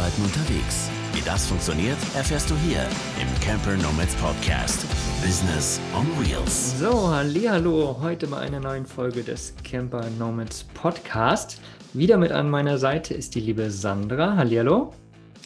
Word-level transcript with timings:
Arbeiten 0.00 0.22
unterwegs. 0.22 0.90
Wie 1.12 1.20
das 1.26 1.46
funktioniert, 1.46 1.98
erfährst 2.16 2.48
du 2.48 2.54
hier 2.56 2.80
im 3.20 3.40
Camper 3.44 3.76
Nomads 3.76 4.14
Podcast. 4.14 4.86
Business 5.22 5.78
on 5.94 6.06
Wheels. 6.18 6.80
So, 6.80 7.10
hallo, 7.10 7.98
heute 8.00 8.26
bei 8.26 8.38
einer 8.38 8.60
neuen 8.60 8.86
Folge 8.86 9.22
des 9.22 9.54
Camper 9.62 10.08
Nomads 10.18 10.64
Podcast. 10.72 11.60
Wieder 11.92 12.16
mit 12.16 12.32
an 12.32 12.48
meiner 12.48 12.78
Seite 12.78 13.12
ist 13.12 13.34
die 13.34 13.40
liebe 13.40 13.70
Sandra. 13.70 14.36
Hallihallo. 14.36 14.94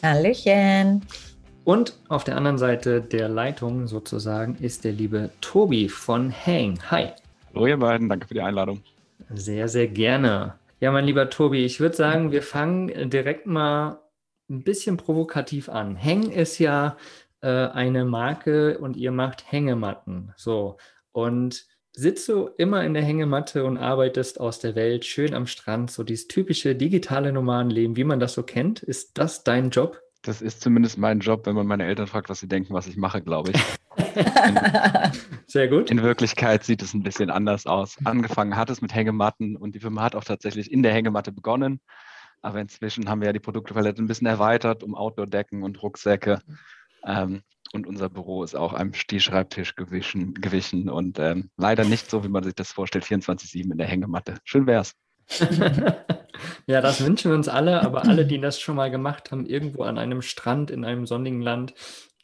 Hallöchen. 0.01 1.01
Und 1.65 1.97
auf 2.07 2.23
der 2.23 2.37
anderen 2.37 2.57
Seite 2.57 3.01
der 3.01 3.27
Leitung 3.27 3.87
sozusagen 3.87 4.55
ist 4.61 4.85
der 4.85 4.93
liebe 4.93 5.31
Tobi 5.41 5.89
von 5.89 6.31
Hang. 6.31 6.79
Hi. 6.91 7.09
Hallo 7.53 7.67
ihr 7.67 7.77
beiden, 7.77 8.07
danke 8.07 8.25
für 8.25 8.35
die 8.35 8.41
Einladung. 8.41 8.79
Sehr, 9.33 9.67
sehr 9.67 9.89
gerne. 9.89 10.53
Ja, 10.79 10.93
mein 10.93 11.03
lieber 11.03 11.29
Tobi, 11.29 11.65
ich 11.65 11.81
würde 11.81 11.97
sagen, 11.97 12.31
wir 12.31 12.41
fangen 12.41 13.09
direkt 13.09 13.47
mal 13.47 13.99
ein 14.49 14.63
bisschen 14.63 14.97
provokativ 14.97 15.69
an. 15.69 15.97
Hang 16.01 16.31
ist 16.31 16.59
ja 16.59 16.97
äh, 17.41 17.47
eine 17.47 18.05
Marke 18.05 18.77
und 18.77 18.97
ihr 18.97 19.11
macht 19.11 19.51
Hängematten. 19.51 20.33
So. 20.37 20.77
Und 21.11 21.65
sitzt 21.93 22.27
du 22.27 22.49
immer 22.57 22.83
in 22.83 22.93
der 22.93 23.03
Hängematte 23.03 23.63
und 23.63 23.77
arbeitest 23.77 24.39
aus 24.39 24.59
der 24.59 24.75
Welt 24.75 25.05
schön 25.05 25.33
am 25.33 25.47
Strand, 25.47 25.91
so 25.91 26.03
dieses 26.03 26.27
typische 26.27 26.75
digitale 26.75 27.31
Nomadenleben, 27.31 27.95
wie 27.95 28.03
man 28.03 28.19
das 28.19 28.33
so 28.33 28.43
kennt? 28.43 28.83
Ist 28.83 29.17
das 29.17 29.43
dein 29.43 29.69
Job? 29.69 30.01
Das 30.21 30.41
ist 30.41 30.61
zumindest 30.61 30.97
mein 30.97 31.19
Job, 31.19 31.45
wenn 31.45 31.55
man 31.55 31.67
meine 31.67 31.85
Eltern 31.85 32.07
fragt, 32.07 32.29
was 32.29 32.39
sie 32.39 32.47
denken, 32.47 32.73
was 32.73 32.87
ich 32.87 32.97
mache, 32.97 33.21
glaube 33.21 33.51
ich. 33.51 33.63
Sehr 35.45 35.67
gut. 35.67 35.91
In 35.91 36.01
Wirklichkeit 36.01 36.63
sieht 36.63 36.81
es 36.81 36.93
ein 36.93 37.03
bisschen 37.03 37.29
anders 37.29 37.67
aus. 37.67 37.97
Angefangen 38.03 38.55
hat 38.55 38.69
es 38.69 38.81
mit 38.81 38.93
Hängematten 38.93 39.55
und 39.55 39.75
die 39.75 39.79
Firma 39.79 40.01
hat 40.01 40.15
auch 40.15 40.23
tatsächlich 40.23 40.71
in 40.71 40.81
der 40.81 40.93
Hängematte 40.93 41.31
begonnen. 41.31 41.79
Aber 42.45 42.59
inzwischen 42.61 43.09
haben 43.09 43.21
wir 43.21 43.27
ja 43.27 43.33
die 43.33 43.39
Produktpalette 43.39 44.03
ein 44.03 44.07
bisschen 44.07 44.27
erweitert 44.27 44.83
um 44.83 44.93
Outdoor-Decken 44.93 45.63
und 45.63 45.81
Rucksäcke. 45.81 46.41
Ähm, 47.03 47.41
und 47.73 47.87
unser 47.87 48.07
Büro 48.07 48.43
ist 48.43 48.55
auch 48.55 48.73
einem 48.73 48.93
Stehschreibtisch 48.93 49.75
gewichen, 49.75 50.35
gewichen 50.35 50.87
und 50.87 51.17
ähm, 51.17 51.49
leider 51.57 51.85
nicht 51.85 52.07
so, 52.07 52.23
wie 52.23 52.29
man 52.29 52.43
sich 52.43 52.53
das 52.53 52.71
vorstellt, 52.71 53.03
24-7 53.03 53.71
in 53.71 53.77
der 53.79 53.87
Hängematte. 53.87 54.37
Schön 54.43 54.67
wär's. 54.67 54.93
ja, 56.67 56.81
das 56.81 57.03
wünschen 57.03 57.31
wir 57.31 57.35
uns 57.35 57.47
alle, 57.47 57.81
aber 57.81 58.03
alle, 58.05 58.27
die 58.27 58.39
das 58.39 58.61
schon 58.61 58.75
mal 58.75 58.91
gemacht 58.91 59.31
haben, 59.31 59.47
irgendwo 59.47 59.81
an 59.81 59.97
einem 59.97 60.21
Strand 60.21 60.69
in 60.69 60.85
einem 60.85 61.07
sonnigen 61.07 61.41
Land, 61.41 61.73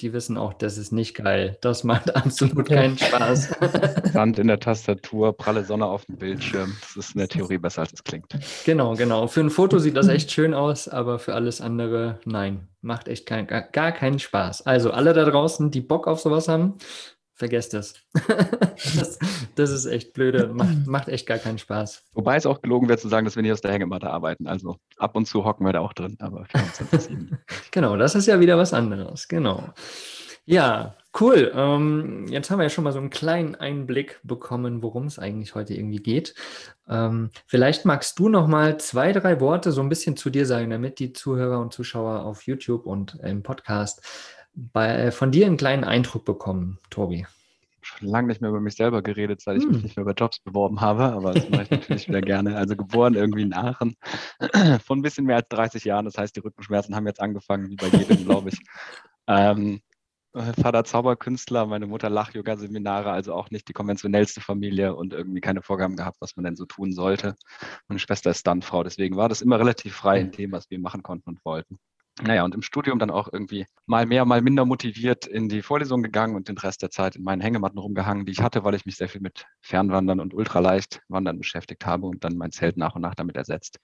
die 0.01 0.13
wissen 0.13 0.37
auch, 0.37 0.53
das 0.53 0.77
ist 0.77 0.91
nicht 0.91 1.15
geil. 1.15 1.57
Das 1.61 1.83
macht 1.83 2.15
absolut 2.15 2.67
keinen 2.67 2.97
Spaß. 2.97 3.55
Sand 4.13 4.39
in 4.39 4.47
der 4.47 4.59
Tastatur, 4.59 5.33
pralle 5.33 5.63
Sonne 5.63 5.85
auf 5.85 6.05
dem 6.05 6.17
Bildschirm. 6.17 6.75
Das 6.81 6.95
ist 6.95 7.15
in 7.15 7.19
der 7.19 7.29
Theorie 7.29 7.57
besser, 7.57 7.81
als 7.81 7.93
es 7.93 8.03
klingt. 8.03 8.27
Genau, 8.65 8.95
genau. 8.95 9.27
Für 9.27 9.41
ein 9.41 9.49
Foto 9.49 9.79
sieht 9.79 9.95
das 9.95 10.07
echt 10.09 10.31
schön 10.31 10.53
aus, 10.53 10.87
aber 10.87 11.19
für 11.19 11.35
alles 11.35 11.61
andere, 11.61 12.19
nein, 12.25 12.67
macht 12.81 13.07
echt 13.07 13.25
kein, 13.25 13.47
gar, 13.47 13.61
gar 13.61 13.91
keinen 13.91 14.19
Spaß. 14.19 14.65
Also 14.65 14.91
alle 14.91 15.13
da 15.13 15.25
draußen, 15.25 15.71
die 15.71 15.81
Bock 15.81 16.07
auf 16.07 16.19
sowas 16.19 16.47
haben, 16.47 16.75
vergesst 17.41 17.73
es. 17.73 17.95
das, 18.95 19.17
das, 19.55 19.71
ist 19.71 19.87
echt 19.87 20.13
blöde, 20.13 20.47
macht, 20.53 20.85
macht, 20.85 21.07
echt 21.07 21.25
gar 21.25 21.39
keinen 21.39 21.57
Spaß. 21.57 22.03
Wobei 22.13 22.35
es 22.35 22.45
auch 22.45 22.61
gelogen 22.61 22.87
wäre 22.87 22.99
zu 22.99 23.07
sagen, 23.07 23.25
dass 23.25 23.35
wir 23.35 23.41
nicht 23.41 23.51
aus 23.51 23.61
der 23.61 23.71
Hängematte 23.71 24.11
arbeiten. 24.11 24.45
Also 24.45 24.77
ab 24.97 25.15
und 25.15 25.25
zu 25.25 25.43
hocken 25.43 25.65
wir 25.65 25.73
da 25.73 25.79
auch 25.79 25.93
drin, 25.93 26.17
aber 26.19 26.45
Genau, 27.71 27.97
das 27.97 28.13
ist 28.13 28.27
ja 28.27 28.39
wieder 28.39 28.59
was 28.59 28.73
anderes. 28.73 29.27
Genau. 29.27 29.73
Ja, 30.45 30.95
cool. 31.19 31.51
Ähm, 31.55 32.27
jetzt 32.29 32.51
haben 32.51 32.59
wir 32.59 32.63
ja 32.63 32.69
schon 32.69 32.83
mal 32.83 32.93
so 32.93 32.99
einen 32.99 33.09
kleinen 33.09 33.55
Einblick 33.55 34.19
bekommen, 34.23 34.83
worum 34.83 35.07
es 35.07 35.17
eigentlich 35.17 35.55
heute 35.55 35.73
irgendwie 35.73 36.03
geht. 36.03 36.35
Ähm, 36.87 37.31
vielleicht 37.47 37.85
magst 37.85 38.19
du 38.19 38.29
noch 38.29 38.47
mal 38.47 38.79
zwei, 38.79 39.13
drei 39.13 39.39
Worte 39.39 39.71
so 39.71 39.81
ein 39.81 39.89
bisschen 39.89 40.15
zu 40.15 40.29
dir 40.29 40.45
sagen, 40.45 40.69
damit 40.69 40.99
die 40.99 41.11
Zuhörer 41.11 41.59
und 41.59 41.73
Zuschauer 41.73 42.23
auf 42.23 42.43
YouTube 42.43 42.85
und 42.85 43.17
im 43.23 43.41
Podcast 43.41 44.03
bei, 44.53 44.95
äh, 44.95 45.11
von 45.11 45.31
dir 45.31 45.45
einen 45.45 45.57
kleinen 45.57 45.83
Eindruck 45.83 46.25
bekommen, 46.25 46.79
Tobi? 46.89 47.25
Schon 47.81 48.09
lange 48.09 48.27
nicht 48.27 48.41
mehr 48.41 48.51
über 48.51 48.59
mich 48.59 48.75
selber 48.75 49.01
geredet, 49.01 49.41
seit 49.41 49.57
ich 49.57 49.63
hm. 49.63 49.71
mich 49.71 49.83
nicht 49.83 49.97
mehr 49.97 50.05
bei 50.05 50.13
Jobs 50.13 50.39
beworben 50.39 50.81
habe, 50.81 51.03
aber 51.03 51.33
das 51.33 51.49
mache 51.49 51.63
ich 51.63 51.71
natürlich 51.71 52.07
wieder 52.07 52.21
gerne. 52.21 52.55
Also 52.55 52.75
geboren 52.75 53.15
irgendwie 53.15 53.41
in 53.41 53.53
Aachen, 53.53 53.95
von 54.85 54.99
ein 54.99 55.01
bisschen 55.01 55.25
mehr 55.25 55.37
als 55.37 55.47
30 55.49 55.83
Jahren. 55.85 56.05
Das 56.05 56.17
heißt, 56.17 56.35
die 56.35 56.41
Rückenschmerzen 56.41 56.95
haben 56.95 57.07
jetzt 57.07 57.21
angefangen, 57.21 57.69
wie 57.69 57.75
bei 57.75 57.87
jedem, 57.87 58.23
glaube 58.25 58.49
ich. 58.49 58.59
Ähm, 59.27 59.81
Vater 60.33 60.85
Zauberkünstler, 60.85 61.65
meine 61.65 61.87
Mutter 61.87 62.09
Lach-Yoga-Seminare, 62.09 63.11
also 63.11 63.33
auch 63.33 63.51
nicht 63.51 63.67
die 63.67 63.73
konventionellste 63.73 64.39
Familie 64.39 64.95
und 64.95 65.11
irgendwie 65.11 65.41
keine 65.41 65.61
Vorgaben 65.61 65.97
gehabt, 65.97 66.17
was 66.21 66.37
man 66.37 66.45
denn 66.45 66.55
so 66.55 66.65
tun 66.65 66.93
sollte. 66.93 67.35
Meine 67.89 67.99
Schwester 67.99 68.31
ist 68.31 68.39
Stuntfrau, 68.39 68.83
deswegen 68.83 69.17
war 69.17 69.27
das 69.27 69.41
immer 69.41 69.59
relativ 69.59 69.93
frei 69.93 70.21
in 70.21 70.31
dem, 70.31 70.53
was 70.53 70.69
wir 70.69 70.79
machen 70.79 71.03
konnten 71.03 71.31
und 71.31 71.43
wollten. 71.43 71.79
Naja, 72.23 72.43
und 72.43 72.53
im 72.53 72.61
Studium 72.61 72.99
dann 72.99 73.09
auch 73.09 73.29
irgendwie 73.31 73.65
mal 73.87 74.05
mehr, 74.05 74.25
mal 74.25 74.43
minder 74.43 74.63
motiviert 74.63 75.25
in 75.25 75.49
die 75.49 75.63
Vorlesung 75.63 76.03
gegangen 76.03 76.35
und 76.35 76.47
den 76.49 76.57
Rest 76.57 76.83
der 76.83 76.91
Zeit 76.91 77.15
in 77.15 77.23
meinen 77.23 77.41
Hängematten 77.41 77.79
rumgehangen, 77.79 78.25
die 78.27 78.31
ich 78.31 78.41
hatte, 78.41 78.63
weil 78.63 78.75
ich 78.75 78.85
mich 78.85 78.95
sehr 78.95 79.09
viel 79.09 79.21
mit 79.21 79.45
Fernwandern 79.59 80.19
und 80.19 80.35
ultraleicht 80.35 81.01
Wandern 81.07 81.39
beschäftigt 81.39 81.83
habe 81.85 82.05
und 82.05 82.23
dann 82.23 82.37
mein 82.37 82.51
Zelt 82.51 82.77
nach 82.77 82.93
und 82.93 83.01
nach 83.01 83.15
damit 83.15 83.37
ersetzt. 83.37 83.79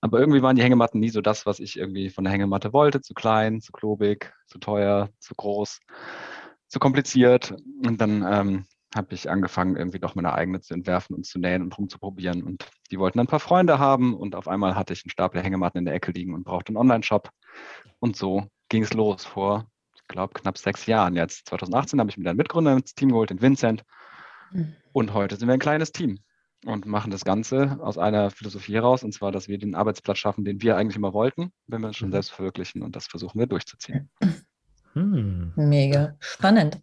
Aber 0.00 0.20
irgendwie 0.20 0.40
waren 0.40 0.54
die 0.54 0.62
Hängematten 0.62 1.00
nie 1.00 1.10
so 1.10 1.20
das, 1.20 1.46
was 1.46 1.58
ich 1.58 1.76
irgendwie 1.76 2.10
von 2.10 2.22
der 2.22 2.32
Hängematte 2.32 2.72
wollte. 2.72 3.00
Zu 3.00 3.12
klein, 3.14 3.60
zu 3.60 3.72
klobig, 3.72 4.32
zu 4.46 4.58
teuer, 4.58 5.10
zu 5.18 5.34
groß, 5.34 5.80
zu 6.68 6.78
kompliziert. 6.78 7.54
Und 7.84 8.00
dann 8.00 8.24
ähm, 8.24 8.64
habe 8.94 9.14
ich 9.14 9.30
angefangen, 9.30 9.76
irgendwie 9.76 10.00
doch 10.00 10.14
meine 10.14 10.34
eigene 10.34 10.60
zu 10.60 10.74
entwerfen 10.74 11.14
und 11.14 11.24
zu 11.24 11.38
nähen 11.38 11.62
und 11.62 11.76
rumzuprobieren. 11.78 12.42
Und 12.42 12.68
die 12.90 12.98
wollten 12.98 13.20
ein 13.20 13.26
paar 13.26 13.40
Freunde 13.40 13.78
haben 13.78 14.14
und 14.14 14.34
auf 14.34 14.48
einmal 14.48 14.74
hatte 14.74 14.92
ich 14.92 15.04
einen 15.04 15.10
Stapel 15.10 15.42
Hängematten 15.42 15.78
in 15.78 15.84
der 15.84 15.94
Ecke 15.94 16.10
liegen 16.12 16.34
und 16.34 16.44
brauchte 16.44 16.70
einen 16.70 16.76
Online-Shop. 16.76 17.30
Und 18.00 18.16
so 18.16 18.48
ging 18.68 18.82
es 18.82 18.92
los 18.92 19.24
vor, 19.24 19.66
ich 19.94 20.06
glaube, 20.08 20.34
knapp 20.34 20.58
sechs 20.58 20.86
Jahren 20.86 21.14
jetzt. 21.14 21.48
2018 21.48 22.00
habe 22.00 22.10
ich 22.10 22.16
mir 22.16 22.24
dann 22.24 22.36
Mitgründer 22.36 22.72
ins 22.72 22.94
Team 22.94 23.10
geholt, 23.10 23.30
den 23.30 23.40
Vincent. 23.40 23.84
Mhm. 24.50 24.74
Und 24.92 25.14
heute 25.14 25.36
sind 25.36 25.46
wir 25.46 25.54
ein 25.54 25.60
kleines 25.60 25.92
Team 25.92 26.18
und 26.66 26.84
machen 26.84 27.10
das 27.10 27.24
Ganze 27.24 27.78
aus 27.80 27.96
einer 27.96 28.30
Philosophie 28.30 28.74
heraus, 28.74 29.04
und 29.04 29.12
zwar, 29.12 29.32
dass 29.32 29.48
wir 29.48 29.58
den 29.58 29.74
Arbeitsplatz 29.74 30.18
schaffen, 30.18 30.44
den 30.44 30.60
wir 30.62 30.76
eigentlich 30.76 30.96
immer 30.96 31.14
wollten, 31.14 31.52
wenn 31.68 31.80
wir 31.80 31.88
uns 31.88 31.96
schon 31.96 32.08
mhm. 32.08 32.12
selbst 32.12 32.32
verwirklichen. 32.32 32.82
Und 32.82 32.96
das 32.96 33.06
versuchen 33.06 33.38
wir 33.38 33.46
durchzuziehen. 33.46 34.10
Hm. 34.94 35.52
Mega 35.54 36.16
spannend. 36.18 36.80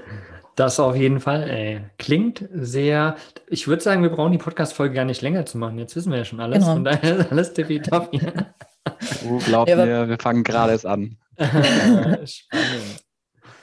Das 0.58 0.80
auf 0.80 0.96
jeden 0.96 1.20
Fall. 1.20 1.48
Ey. 1.48 1.80
Klingt 1.98 2.48
sehr. 2.52 3.14
Ich 3.46 3.68
würde 3.68 3.80
sagen, 3.80 4.02
wir 4.02 4.10
brauchen 4.10 4.32
die 4.32 4.38
Podcast-Folge 4.38 4.92
gar 4.92 5.04
nicht 5.04 5.22
länger 5.22 5.46
zu 5.46 5.56
machen. 5.56 5.78
Jetzt 5.78 5.94
wissen 5.94 6.10
wir 6.10 6.18
ja 6.18 6.24
schon 6.24 6.40
alles. 6.40 6.58
Genau. 6.58 6.72
Von 6.72 6.84
daher 6.84 7.16
ist 7.18 7.30
alles 7.30 7.52
tippitoppi. 7.54 8.20
Du 9.22 9.38
glaubst 9.38 9.70
ja, 9.70 9.84
mir, 9.84 10.08
wir 10.08 10.18
fangen 10.18 10.42
gerade 10.42 10.72
erst 10.72 10.86
an. 10.86 11.18
Spannend. 11.38 13.04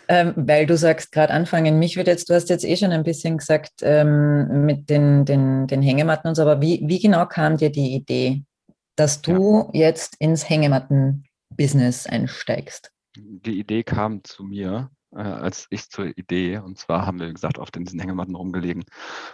Ähm, 0.07 0.33
weil 0.35 0.67
du 0.67 0.78
sagst, 0.78 1.11
gerade 1.11 1.33
anfangen, 1.33 1.79
mich 1.79 1.97
wird 1.97 2.06
jetzt, 2.06 2.29
du 2.29 2.35
hast 2.35 2.47
jetzt 2.50 2.63
eh 2.63 2.78
schon 2.78 2.91
ein 2.91 3.03
bisschen 3.03 3.39
gesagt 3.39 3.72
ähm, 3.81 4.66
mit 4.66 4.88
den, 4.91 5.25
den, 5.25 5.66
den 5.66 5.81
Hängematten 5.81 6.29
und 6.29 6.35
so, 6.35 6.44
aber 6.44 6.62
wie, 6.62 6.83
wie 6.85 7.00
genau 7.00 7.25
kam 7.25 7.57
dir 7.57 7.72
die 7.72 7.95
Idee, 7.95 8.44
dass 8.95 9.23
du 9.23 9.72
ja. 9.73 9.88
jetzt 9.88 10.16
ins 10.19 10.47
Hängematten-Business 10.47 12.06
einsteigst? 12.06 12.91
Die 13.17 13.59
Idee 13.59 13.81
kam 13.81 14.23
zu 14.23 14.44
mir, 14.44 14.91
äh, 15.15 15.21
als 15.21 15.67
ich 15.69 15.89
zur 15.89 16.17
Idee, 16.17 16.57
und 16.59 16.77
zwar 16.77 17.05
haben 17.05 17.19
wir, 17.19 17.29
wie 17.29 17.33
gesagt, 17.33 17.57
oft 17.57 17.75
in 17.77 17.85
diesen 17.85 17.99
Hängematten 17.99 18.35
rumgelegen. 18.35 18.83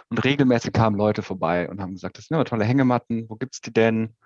Und 0.08 0.24
regelmäßig 0.24 0.72
kamen 0.72 0.96
Leute 0.96 1.22
vorbei 1.22 1.68
und 1.68 1.80
haben 1.80 1.94
gesagt, 1.94 2.18
das 2.18 2.26
sind 2.26 2.36
immer 2.36 2.44
tolle 2.44 2.64
Hängematten, 2.64 3.26
wo 3.28 3.36
gibt 3.36 3.54
es 3.54 3.60
die 3.60 3.72
denn? 3.72 4.16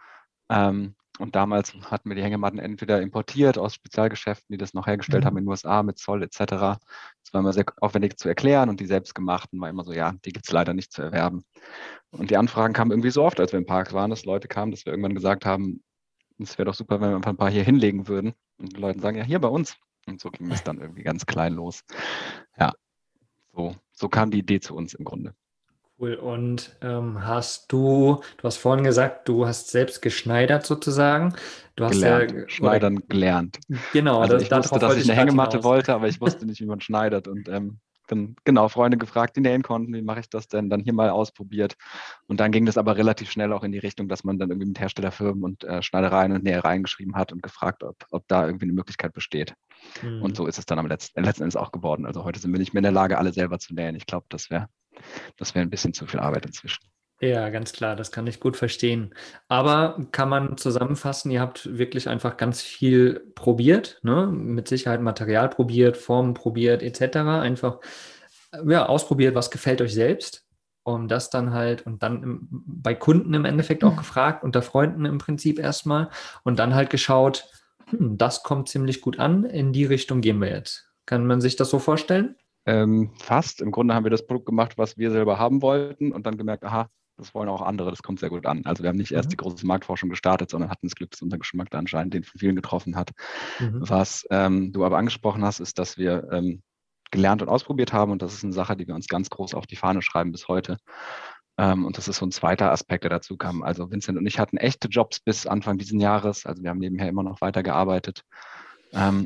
Ähm, 0.51 0.95
und 1.19 1.35
damals 1.35 1.73
hatten 1.91 2.11
wir 2.11 2.17
die 2.17 2.23
Hängematten 2.23 2.59
entweder 2.59 3.01
importiert 3.01 3.57
aus 3.57 3.75
Spezialgeschäften, 3.75 4.53
die 4.53 4.59
das 4.59 4.75
noch 4.75 4.87
hergestellt 4.87 5.25
mhm. 5.25 5.27
haben 5.27 5.37
in 5.39 5.45
den 5.45 5.49
USA 5.49 5.83
mit 5.83 5.99
Zoll 5.99 6.23
etc. 6.23 6.39
Das 6.39 7.33
war 7.33 7.41
immer 7.41 7.53
sehr 7.53 7.65
aufwendig 7.81 8.19
zu 8.19 8.29
erklären 8.29 8.69
und 8.69 8.81
die 8.81 8.87
selbstgemachten 8.87 9.59
war 9.61 9.71
immer 9.71 9.85
so, 9.85 9.93
ja, 9.93 10.13
die 10.25 10.33
gibt 10.33 10.47
es 10.47 10.53
leider 10.53 10.75
nicht 10.75 10.93
zu 10.93 11.03
erwerben. 11.03 11.43
Und 12.11 12.31
die 12.31 12.37
Anfragen 12.37 12.75
kamen 12.75 12.91
irgendwie 12.91 13.11
so 13.11 13.25
oft, 13.25 13.41
als 13.41 13.53
wir 13.53 13.59
im 13.59 13.67
Park 13.67 13.93
waren, 13.95 14.11
dass 14.11 14.25
Leute 14.25 14.49
kamen, 14.49 14.73
dass 14.73 14.85
wir 14.85 14.93
irgendwann 14.93 15.15
gesagt 15.15 15.47
haben, 15.47 15.83
es 16.39 16.59
wäre 16.59 16.67
doch 16.67 16.75
super, 16.75 17.01
wenn 17.01 17.11
wir 17.11 17.17
einfach 17.17 17.31
ein 17.31 17.39
paar 17.39 17.51
hier 17.51 17.65
hinlegen 17.65 18.09
würden. 18.09 18.35
Und 18.59 18.77
die 18.77 18.81
Leute 18.81 19.01
sagen, 19.01 19.17
ja, 19.17 19.25
hier 19.25 19.41
bei 19.41 19.49
uns. 19.49 19.77
Und 20.07 20.21
so 20.21 20.31
ging 20.31 20.51
es 20.53 20.63
dann 20.63 20.81
irgendwie 20.81 21.03
ganz 21.03 21.27
klein 21.27 21.55
los. 21.55 21.85
Ja, 22.59 22.73
so, 23.55 23.75
so 23.93 24.09
kam 24.09 24.31
die 24.31 24.39
Idee 24.39 24.61
zu 24.61 24.75
uns 24.75 24.95
im 24.95 25.05
Grunde. 25.05 25.35
Cool. 25.99 26.15
Und 26.15 26.77
ähm, 26.83 27.25
hast 27.25 27.73
du, 27.73 28.21
du 28.37 28.45
hast 28.45 28.59
vorhin 28.59 28.85
gesagt, 28.85 29.29
du 29.29 29.47
hast 29.47 29.71
selbst 29.71 30.03
geschneidert 30.03 30.67
sozusagen. 30.67 31.35
Du 31.75 31.85
hast 31.85 31.93
gelernt, 31.93 32.33
ja 32.33 32.49
Schneidern 32.49 32.99
oder, 32.99 33.07
gelernt. 33.07 33.59
Genau. 33.95 34.21
Also 34.21 34.37
ich 34.37 34.51
wusste, 34.51 34.79
dass 34.79 34.97
ich 34.97 35.11
eine 35.11 35.19
Hängematte 35.19 35.65
wollte, 35.65 35.95
aber 35.95 36.09
ich 36.09 36.21
wusste 36.21 36.45
nicht, 36.45 36.61
wie 36.61 36.67
man 36.67 36.81
schneidet. 36.81 37.29
Und 37.29 37.49
ähm, 37.49 37.79
genau 38.45 38.69
Freunde 38.69 38.97
gefragt, 38.99 39.37
die 39.37 39.41
nähen 39.41 39.63
konnten, 39.63 39.95
wie 39.95 40.03
mache 40.03 40.21
ich 40.21 40.29
das 40.29 40.49
denn? 40.49 40.71
Dann 40.71 40.81
hier 40.81 40.93
mal 40.93 41.11
ausprobiert. 41.11 41.77
Und 42.27 42.41
dann 42.41 42.53
ging 42.53 42.67
das 42.67 42.79
aber 42.79 42.97
relativ 42.97 43.31
schnell 43.31 43.53
auch 43.53 43.65
in 43.65 43.73
die 43.73 43.79
Richtung, 43.79 44.09
dass 44.09 44.25
man 44.25 44.39
dann 44.39 44.51
irgendwie 44.51 44.69
mit 44.69 44.81
Herstellerfirmen 44.81 45.45
und 45.45 45.65
äh, 45.65 45.83
Schneidereien 45.83 46.33
und 46.33 46.45
Nähereien 46.45 46.83
geschrieben 46.83 47.17
hat 47.17 47.33
und 47.33 47.43
gefragt, 47.43 47.83
ob, 47.83 47.97
ob 48.11 48.27
da 48.29 48.47
irgendwie 48.47 48.67
eine 48.67 48.73
Möglichkeit 48.73 49.13
besteht. 49.13 49.55
Mhm. 50.03 50.23
Und 50.23 50.37
so 50.37 50.47
ist 50.47 50.59
es 50.59 50.67
dann 50.67 50.79
am 50.79 50.87
letzten, 50.87 51.23
letzten 51.23 51.43
Endes 51.43 51.57
auch 51.57 51.73
geworden. 51.73 52.07
Also 52.07 52.25
heute 52.25 52.41
sind 52.41 52.53
wir 52.53 52.59
nicht 52.59 52.75
mehr 52.75 52.81
in 52.81 52.85
der 52.85 52.93
Lage, 52.93 53.19
alle 53.19 53.33
selber 53.33 53.59
zu 53.59 53.75
nähen. 53.75 53.97
Ich 53.97 54.07
glaube, 54.07 54.27
das 54.29 54.51
wäre 54.51 54.69
das 55.37 55.55
wäre 55.55 55.63
ein 55.63 55.71
bisschen 55.71 55.93
zu 55.93 56.07
viel 56.07 56.21
Arbeit 56.21 56.47
inzwischen. 56.47 56.85
Ja, 57.21 57.49
ganz 57.49 57.73
klar, 57.73 57.97
das 57.97 58.13
kann 58.13 58.27
ich 58.27 58.41
gut 58.41 58.59
verstehen. 58.59 59.15
Aber 59.49 60.07
kann 60.13 60.29
man 60.29 60.59
zusammenfassen, 60.59 61.31
ihr 61.31 61.41
habt 61.41 61.79
wirklich 61.79 62.09
einfach 62.09 62.37
ganz 62.37 62.61
viel 62.61 63.33
probiert, 63.35 64.01
ne? 64.03 64.27
mit 64.27 64.69
Sicherheit 64.69 65.01
Material 65.01 65.49
probiert, 65.49 65.97
Formen 65.97 66.35
probiert, 66.35 66.83
etc. 66.83 67.17
Einfach 67.41 67.79
ja, 68.67 68.87
ausprobiert, 68.87 69.35
was 69.35 69.51
gefällt 69.51 69.81
euch 69.81 69.95
selbst 69.95 70.47
um 70.87 71.09
das 71.09 71.31
dann 71.31 71.53
halt 71.53 71.85
und 71.85 72.03
dann 72.03 72.23
im, 72.23 72.49
bei 72.51 72.95
Kunden 72.95 73.35
im 73.35 73.45
Endeffekt 73.45 73.83
auch 73.83 73.93
mhm. 73.93 73.99
gefragt, 73.99 74.45
unter 74.45 74.63
Freunden 74.63 75.05
im 75.05 75.19
Prinzip 75.19 75.59
erstmal 75.59 76.11
und 76.45 76.61
dann 76.61 76.75
halt 76.75 76.91
geschaut, 76.91 77.49
hm, 77.91 78.17
das 78.17 78.45
kommt 78.45 78.69
ziemlich 78.69 79.01
gut 79.01 79.19
an, 79.19 79.45
in 79.45 79.73
die 79.73 79.85
Richtung 79.85 80.21
gehen 80.21 80.41
wir 80.41 80.49
jetzt. 80.49 80.89
Kann 81.05 81.27
man 81.27 81.41
sich 81.41 81.57
das 81.57 81.71
so 81.71 81.81
vorstellen? 81.81 82.37
Ähm, 82.67 83.11
fast. 83.19 83.61
Im 83.61 83.73
Grunde 83.73 83.95
haben 83.95 84.05
wir 84.05 84.11
das 84.11 84.27
Produkt 84.27 84.47
gemacht, 84.47 84.79
was 84.79 84.97
wir 84.97 85.11
selber 85.11 85.39
haben 85.39 85.61
wollten 85.61 86.13
und 86.13 86.25
dann 86.25 86.37
gemerkt, 86.37 86.63
aha, 86.63 86.89
das 87.17 87.35
wollen 87.35 87.49
auch 87.49 87.63
andere, 87.63 87.91
das 87.91 88.03
kommt 88.03 88.21
sehr 88.21 88.29
gut 88.29 88.47
an. 88.47 88.63
Also 88.65 88.83
wir 88.83 88.89
haben 88.89 88.97
nicht 88.97 89.13
erst 89.13 89.29
mhm. 89.29 89.31
die 89.31 89.37
große 89.37 89.67
Marktforschung 89.67 90.11
gestartet, 90.11 90.51
sondern 90.51 90.71
hatten 90.71 90.87
das 90.87 90.95
Glück, 90.95 91.11
dass 91.11 91.23
unser 91.23 91.39
Geschmack 91.39 91.71
da 91.71 91.79
anscheinend 91.79 92.15
den 92.15 92.25
von 92.25 92.39
vielen 92.39 92.57
getroffen 92.57 92.97
hat. 92.97 93.13
Mhm. 93.59 93.79
Was 93.81 94.27
ähm, 94.31 94.73
du 94.73 94.85
aber 94.85 94.99
angesprochen 94.99 95.45
hast, 95.45 95.61
ist, 95.61 95.79
dass 95.79 95.97
wir 95.97 96.29
ähm, 96.31 96.63
gelernt 97.11 97.43
und 97.43 97.49
ausprobiert 97.49 97.93
haben. 97.93 98.13
Und 98.13 98.23
das 98.23 98.35
ist 98.35 98.45
eine 98.45 98.53
Sache, 98.53 98.77
die 98.77 98.87
wir 98.87 98.95
uns 98.95 99.09
ganz 99.09 99.31
groß 99.31 99.55
auf 99.55 99.67
die 99.67 99.77
Fahne 99.77 100.03
schreiben 100.03 100.33
bis 100.33 100.49
heute. 100.49 100.77
Ähm, 101.59 101.85
und 101.87 101.97
das 101.97 102.09
ist 102.09 102.19
so 102.19 102.27
ein 102.27 102.33
zweiter 102.33 102.71
Aspekt, 102.71 103.05
der 103.05 103.11
dazu 103.11 103.37
kam. 103.37 103.63
Also 103.63 103.91
Vincent 103.91 104.19
und 104.19 104.27
ich 104.27 104.39
hatten 104.39 104.59
echte 104.59 104.89
Jobs 104.89 105.21
bis 105.21 105.47
Anfang 105.47 105.79
dieses 105.79 106.01
Jahres. 106.01 106.45
Also 106.45 106.63
wir 106.63 106.71
haben 106.71 106.79
nebenher 106.79 107.09
immer 107.09 107.23
noch 107.23 107.41
weiter 107.41 107.63
gearbeitet. 107.63 108.23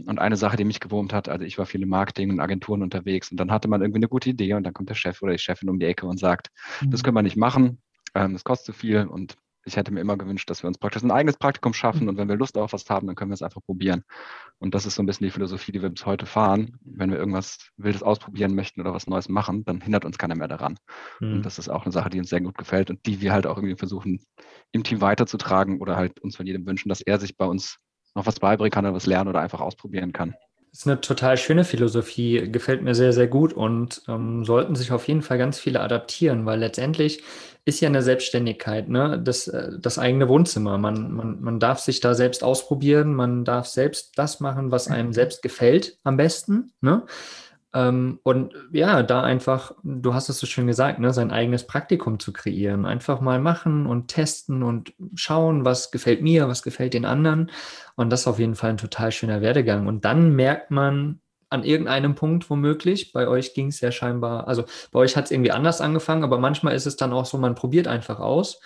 Und 0.06 0.18
eine 0.18 0.36
Sache, 0.36 0.56
die 0.56 0.64
mich 0.64 0.80
gewurmt 0.80 1.12
hat, 1.12 1.28
also 1.28 1.44
ich 1.44 1.58
war 1.58 1.66
viel 1.66 1.82
im 1.82 1.88
Marketing 1.88 2.30
und 2.30 2.40
Agenturen 2.40 2.82
unterwegs 2.82 3.30
und 3.30 3.38
dann 3.38 3.50
hatte 3.50 3.68
man 3.68 3.80
irgendwie 3.80 3.98
eine 3.98 4.08
gute 4.08 4.30
Idee 4.30 4.54
und 4.54 4.64
dann 4.64 4.74
kommt 4.74 4.88
der 4.88 4.94
Chef 4.94 5.22
oder 5.22 5.32
die 5.32 5.38
Chefin 5.38 5.68
um 5.68 5.78
die 5.78 5.86
Ecke 5.86 6.06
und 6.06 6.18
sagt, 6.18 6.48
mhm. 6.80 6.90
das 6.90 7.02
können 7.02 7.16
wir 7.16 7.22
nicht 7.22 7.36
machen, 7.36 7.80
ähm, 8.14 8.32
das 8.32 8.44
kostet 8.44 8.74
zu 8.74 8.80
viel 8.80 9.06
und 9.06 9.36
ich 9.64 9.76
hätte 9.76 9.92
mir 9.92 10.00
immer 10.00 10.16
gewünscht, 10.16 10.48
dass 10.48 10.62
wir 10.62 10.68
uns 10.68 10.78
praktisch 10.78 11.02
ein 11.02 11.10
eigenes 11.10 11.36
Praktikum 11.36 11.74
schaffen 11.74 12.08
und 12.08 12.16
wenn 12.16 12.28
wir 12.28 12.36
Lust 12.36 12.56
auf 12.56 12.72
was 12.72 12.88
haben, 12.88 13.06
dann 13.06 13.14
können 13.14 13.30
wir 13.30 13.34
es 13.34 13.42
einfach 13.42 13.62
probieren. 13.62 14.04
Und 14.58 14.74
das 14.74 14.86
ist 14.86 14.94
so 14.94 15.02
ein 15.02 15.06
bisschen 15.06 15.26
die 15.26 15.30
Philosophie, 15.30 15.72
die 15.72 15.82
wir 15.82 15.90
bis 15.90 16.06
heute 16.06 16.26
fahren. 16.26 16.78
Wenn 16.82 17.10
wir 17.10 17.18
irgendwas 17.18 17.70
Wildes 17.76 18.02
ausprobieren 18.02 18.54
möchten 18.54 18.80
oder 18.80 18.94
was 18.94 19.06
Neues 19.06 19.28
machen, 19.28 19.64
dann 19.64 19.80
hindert 19.80 20.04
uns 20.04 20.18
keiner 20.18 20.34
mehr 20.34 20.48
daran. 20.48 20.78
Mhm. 21.20 21.34
Und 21.34 21.42
das 21.46 21.58
ist 21.58 21.68
auch 21.68 21.84
eine 21.84 21.92
Sache, 21.92 22.10
die 22.10 22.18
uns 22.18 22.30
sehr 22.30 22.40
gut 22.40 22.56
gefällt 22.56 22.90
und 22.90 23.04
die 23.06 23.20
wir 23.20 23.32
halt 23.32 23.46
auch 23.46 23.58
irgendwie 23.58 23.76
versuchen, 23.76 24.24
im 24.72 24.82
Team 24.82 25.00
weiterzutragen 25.00 25.80
oder 25.80 25.96
halt 25.96 26.20
uns 26.20 26.36
von 26.36 26.46
jedem 26.46 26.66
wünschen, 26.66 26.88
dass 26.88 27.02
er 27.02 27.20
sich 27.20 27.36
bei 27.36 27.44
uns 27.44 27.78
noch 28.14 28.26
was 28.26 28.40
beibringen 28.40 28.70
kann 28.70 28.84
oder 28.84 28.94
was 28.94 29.06
lernen 29.06 29.28
oder 29.28 29.40
einfach 29.40 29.60
ausprobieren 29.60 30.12
kann. 30.12 30.34
Das 30.70 30.80
ist 30.80 30.86
eine 30.86 31.00
total 31.00 31.36
schöne 31.36 31.64
Philosophie, 31.64 32.48
gefällt 32.50 32.82
mir 32.82 32.94
sehr, 32.94 33.12
sehr 33.12 33.26
gut 33.26 33.52
und 33.52 34.02
ähm, 34.06 34.44
sollten 34.44 34.76
sich 34.76 34.92
auf 34.92 35.08
jeden 35.08 35.22
Fall 35.22 35.36
ganz 35.36 35.58
viele 35.58 35.80
adaptieren, 35.80 36.46
weil 36.46 36.60
letztendlich 36.60 37.24
ist 37.64 37.80
ja 37.80 37.88
eine 37.88 38.02
Selbstständigkeit, 38.02 38.88
ne? 38.88 39.20
das, 39.22 39.48
äh, 39.48 39.72
das 39.80 39.98
eigene 39.98 40.28
Wohnzimmer. 40.28 40.78
Man, 40.78 41.12
man, 41.12 41.40
man 41.40 41.58
darf 41.58 41.80
sich 41.80 42.00
da 42.00 42.14
selbst 42.14 42.44
ausprobieren, 42.44 43.14
man 43.14 43.44
darf 43.44 43.66
selbst 43.66 44.16
das 44.16 44.38
machen, 44.38 44.70
was 44.70 44.88
einem 44.88 45.12
selbst 45.12 45.42
gefällt 45.42 45.98
am 46.04 46.16
besten. 46.16 46.72
Ne? 46.80 47.02
Ähm, 47.72 48.18
und 48.24 48.54
ja, 48.72 49.02
da 49.02 49.22
einfach, 49.22 49.72
du 49.82 50.12
hast 50.12 50.28
es 50.28 50.38
so 50.38 50.46
schön 50.46 50.66
gesagt, 50.66 50.98
ne, 50.98 51.12
sein 51.12 51.30
eigenes 51.30 51.66
Praktikum 51.66 52.18
zu 52.18 52.32
kreieren. 52.32 52.84
Einfach 52.84 53.20
mal 53.20 53.38
machen 53.38 53.86
und 53.86 54.08
testen 54.08 54.62
und 54.62 54.92
schauen, 55.14 55.64
was 55.64 55.90
gefällt 55.90 56.22
mir, 56.22 56.48
was 56.48 56.62
gefällt 56.62 56.94
den 56.94 57.04
anderen. 57.04 57.50
Und 57.96 58.10
das 58.10 58.22
ist 58.22 58.26
auf 58.26 58.38
jeden 58.38 58.56
Fall 58.56 58.70
ein 58.70 58.76
total 58.76 59.12
schöner 59.12 59.40
Werdegang. 59.40 59.86
Und 59.86 60.04
dann 60.04 60.34
merkt 60.34 60.70
man 60.70 61.20
an 61.48 61.64
irgendeinem 61.64 62.14
Punkt 62.14 62.48
womöglich, 62.48 63.12
bei 63.12 63.26
euch 63.26 63.54
ging 63.54 63.68
es 63.68 63.80
ja 63.80 63.90
scheinbar, 63.90 64.46
also 64.46 64.64
bei 64.92 65.00
euch 65.00 65.16
hat 65.16 65.24
es 65.24 65.30
irgendwie 65.32 65.50
anders 65.50 65.80
angefangen, 65.80 66.22
aber 66.22 66.38
manchmal 66.38 66.74
ist 66.76 66.86
es 66.86 66.96
dann 66.96 67.12
auch 67.12 67.26
so, 67.26 67.38
man 67.38 67.56
probiert 67.56 67.88
einfach 67.88 68.20
aus. 68.20 68.60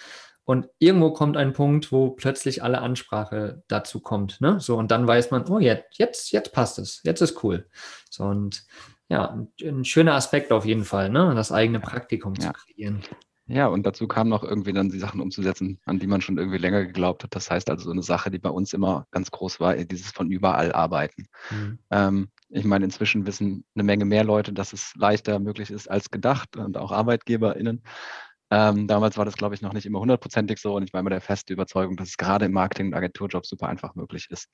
Und 0.47 0.69
irgendwo 0.79 1.11
kommt 1.13 1.39
ein 1.39 1.55
Punkt, 1.55 1.91
wo 1.91 2.11
plötzlich 2.11 2.63
alle 2.63 2.83
Ansprache 2.83 3.63
dazu 3.67 4.01
kommt. 4.01 4.43
Ne? 4.43 4.61
So, 4.61 4.77
und 4.77 4.91
dann 4.91 5.07
weiß 5.07 5.31
man, 5.31 5.49
oh, 5.49 5.59
jetzt, 5.59 5.99
jetzt, 5.99 6.33
jetzt 6.33 6.53
passt 6.53 6.79
es, 6.79 7.01
jetzt 7.03 7.23
ist 7.23 7.43
cool. 7.43 7.67
So, 8.11 8.25
und 8.25 8.65
ja, 9.09 9.31
ein, 9.31 9.49
ein, 9.63 9.85
schöner 9.85 10.15
Aspekt 10.15 10.53
auf 10.53 10.65
jeden 10.65 10.85
Fall, 10.85 11.11
ne? 11.11 11.33
das 11.35 11.53
eigene 11.53 11.81
Praktikum 11.81 12.35
ja. 12.35 12.47
zu 12.47 12.53
kreieren. 12.53 13.03
Ja, 13.47 13.67
und 13.67 13.85
dazu 13.85 14.09
kam 14.09 14.31
noch 14.31 14.43
irgendwie 14.43 14.73
dann 14.73 14.89
die 14.89 14.99
Sachen 14.99 15.21
umzusetzen, 15.21 15.79
an 15.85 15.99
die 15.99 16.07
man 16.07 16.23
schon 16.23 16.39
irgendwie 16.39 16.57
länger 16.57 16.87
geglaubt 16.87 17.25
hat. 17.25 17.35
Das 17.35 17.51
heißt 17.51 17.69
also 17.69 17.85
so 17.85 17.91
eine 17.91 18.03
Sache, 18.03 18.31
die 18.31 18.39
bei 18.39 18.49
uns 18.49 18.73
immer 18.73 19.07
ganz 19.11 19.31
groß 19.31 19.61
war, 19.61 19.77
dieses 19.77 20.13
von 20.13 20.31
überall 20.31 20.73
arbeiten. 20.73 21.27
Mhm. 21.51 21.79
Ähm, 21.91 22.29
ich 22.49 22.65
meine, 22.65 22.87
inzwischen 22.87 23.27
wissen 23.27 23.65
eine 23.75 23.85
Menge 23.85 24.07
mehr 24.07 24.25
Leute, 24.25 24.55
dass 24.55 24.73
es 24.73 24.95
leichter 24.97 25.41
möglich 25.41 25.71
ist 25.71 25.91
als 25.91 26.11
gedacht 26.11 26.57
und 26.57 26.79
auch 26.79 26.91
ArbeitgeberInnen. 26.91 27.83
Ähm, 28.55 28.87
damals 28.87 29.17
war 29.19 29.25
das, 29.25 29.35
glaube 29.35 29.57
ich, 29.57 29.63
noch 29.63 29.73
nicht 29.73 29.85
immer 29.85 29.99
hundertprozentig 29.99 30.61
so 30.61 30.77
und 30.77 30.85
ich 30.85 30.93
war 30.93 31.01
immer 31.01 31.11
der 31.11 31.21
feste 31.21 31.53
Überzeugung, 31.53 31.97
dass 31.97 32.11
es 32.11 32.17
gerade 32.17 32.45
im 32.45 32.53
Marketing- 32.53 32.87
und 32.87 32.95
Agenturjob 32.95 33.45
super 33.45 33.67
einfach 33.67 33.97
möglich 33.97 34.29
ist. 34.31 34.49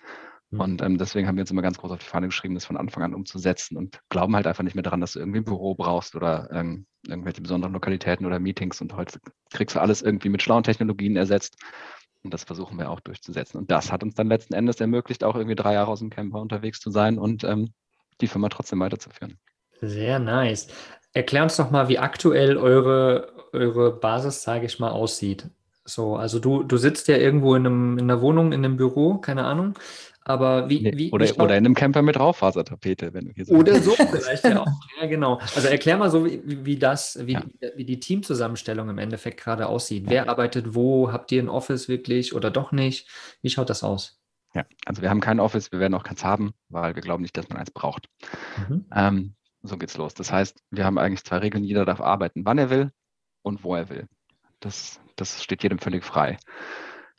Mhm. 0.48 0.60
Und 0.60 0.82
ähm, 0.82 0.96
deswegen 0.96 1.28
haben 1.28 1.36
wir 1.36 1.42
uns 1.42 1.50
immer 1.50 1.60
ganz 1.60 1.76
groß 1.76 1.90
auf 1.90 1.98
die 1.98 2.06
Fahne 2.06 2.28
geschrieben, 2.28 2.54
das 2.54 2.64
von 2.64 2.78
Anfang 2.78 3.02
an 3.02 3.14
umzusetzen 3.14 3.76
und 3.76 4.00
glauben 4.08 4.34
halt 4.34 4.46
einfach 4.46 4.64
nicht 4.64 4.74
mehr 4.74 4.82
daran, 4.82 5.02
dass 5.02 5.12
du 5.12 5.18
irgendwie 5.18 5.40
ein 5.40 5.44
Büro 5.44 5.74
brauchst 5.74 6.14
oder 6.14 6.48
ähm, 6.50 6.86
irgendwelche 7.06 7.42
besonderen 7.42 7.74
Lokalitäten 7.74 8.24
oder 8.24 8.38
Meetings 8.38 8.80
und 8.80 8.96
heute 8.96 9.18
kriegst 9.52 9.76
du 9.76 9.80
alles 9.80 10.00
irgendwie 10.00 10.30
mit 10.30 10.40
schlauen 10.40 10.62
Technologien 10.62 11.16
ersetzt. 11.16 11.56
Und 12.22 12.32
das 12.32 12.44
versuchen 12.44 12.78
wir 12.78 12.90
auch 12.90 13.00
durchzusetzen. 13.00 13.58
Und 13.58 13.70
das 13.70 13.92
hat 13.92 14.02
uns 14.02 14.14
dann 14.14 14.28
letzten 14.28 14.54
Endes 14.54 14.80
ermöglicht, 14.80 15.24
auch 15.24 15.34
irgendwie 15.34 15.56
drei 15.56 15.74
Jahre 15.74 15.90
aus 15.90 16.00
dem 16.00 16.10
Camper 16.10 16.40
unterwegs 16.40 16.80
zu 16.80 16.90
sein 16.90 17.18
und 17.18 17.44
ähm, 17.44 17.74
die 18.22 18.28
Firma 18.28 18.48
trotzdem 18.48 18.80
weiterzuführen. 18.80 19.38
Sehr 19.82 20.18
nice. 20.18 20.68
Erklär 21.12 21.42
uns 21.42 21.56
doch 21.56 21.70
mal, 21.70 21.88
wie 21.88 21.98
aktuell 21.98 22.56
eure, 22.56 23.32
eure 23.52 23.92
Basis, 23.92 24.42
sage 24.42 24.66
ich 24.66 24.78
mal, 24.78 24.90
aussieht. 24.90 25.48
So, 25.84 26.16
also 26.16 26.38
du, 26.38 26.62
du 26.62 26.76
sitzt 26.76 27.08
ja 27.08 27.16
irgendwo 27.16 27.54
in, 27.54 27.66
einem, 27.66 27.98
in 27.98 28.10
einer 28.10 28.20
Wohnung, 28.20 28.52
in 28.52 28.64
einem 28.64 28.76
Büro, 28.76 29.18
keine 29.18 29.44
Ahnung. 29.44 29.74
Aber 30.22 30.68
wie, 30.68 30.80
nee, 30.80 30.92
wie 30.96 31.10
oder, 31.10 31.26
wie 31.26 31.32
oder 31.32 31.56
in 31.56 31.64
einem 31.64 31.74
Camper 31.74 32.02
mit 32.02 32.18
Raufasertapete, 32.18 33.14
wenn 33.14 33.26
du 33.26 33.32
hier 33.32 33.46
sagst. 33.46 33.58
Oder 33.58 33.80
so 33.80 33.90
vielleicht 33.96 34.44
ja 34.44 34.60
auch. 34.60 34.68
Ja, 35.00 35.06
genau. 35.06 35.40
Also 35.54 35.68
erklär 35.68 35.96
mal 35.96 36.10
so, 36.10 36.26
wie, 36.26 36.64
wie 36.64 36.76
das, 36.76 37.18
wie, 37.26 37.32
ja. 37.32 37.42
wie 37.74 37.84
die 37.84 37.98
Teamzusammenstellung 37.98 38.88
im 38.90 38.98
Endeffekt 38.98 39.40
gerade 39.40 39.66
aussieht. 39.66 40.04
Wer 40.06 40.28
arbeitet 40.28 40.74
wo? 40.74 41.10
Habt 41.10 41.32
ihr 41.32 41.42
ein 41.42 41.48
Office 41.48 41.88
wirklich 41.88 42.34
oder 42.34 42.50
doch 42.50 42.70
nicht? 42.70 43.08
Wie 43.40 43.50
schaut 43.50 43.70
das 43.70 43.82
aus? 43.82 44.20
Ja, 44.54 44.66
also 44.84 45.00
wir 45.00 45.10
haben 45.10 45.20
kein 45.20 45.40
Office, 45.40 45.72
wir 45.72 45.80
werden 45.80 45.94
auch 45.94 46.02
keins 46.02 46.24
haben, 46.24 46.52
weil 46.68 46.94
wir 46.94 47.02
glauben 47.02 47.22
nicht, 47.22 47.36
dass 47.36 47.48
man 47.48 47.58
eins 47.58 47.70
braucht. 47.70 48.08
Mhm. 48.68 48.84
Ähm, 48.94 49.34
so 49.62 49.76
geht's 49.78 49.96
los. 49.96 50.14
Das 50.14 50.30
heißt, 50.30 50.62
wir 50.70 50.84
haben 50.84 50.98
eigentlich 50.98 51.24
zwei 51.24 51.38
Regeln. 51.38 51.64
Jeder 51.64 51.84
darf 51.84 52.00
arbeiten, 52.00 52.44
wann 52.44 52.58
er 52.58 52.68
will 52.70 52.92
und 53.42 53.64
wo 53.64 53.74
er 53.74 53.88
will. 53.88 54.06
Das, 54.60 55.00
das 55.16 55.42
steht 55.42 55.62
jedem 55.62 55.78
völlig 55.78 56.04
frei. 56.04 56.38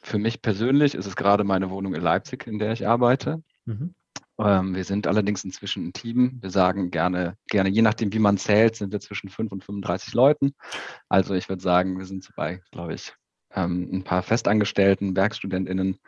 Für 0.03 0.17
mich 0.17 0.41
persönlich 0.41 0.95
ist 0.95 1.05
es 1.05 1.15
gerade 1.15 1.43
meine 1.43 1.69
Wohnung 1.69 1.93
in 1.93 2.01
Leipzig, 2.01 2.47
in 2.47 2.59
der 2.59 2.71
ich 2.71 2.87
arbeite. 2.87 3.43
Mhm. 3.65 3.93
Ähm, 4.39 4.75
wir 4.75 4.83
sind 4.83 5.07
allerdings 5.07 5.43
inzwischen 5.43 5.87
ein 5.87 5.93
Team. 5.93 6.39
Wir 6.41 6.49
sagen 6.49 6.89
gerne, 6.89 7.37
gerne, 7.47 7.69
je 7.69 7.81
nachdem, 7.81 8.11
wie 8.13 8.19
man 8.19 8.37
zählt, 8.37 8.75
sind 8.75 8.91
wir 8.91 8.99
zwischen 8.99 9.29
5 9.29 9.51
und 9.51 9.63
35 9.63 10.13
Leuten. 10.13 10.53
Also 11.09 11.35
ich 11.35 11.49
würde 11.49 11.61
sagen, 11.61 11.97
wir 11.97 12.05
sind 12.05 12.23
so 12.23 12.31
bei, 12.35 12.61
glaube 12.71 12.95
ich, 12.95 13.13
ähm, 13.53 13.89
ein 13.91 14.03
paar 14.03 14.23
Festangestellten, 14.23 15.15
WerkstudentInnen 15.15 15.99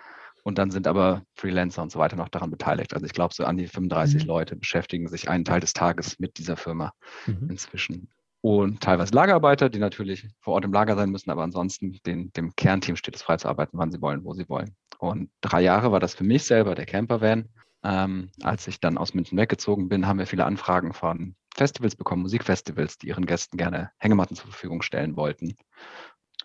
und 0.43 0.57
dann 0.57 0.71
sind 0.71 0.87
aber 0.87 1.23
Freelancer 1.35 1.83
und 1.83 1.91
so 1.91 1.99
weiter 1.99 2.15
noch 2.15 2.29
daran 2.29 2.51
beteiligt. 2.51 2.93
Also 2.93 3.05
ich 3.05 3.13
glaube, 3.13 3.33
so 3.33 3.45
an 3.45 3.57
die 3.57 3.67
35 3.67 4.23
mhm. 4.23 4.27
Leute 4.27 4.55
beschäftigen 4.55 5.07
sich 5.07 5.29
einen 5.29 5.45
Teil 5.45 5.59
des 5.59 5.73
Tages 5.73 6.19
mit 6.19 6.37
dieser 6.37 6.57
Firma 6.57 6.93
mhm. 7.27 7.49
inzwischen. 7.49 8.09
Und 8.45 8.81
teilweise 8.81 9.15
Lagerarbeiter, 9.15 9.69
die 9.69 9.79
natürlich 9.79 10.27
vor 10.41 10.55
Ort 10.55 10.65
im 10.65 10.73
Lager 10.73 10.97
sein 10.97 11.09
müssen, 11.09 11.31
aber 11.31 11.43
ansonsten 11.43 11.97
den, 12.05 12.33
dem 12.33 12.53
Kernteam 12.57 12.97
steht 12.97 13.15
es 13.15 13.21
frei 13.21 13.37
zu 13.37 13.47
arbeiten, 13.47 13.77
wann 13.77 13.89
sie 13.89 14.01
wollen, 14.01 14.25
wo 14.25 14.33
sie 14.33 14.49
wollen. 14.49 14.75
Und 14.99 15.29
drei 15.39 15.61
Jahre 15.61 15.93
war 15.93 16.01
das 16.01 16.13
für 16.13 16.25
mich 16.25 16.43
selber 16.43 16.75
der 16.75 16.85
Campervan. 16.85 17.47
Ähm, 17.85 18.31
als 18.41 18.67
ich 18.67 18.81
dann 18.81 18.97
aus 18.97 19.13
München 19.13 19.37
weggezogen 19.37 19.87
bin, 19.87 20.07
haben 20.07 20.19
wir 20.19 20.27
viele 20.27 20.43
Anfragen 20.43 20.91
von 20.91 21.37
Festivals 21.55 21.95
bekommen, 21.95 22.23
Musikfestivals, 22.23 22.97
die 22.97 23.07
ihren 23.07 23.25
Gästen 23.25 23.55
gerne 23.55 23.91
Hängematten 23.97 24.35
zur 24.35 24.47
Verfügung 24.47 24.81
stellen 24.81 25.15
wollten. 25.15 25.55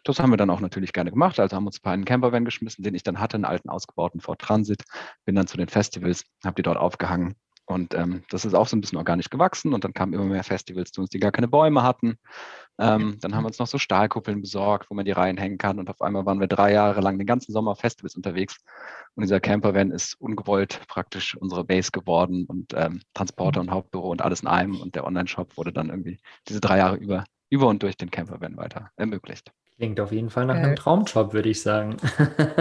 Das 0.04 0.20
haben 0.20 0.30
wir 0.30 0.36
dann 0.36 0.50
auch 0.50 0.60
natürlich 0.60 0.92
gerne 0.92 1.10
gemacht. 1.10 1.40
Also 1.40 1.56
haben 1.56 1.66
uns 1.66 1.78
ein 1.78 1.82
paar 1.82 1.94
in 1.94 2.02
den 2.02 2.06
Campervan 2.06 2.44
geschmissen, 2.44 2.84
den 2.84 2.94
ich 2.94 3.02
dann 3.02 3.18
hatte, 3.18 3.36
einen 3.36 3.44
alten 3.44 3.70
ausgebauten 3.70 4.20
Ford 4.20 4.40
Transit. 4.40 4.84
Bin 5.24 5.34
dann 5.34 5.48
zu 5.48 5.56
den 5.56 5.68
Festivals, 5.68 6.22
habe 6.44 6.54
die 6.54 6.62
dort 6.62 6.78
aufgehangen. 6.78 7.34
Und 7.68 7.92
ähm, 7.92 8.22
das 8.30 8.46
ist 8.46 8.54
auch 8.54 8.66
so 8.66 8.76
ein 8.76 8.80
bisschen 8.80 8.96
organisch 8.96 9.28
gewachsen. 9.28 9.74
Und 9.74 9.84
dann 9.84 9.92
kamen 9.92 10.14
immer 10.14 10.24
mehr 10.24 10.42
Festivals 10.42 10.90
zu 10.90 11.02
uns, 11.02 11.10
die 11.10 11.18
gar 11.18 11.32
keine 11.32 11.48
Bäume 11.48 11.82
hatten. 11.82 12.18
Ähm, 12.78 13.18
dann 13.20 13.34
haben 13.34 13.44
wir 13.44 13.48
uns 13.48 13.58
noch 13.58 13.66
so 13.66 13.76
Stahlkuppeln 13.76 14.40
besorgt, 14.40 14.88
wo 14.88 14.94
man 14.94 15.04
die 15.04 15.12
Reihen 15.12 15.36
hängen 15.36 15.58
kann. 15.58 15.78
Und 15.78 15.90
auf 15.90 16.00
einmal 16.00 16.24
waren 16.24 16.40
wir 16.40 16.46
drei 16.46 16.72
Jahre 16.72 17.02
lang 17.02 17.18
den 17.18 17.26
ganzen 17.26 17.52
Sommer 17.52 17.76
Festivals 17.76 18.16
unterwegs. 18.16 18.56
Und 19.16 19.22
dieser 19.22 19.38
Campervan 19.38 19.90
ist 19.90 20.18
ungewollt 20.18 20.80
praktisch 20.88 21.36
unsere 21.36 21.62
Base 21.62 21.90
geworden 21.90 22.46
und 22.46 22.72
ähm, 22.74 23.02
Transporter 23.12 23.60
und 23.60 23.70
Hauptbüro 23.70 24.10
und 24.10 24.22
alles 24.22 24.40
in 24.40 24.48
einem. 24.48 24.80
Und 24.80 24.94
der 24.94 25.04
Online-Shop 25.04 25.58
wurde 25.58 25.72
dann 25.72 25.90
irgendwie 25.90 26.18
diese 26.48 26.60
drei 26.60 26.78
Jahre 26.78 26.96
über, 26.96 27.24
über 27.50 27.66
und 27.66 27.82
durch 27.82 27.98
den 27.98 28.10
Campervan 28.10 28.56
weiter 28.56 28.90
ermöglicht. 28.96 29.52
Klingt 29.78 30.00
auf 30.00 30.10
jeden 30.10 30.28
Fall 30.28 30.44
nach 30.44 30.56
einem 30.56 30.74
Traumjob, 30.74 31.32
würde 31.32 31.48
ich 31.48 31.62
sagen. 31.62 31.96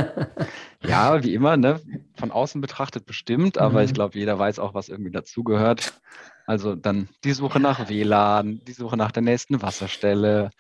ja, 0.84 1.24
wie 1.24 1.34
immer, 1.34 1.58
ne? 1.58 1.82
von 2.16 2.32
außen 2.32 2.62
betrachtet 2.62 3.08
bestimmt, 3.08 3.58
aber 3.58 3.80
mhm. 3.80 3.86
ich 3.86 3.94
glaube, 3.94 4.20
jeder 4.20 4.38
weiß 4.38 4.60
auch, 4.60 4.76
was 4.76 4.88
irgendwie 4.88 5.12
dazugehört. 5.12 6.00
Also 6.46 6.76
dann 6.76 7.10
die 7.24 7.34
Suche 7.34 7.60
nach 7.60 7.90
WLAN, 7.90 8.62
die 8.68 8.74
Suche 8.74 8.98
nach 8.98 9.12
der 9.12 9.24
nächsten 9.24 9.62
Wasserstelle, 9.62 10.52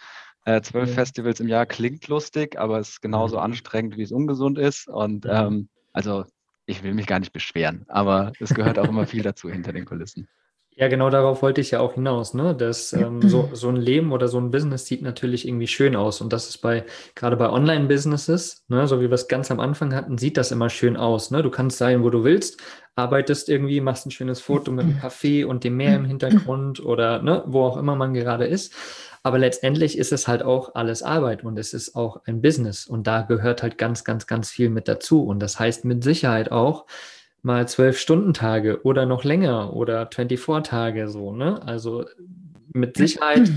Äh, 0.45 0.61
zwölf 0.61 0.93
Festivals 0.93 1.41
im 1.41 1.49
Jahr 1.49 1.65
klingt 1.65 2.07
lustig, 2.07 2.57
aber 2.57 2.79
es 2.79 2.89
ist 2.89 3.01
genauso 3.01 3.35
mhm. 3.35 3.43
anstrengend, 3.43 3.97
wie 3.97 4.03
es 4.03 4.13
ungesund 4.13 4.57
ist. 4.57 4.87
Und 4.87 5.25
mhm. 5.25 5.31
ähm, 5.31 5.69
also 5.91 6.23
ich 6.65 6.83
will 6.83 6.93
mich 6.93 7.05
gar 7.05 7.19
nicht 7.19 7.33
beschweren, 7.33 7.85
aber 7.89 8.31
es 8.39 8.53
gehört 8.53 8.79
auch 8.79 8.87
immer 8.87 9.05
viel 9.13 9.23
dazu 9.23 9.49
hinter 9.49 9.73
den 9.73 9.83
Kulissen. 9.85 10.29
Ja, 10.79 10.89
genau 10.89 11.09
darauf 11.09 11.41
wollte 11.41 11.59
ich 11.59 11.71
ja 11.71 11.79
auch 11.79 11.95
hinaus, 11.95 12.35
ne? 12.35 12.53
Dass 12.53 12.93
ähm, 12.93 13.27
so, 13.27 13.49
so 13.53 13.69
ein 13.69 13.77
Leben 13.77 14.11
oder 14.11 14.27
so 14.27 14.37
ein 14.37 14.51
Business 14.51 14.85
sieht 14.85 15.01
natürlich 15.01 15.47
irgendwie 15.47 15.65
schön 15.65 15.95
aus. 15.95 16.21
Und 16.21 16.31
das 16.31 16.49
ist 16.49 16.59
bei, 16.59 16.85
gerade 17.15 17.35
bei 17.35 17.49
Online-Businesses, 17.49 18.63
ne, 18.67 18.87
so 18.87 19.01
wie 19.01 19.09
wir 19.09 19.13
es 19.13 19.27
ganz 19.27 19.49
am 19.49 19.59
Anfang 19.59 19.95
hatten, 19.95 20.19
sieht 20.19 20.37
das 20.37 20.51
immer 20.51 20.69
schön 20.69 20.95
aus. 20.95 21.31
Ne? 21.31 21.41
Du 21.41 21.49
kannst 21.49 21.79
sein, 21.79 22.03
wo 22.03 22.11
du 22.11 22.23
willst, 22.23 22.61
arbeitest 22.95 23.49
irgendwie, 23.49 23.81
machst 23.81 24.05
ein 24.05 24.11
schönes 24.11 24.39
Foto 24.39 24.71
mit 24.71 24.85
einem 24.85 24.99
Kaffee 25.01 25.45
und 25.45 25.63
dem 25.63 25.77
Meer 25.77 25.95
im 25.95 26.05
Hintergrund 26.05 26.79
oder 26.85 27.23
ne, 27.23 27.43
wo 27.47 27.63
auch 27.63 27.77
immer 27.77 27.95
man 27.95 28.13
gerade 28.13 28.45
ist. 28.45 28.71
Aber 29.23 29.39
letztendlich 29.39 29.97
ist 29.97 30.13
es 30.13 30.27
halt 30.27 30.43
auch 30.43 30.75
alles 30.75 31.01
Arbeit 31.01 31.43
und 31.43 31.57
es 31.57 31.73
ist 31.73 31.95
auch 31.95 32.21
ein 32.25 32.39
Business. 32.39 32.85
Und 32.85 33.07
da 33.07 33.23
gehört 33.23 33.63
halt 33.63 33.79
ganz, 33.79 34.03
ganz, 34.03 34.27
ganz 34.27 34.51
viel 34.51 34.69
mit 34.69 34.87
dazu. 34.87 35.25
Und 35.25 35.39
das 35.39 35.59
heißt 35.59 35.85
mit 35.85 36.03
Sicherheit 36.03 36.51
auch, 36.51 36.85
mal 37.47 37.67
zwölf 37.67 37.97
Stunden 37.97 38.33
Tage 38.33 38.83
oder 38.83 39.05
noch 39.05 39.23
länger 39.23 39.73
oder 39.73 40.07
24 40.13 40.69
Tage 40.69 41.07
so, 41.07 41.33
ne? 41.33 41.65
Also 41.65 42.05
mit 42.73 42.97
Sicherheit, 42.97 43.49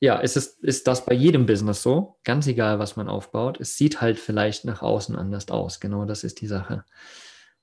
ja, 0.00 0.16
ist, 0.16 0.36
es, 0.36 0.58
ist 0.60 0.88
das 0.88 1.06
bei 1.06 1.14
jedem 1.14 1.46
Business 1.46 1.80
so, 1.80 2.18
ganz 2.24 2.48
egal, 2.48 2.80
was 2.80 2.96
man 2.96 3.08
aufbaut. 3.08 3.60
Es 3.60 3.76
sieht 3.76 4.00
halt 4.00 4.18
vielleicht 4.18 4.64
nach 4.64 4.82
außen 4.82 5.16
anders 5.16 5.48
aus. 5.48 5.78
Genau, 5.78 6.04
das 6.04 6.24
ist 6.24 6.40
die 6.40 6.48
Sache. 6.48 6.84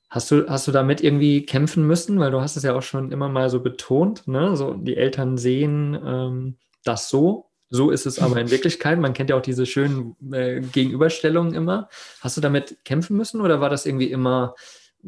Hast 0.09 0.31
du, 0.31 0.47
hast 0.47 0.67
du 0.67 0.71
damit 0.71 1.03
irgendwie 1.03 1.45
kämpfen 1.45 1.85
müssen? 1.85 2.17
Weil 2.19 2.31
du 2.31 2.39
hast 2.39 2.55
es 2.55 2.63
ja 2.63 2.73
auch 2.73 2.81
schon 2.81 3.11
immer 3.11 3.27
mal 3.27 3.49
so 3.49 3.59
betont, 3.59 4.27
ne? 4.29 4.55
So, 4.55 4.73
die 4.73 4.95
Eltern 4.95 5.37
sehen 5.37 5.99
ähm, 6.03 6.57
das 6.85 7.09
so. 7.09 7.51
So 7.69 7.91
ist 7.91 8.05
es 8.05 8.19
aber 8.19 8.39
in 8.39 8.51
Wirklichkeit. 8.51 8.99
Man 8.99 9.13
kennt 9.13 9.29
ja 9.29 9.35
auch 9.35 9.41
diese 9.41 9.65
schönen 9.65 10.15
äh, 10.31 10.61
Gegenüberstellungen 10.61 11.53
immer. 11.53 11.89
Hast 12.21 12.37
du 12.37 12.41
damit 12.41 12.85
kämpfen 12.85 13.17
müssen 13.17 13.41
oder 13.41 13.59
war 13.59 13.69
das 13.69 13.85
irgendwie 13.85 14.11
immer 14.11 14.55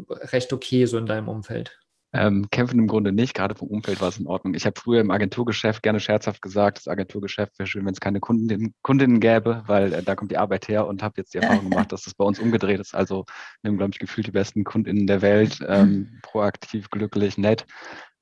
recht 0.09 0.51
okay 0.53 0.85
so 0.85 0.97
in 0.97 1.05
deinem 1.05 1.27
Umfeld? 1.27 1.77
Ähm, 2.15 2.47
kämpfen 2.51 2.77
im 2.77 2.85
Grunde 2.85 3.12
nicht, 3.12 3.33
gerade 3.33 3.55
vom 3.55 3.69
Umfeld 3.69 4.00
war 4.00 4.09
es 4.09 4.19
in 4.19 4.27
Ordnung. 4.27 4.53
Ich 4.53 4.67
habe 4.67 4.79
früher 4.79 5.01
im 5.01 5.09
Agenturgeschäft 5.09 5.81
gerne 5.81 6.00
scherzhaft 6.00 6.43
gesagt, 6.43 6.77
das 6.77 6.88
Agenturgeschäft 6.88 7.57
wäre 7.57 7.65
schön, 7.65 7.85
wenn 7.85 7.93
es 7.93 8.00
keine 8.00 8.19
Kundinnen, 8.19 8.75
Kundinnen 8.83 9.19
gäbe, 9.19 9.63
weil 9.65 9.91
äh, 9.93 10.03
da 10.03 10.15
kommt 10.15 10.29
die 10.29 10.38
Arbeit 10.38 10.67
her 10.67 10.85
und 10.85 11.01
habe 11.01 11.15
jetzt 11.17 11.33
die 11.33 11.39
Erfahrung 11.39 11.71
gemacht, 11.71 11.91
dass 11.91 12.03
das 12.03 12.13
bei 12.13 12.23
uns 12.23 12.38
umgedreht 12.39 12.79
ist. 12.79 12.93
Also 12.93 13.25
wir 13.63 13.69
haben, 13.69 13.77
glaube 13.77 13.93
ich, 13.93 14.00
gefühlt 14.00 14.27
die 14.27 14.31
besten 14.31 14.63
Kundinnen 14.63 15.07
der 15.07 15.23
Welt, 15.23 15.57
ähm, 15.67 16.19
proaktiv, 16.21 16.91
glücklich, 16.91 17.39
nett. 17.39 17.65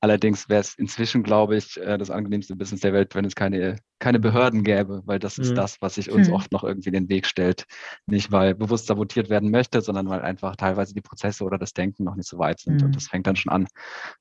Allerdings 0.01 0.49
wäre 0.49 0.61
es 0.61 0.73
inzwischen, 0.73 1.21
glaube 1.21 1.55
ich, 1.55 1.77
äh, 1.77 1.99
das 1.99 2.09
angenehmste 2.09 2.55
Business 2.55 2.81
der 2.81 2.91
Welt, 2.91 3.13
wenn 3.13 3.23
es 3.23 3.35
keine, 3.35 3.77
keine 3.99 4.19
Behörden 4.19 4.63
gäbe, 4.63 5.03
weil 5.05 5.19
das 5.19 5.37
mhm. 5.37 5.43
ist 5.43 5.53
das, 5.53 5.77
was 5.79 5.95
sich 5.95 6.11
uns 6.11 6.27
mhm. 6.27 6.33
oft 6.33 6.51
noch 6.51 6.63
irgendwie 6.63 6.89
in 6.89 6.93
den 6.93 7.09
Weg 7.09 7.27
stellt. 7.27 7.65
Nicht, 8.07 8.31
weil 8.31 8.55
bewusst 8.55 8.87
sabotiert 8.87 9.29
werden 9.29 9.51
möchte, 9.51 9.79
sondern 9.81 10.09
weil 10.09 10.21
einfach 10.21 10.55
teilweise 10.55 10.95
die 10.95 11.01
Prozesse 11.01 11.43
oder 11.43 11.59
das 11.59 11.73
Denken 11.73 12.03
noch 12.03 12.15
nicht 12.15 12.27
so 12.27 12.39
weit 12.39 12.59
sind. 12.59 12.81
Mhm. 12.81 12.87
Und 12.87 12.95
das 12.95 13.09
fängt 13.09 13.27
dann 13.27 13.35
schon 13.35 13.51
an 13.51 13.67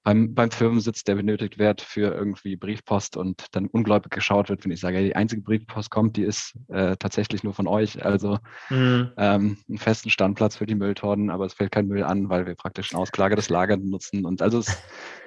beim, 0.02 0.34
beim 0.34 0.50
Firmensitz, 0.50 1.02
der 1.02 1.14
benötigt 1.14 1.58
wird 1.58 1.80
für 1.80 2.14
irgendwie 2.14 2.56
Briefpost 2.56 3.16
und 3.16 3.46
dann 3.52 3.66
ungläubig 3.66 4.10
geschaut 4.10 4.50
wird, 4.50 4.62
wenn 4.64 4.72
ich 4.72 4.80
sage, 4.80 4.98
ja, 4.98 5.02
die 5.02 5.16
einzige 5.16 5.40
Briefpost 5.40 5.90
kommt, 5.90 6.18
die 6.18 6.24
ist 6.24 6.58
äh, 6.68 6.96
tatsächlich 6.98 7.42
nur 7.42 7.54
von 7.54 7.66
euch. 7.66 8.04
Also 8.04 8.38
mhm. 8.68 9.12
ähm, 9.16 9.56
einen 9.66 9.78
festen 9.78 10.10
Standplatz 10.10 10.56
für 10.56 10.66
die 10.66 10.74
Mülltonnen, 10.74 11.30
aber 11.30 11.46
es 11.46 11.54
fällt 11.54 11.72
kein 11.72 11.86
Müll 11.86 12.04
an, 12.04 12.28
weil 12.28 12.44
wir 12.46 12.54
praktisch 12.54 12.92
ein 12.92 12.98
ausgelagertes 12.98 13.48
Lager 13.48 13.78
nutzen. 13.78 14.26
Und 14.26 14.42
also 14.42 14.58
es 14.58 14.76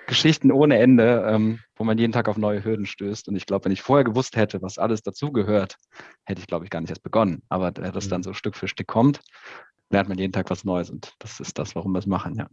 Geschichten 0.07 0.51
ohne 0.51 0.79
Ende, 0.79 1.25
ähm, 1.27 1.59
wo 1.75 1.83
man 1.83 1.97
jeden 1.97 2.13
Tag 2.13 2.27
auf 2.27 2.37
neue 2.37 2.63
Hürden 2.63 2.85
stößt. 2.85 3.27
Und 3.27 3.35
ich 3.35 3.45
glaube, 3.45 3.65
wenn 3.65 3.71
ich 3.71 3.81
vorher 3.81 4.03
gewusst 4.03 4.35
hätte, 4.35 4.61
was 4.61 4.77
alles 4.77 5.01
dazugehört, 5.01 5.77
hätte 6.25 6.41
ich, 6.41 6.47
glaube 6.47 6.65
ich, 6.65 6.71
gar 6.71 6.81
nicht 6.81 6.89
erst 6.89 7.03
begonnen. 7.03 7.43
Aber 7.49 7.71
da 7.71 7.91
das 7.91 8.09
dann 8.09 8.21
mhm. 8.21 8.23
so 8.23 8.33
Stück 8.33 8.55
für 8.55 8.67
Stück 8.67 8.87
kommt, 8.87 9.21
lernt 9.89 10.09
man 10.09 10.17
jeden 10.17 10.33
Tag 10.33 10.49
was 10.49 10.63
Neues. 10.63 10.89
Und 10.89 11.13
das 11.19 11.39
ist 11.39 11.57
das, 11.57 11.75
warum 11.75 11.93
wir 11.93 11.99
es 11.99 12.07
machen, 12.07 12.35
ja. 12.35 12.47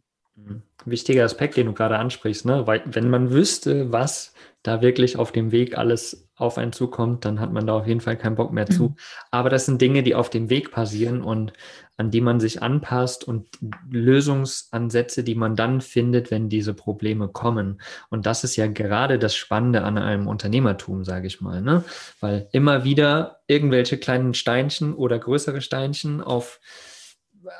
Wichtiger 0.84 1.24
Aspekt, 1.24 1.56
den 1.56 1.66
du 1.66 1.72
gerade 1.72 1.98
ansprichst, 1.98 2.46
ne? 2.46 2.66
Weil 2.66 2.82
wenn 2.86 3.10
man 3.10 3.30
wüsste, 3.30 3.92
was 3.92 4.32
da 4.62 4.82
wirklich 4.82 5.16
auf 5.16 5.32
dem 5.32 5.52
Weg 5.52 5.76
alles 5.78 6.28
auf 6.36 6.58
einen 6.58 6.72
zukommt, 6.72 7.24
dann 7.24 7.40
hat 7.40 7.52
man 7.52 7.66
da 7.66 7.74
auf 7.74 7.86
jeden 7.86 8.00
Fall 8.00 8.16
keinen 8.16 8.36
Bock 8.36 8.52
mehr 8.52 8.66
mhm. 8.68 8.74
zu. 8.74 8.96
Aber 9.30 9.50
das 9.50 9.66
sind 9.66 9.80
Dinge, 9.80 10.02
die 10.02 10.14
auf 10.14 10.30
dem 10.30 10.48
Weg 10.48 10.70
passieren 10.70 11.22
und 11.22 11.52
an 11.96 12.10
die 12.10 12.22
man 12.22 12.40
sich 12.40 12.62
anpasst 12.62 13.24
und 13.24 13.46
Lösungsansätze, 13.90 15.22
die 15.22 15.34
man 15.34 15.54
dann 15.54 15.82
findet, 15.82 16.30
wenn 16.30 16.48
diese 16.48 16.72
Probleme 16.72 17.28
kommen. 17.28 17.80
Und 18.08 18.24
das 18.24 18.42
ist 18.42 18.56
ja 18.56 18.66
gerade 18.66 19.18
das 19.18 19.36
Spannende 19.36 19.82
an 19.82 19.98
einem 19.98 20.26
Unternehmertum, 20.26 21.04
sage 21.04 21.26
ich 21.26 21.42
mal, 21.42 21.60
ne? 21.60 21.84
Weil 22.20 22.48
immer 22.52 22.84
wieder 22.84 23.40
irgendwelche 23.46 23.98
kleinen 23.98 24.32
Steinchen 24.32 24.94
oder 24.94 25.18
größere 25.18 25.60
Steinchen 25.60 26.22
auf 26.22 26.60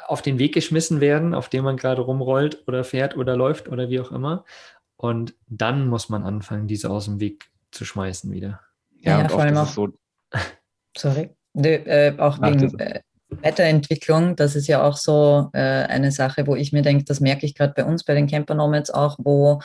auf 0.07 0.23
den 0.23 0.39
Weg 0.39 0.55
geschmissen 0.55 1.01
werden, 1.01 1.35
auf 1.35 1.49
dem 1.49 1.65
man 1.65 1.77
gerade 1.77 2.03
rumrollt 2.03 2.67
oder 2.67 2.85
fährt 2.85 3.17
oder 3.17 3.37
läuft 3.37 3.69
oder 3.69 3.89
wie 3.89 4.01
auch 4.01 4.13
immer. 4.13 4.45
Und 4.97 5.35
dann 5.49 5.89
muss 5.89 6.09
man 6.09 6.25
anfangen, 6.25 6.67
diese 6.67 6.91
aus 6.91 7.07
dem 7.07 7.21
Weg 7.21 7.51
zu 7.71 7.85
schmeißen 7.85 8.31
wieder. 8.33 8.61
Ja, 8.99 9.21
ja 9.21 9.29
vor 9.29 9.41
allem 9.41 9.57
auch. 9.57 9.67
So 9.67 9.89
sorry. 10.97 11.31
Nö, 11.55 11.69
äh, 11.69 12.15
auch 12.19 12.39
Ach, 12.41 12.51
wegen 12.51 12.79
äh, 12.79 13.01
Weiterentwicklung, 13.31 14.37
das 14.37 14.57
ist 14.57 14.67
ja 14.67 14.83
auch 14.83 14.97
so 14.97 15.51
äh, 15.53 15.59
eine 15.59 16.13
Sache, 16.13 16.47
wo 16.47 16.55
ich 16.55 16.73
mir 16.73 16.83
denke, 16.83 17.05
das 17.05 17.21
merke 17.21 17.47
ich 17.47 17.55
gerade 17.55 17.73
bei 17.75 17.85
uns 17.85 18.05
bei 18.05 18.15
den 18.15 18.27
Camper 18.27 18.55
Nomads 18.55 18.91
auch, 18.91 19.17
wo 19.19 19.61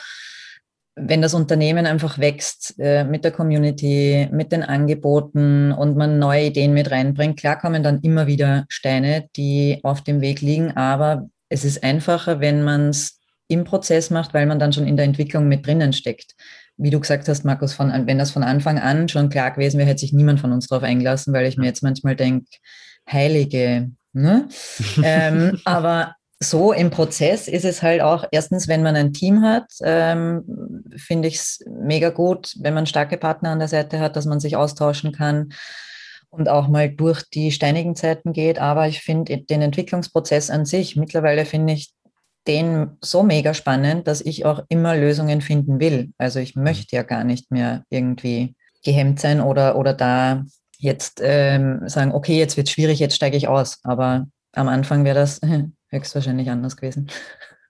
wenn 0.96 1.20
das 1.20 1.34
Unternehmen 1.34 1.86
einfach 1.86 2.18
wächst 2.18 2.74
äh, 2.78 3.04
mit 3.04 3.22
der 3.22 3.30
Community, 3.30 4.28
mit 4.32 4.50
den 4.50 4.62
Angeboten 4.62 5.70
und 5.72 5.96
man 5.96 6.18
neue 6.18 6.46
Ideen 6.46 6.72
mit 6.72 6.90
reinbringt, 6.90 7.38
klar 7.38 7.58
kommen 7.58 7.82
dann 7.82 8.00
immer 8.00 8.26
wieder 8.26 8.64
Steine, 8.68 9.28
die 9.36 9.78
auf 9.82 10.02
dem 10.02 10.22
Weg 10.22 10.40
liegen, 10.40 10.74
aber 10.74 11.28
es 11.50 11.64
ist 11.64 11.84
einfacher, 11.84 12.40
wenn 12.40 12.62
man 12.62 12.88
es 12.88 13.20
im 13.48 13.64
Prozess 13.64 14.10
macht, 14.10 14.32
weil 14.32 14.46
man 14.46 14.58
dann 14.58 14.72
schon 14.72 14.86
in 14.86 14.96
der 14.96 15.04
Entwicklung 15.04 15.48
mit 15.48 15.66
drinnen 15.66 15.92
steckt. 15.92 16.34
Wie 16.78 16.90
du 16.90 16.98
gesagt 16.98 17.28
hast, 17.28 17.44
Markus, 17.44 17.74
von, 17.74 17.92
wenn 18.06 18.18
das 18.18 18.30
von 18.30 18.42
Anfang 18.42 18.78
an 18.78 19.08
schon 19.08 19.28
klar 19.28 19.50
gewesen 19.52 19.78
wäre, 19.78 19.88
hätte 19.88 20.00
sich 20.00 20.12
niemand 20.12 20.40
von 20.40 20.52
uns 20.52 20.66
darauf 20.66 20.82
eingelassen, 20.82 21.32
weil 21.32 21.46
ich 21.46 21.56
mir 21.56 21.66
jetzt 21.66 21.82
manchmal 21.82 22.16
denke, 22.16 22.46
Heilige. 23.10 23.90
Ne? 24.12 24.48
ähm, 25.02 25.60
aber 25.64 26.16
so 26.38 26.72
im 26.72 26.90
Prozess 26.90 27.48
ist 27.48 27.64
es 27.64 27.82
halt 27.82 28.02
auch, 28.02 28.24
erstens, 28.30 28.68
wenn 28.68 28.82
man 28.82 28.94
ein 28.94 29.12
Team 29.12 29.42
hat, 29.42 29.64
ähm, 29.82 30.84
finde 30.96 31.28
ich 31.28 31.36
es 31.36 31.64
mega 31.66 32.10
gut, 32.10 32.54
wenn 32.60 32.74
man 32.74 32.86
starke 32.86 33.16
Partner 33.16 33.50
an 33.50 33.58
der 33.58 33.68
Seite 33.68 34.00
hat, 34.00 34.16
dass 34.16 34.26
man 34.26 34.40
sich 34.40 34.56
austauschen 34.56 35.12
kann 35.12 35.54
und 36.28 36.48
auch 36.48 36.68
mal 36.68 36.90
durch 36.90 37.22
die 37.30 37.52
steinigen 37.52 37.96
Zeiten 37.96 38.32
geht. 38.34 38.58
Aber 38.58 38.86
ich 38.86 39.00
finde 39.00 39.38
den 39.38 39.62
Entwicklungsprozess 39.62 40.50
an 40.50 40.66
sich, 40.66 40.96
mittlerweile 40.96 41.46
finde 41.46 41.72
ich 41.72 41.92
den 42.46 42.96
so 43.00 43.22
mega 43.22 43.54
spannend, 43.54 44.06
dass 44.06 44.20
ich 44.20 44.44
auch 44.44 44.62
immer 44.68 44.94
Lösungen 44.94 45.40
finden 45.40 45.80
will. 45.80 46.12
Also 46.18 46.38
ich 46.38 46.54
mhm. 46.54 46.64
möchte 46.64 46.94
ja 46.94 47.02
gar 47.02 47.24
nicht 47.24 47.50
mehr 47.50 47.82
irgendwie 47.90 48.54
gehemmt 48.84 49.20
sein 49.20 49.40
oder, 49.40 49.76
oder 49.76 49.94
da 49.94 50.44
jetzt 50.78 51.20
ähm, 51.24 51.88
sagen, 51.88 52.12
okay, 52.12 52.38
jetzt 52.38 52.56
wird 52.56 52.68
es 52.68 52.72
schwierig, 52.72 53.00
jetzt 53.00 53.16
steige 53.16 53.36
ich 53.36 53.48
aus. 53.48 53.78
Aber 53.82 54.26
am 54.52 54.68
Anfang 54.68 55.04
wäre 55.04 55.18
das 55.18 55.40
höchstwahrscheinlich 55.96 56.50
anders 56.50 56.76
gewesen. 56.76 57.08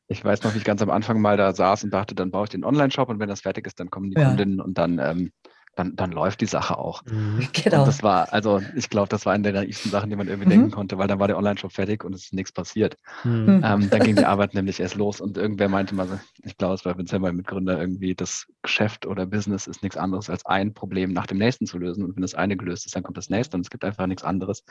Ich 0.09 0.25
weiß 0.25 0.42
noch, 0.45 0.54
wie 0.54 0.59
ich 0.59 0.64
ganz 0.64 0.83
am 0.83 0.90
Anfang 0.90 1.21
mal 1.21 1.37
da 1.37 1.52
saß 1.52 1.85
und 1.85 1.90
dachte, 1.90 2.14
dann 2.14 2.30
baue 2.30 2.45
ich 2.45 2.50
den 2.50 2.64
Online-Shop 2.64 3.09
und 3.09 3.18
wenn 3.18 3.28
das 3.28 3.40
fertig 3.40 3.66
ist, 3.66 3.80
dann 3.80 3.90
kommen 3.90 4.11
die 4.11 4.21
ja. 4.21 4.28
Kundinnen 4.28 4.61
und 4.61 4.78
dann, 4.78 5.00
ähm, 5.00 5.33
dann, 5.75 5.97
dann 5.97 6.12
läuft 6.12 6.40
die 6.40 6.47
Sache 6.47 6.78
auch. 6.78 7.02
Mhm. 7.04 7.49
Genau. 7.52 7.80
Und 7.80 7.88
das 7.88 8.04
war, 8.04 8.33
also 8.33 8.62
ich 8.76 8.88
glaube, 8.88 9.09
das 9.09 9.26
war 9.26 9.33
eine 9.33 9.42
der 9.42 9.52
naivsten 9.52 9.90
Sachen, 9.90 10.09
die 10.09 10.16
man 10.16 10.28
irgendwie 10.28 10.47
mhm. 10.47 10.50
denken 10.50 10.71
konnte, 10.71 10.97
weil 10.97 11.09
dann 11.09 11.18
war 11.18 11.26
der 11.26 11.37
Online-Shop 11.37 11.73
fertig 11.73 12.04
und 12.04 12.14
es 12.14 12.26
ist 12.26 12.35
nichts 12.35 12.52
passiert. 12.52 12.97
Mhm. 13.25 13.62
Ähm, 13.64 13.90
dann 13.90 14.00
ging 14.00 14.14
die 14.14 14.25
Arbeit 14.25 14.54
nämlich 14.54 14.78
erst 14.78 14.95
los 14.95 15.21
und 15.21 15.37
irgendwer 15.37 15.68
meinte 15.68 15.97
mal, 15.97 16.21
ich 16.45 16.56
glaube, 16.56 16.75
es 16.75 16.85
war 16.85 16.97
Vincent, 16.97 17.23
mein 17.23 17.35
Mitgründer, 17.35 17.80
irgendwie, 17.80 18.14
das 18.14 18.47
Geschäft 18.62 19.06
oder 19.06 19.26
Business 19.26 19.66
ist 19.66 19.83
nichts 19.83 19.97
anderes 19.97 20.30
als 20.30 20.47
ein 20.47 20.73
Problem 20.73 21.12
nach 21.12 21.26
dem 21.26 21.38
nächsten 21.38 21.66
zu 21.66 21.78
lösen. 21.78 22.04
Und 22.04 22.14
wenn 22.14 22.23
das 22.23 22.37
eine 22.37 22.56
gelöst 22.56 22.87
ist, 22.87 22.95
dann 22.95 23.02
kommt 23.02 23.18
das 23.18 23.28
nächste 23.28 23.56
und 23.56 23.62
es 23.62 23.71
gibt 23.71 23.85
einfach 23.85 24.06
nichts 24.06 24.23
anderes. 24.23 24.62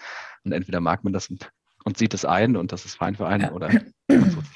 Und 0.45 0.53
entweder 0.53 0.79
mag 0.79 1.03
man 1.03 1.11
das 1.11 1.29
und 1.29 1.51
und 1.85 1.97
sieht 1.97 2.13
es 2.13 2.25
ein 2.25 2.57
und 2.57 2.71
das 2.71 2.83
ist 2.83 2.95
fein 2.95 3.15
für 3.15 3.27
einen 3.27 3.43
ja. 3.43 3.51
oder 3.51 3.69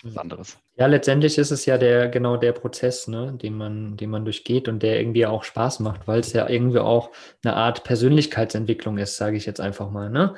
was 0.03 0.17
anderes. 0.17 0.57
Ja, 0.75 0.87
letztendlich 0.87 1.37
ist 1.37 1.51
es 1.51 1.65
ja 1.65 1.77
der 1.77 2.09
genau 2.09 2.37
der 2.37 2.51
Prozess, 2.51 3.07
ne, 3.07 3.37
den 3.39 3.55
man, 3.55 3.97
den 3.97 4.09
man 4.09 4.25
durchgeht 4.25 4.67
und 4.67 4.81
der 4.81 4.99
irgendwie 4.99 5.25
auch 5.27 5.43
Spaß 5.43 5.79
macht, 5.79 6.07
weil 6.07 6.19
es 6.19 6.33
ja 6.33 6.49
irgendwie 6.49 6.79
auch 6.79 7.11
eine 7.43 7.55
Art 7.55 7.83
Persönlichkeitsentwicklung 7.83 8.97
ist, 8.97 9.17
sage 9.17 9.37
ich 9.37 9.45
jetzt 9.45 9.61
einfach 9.61 9.91
mal. 9.91 10.09
Ne? 10.09 10.33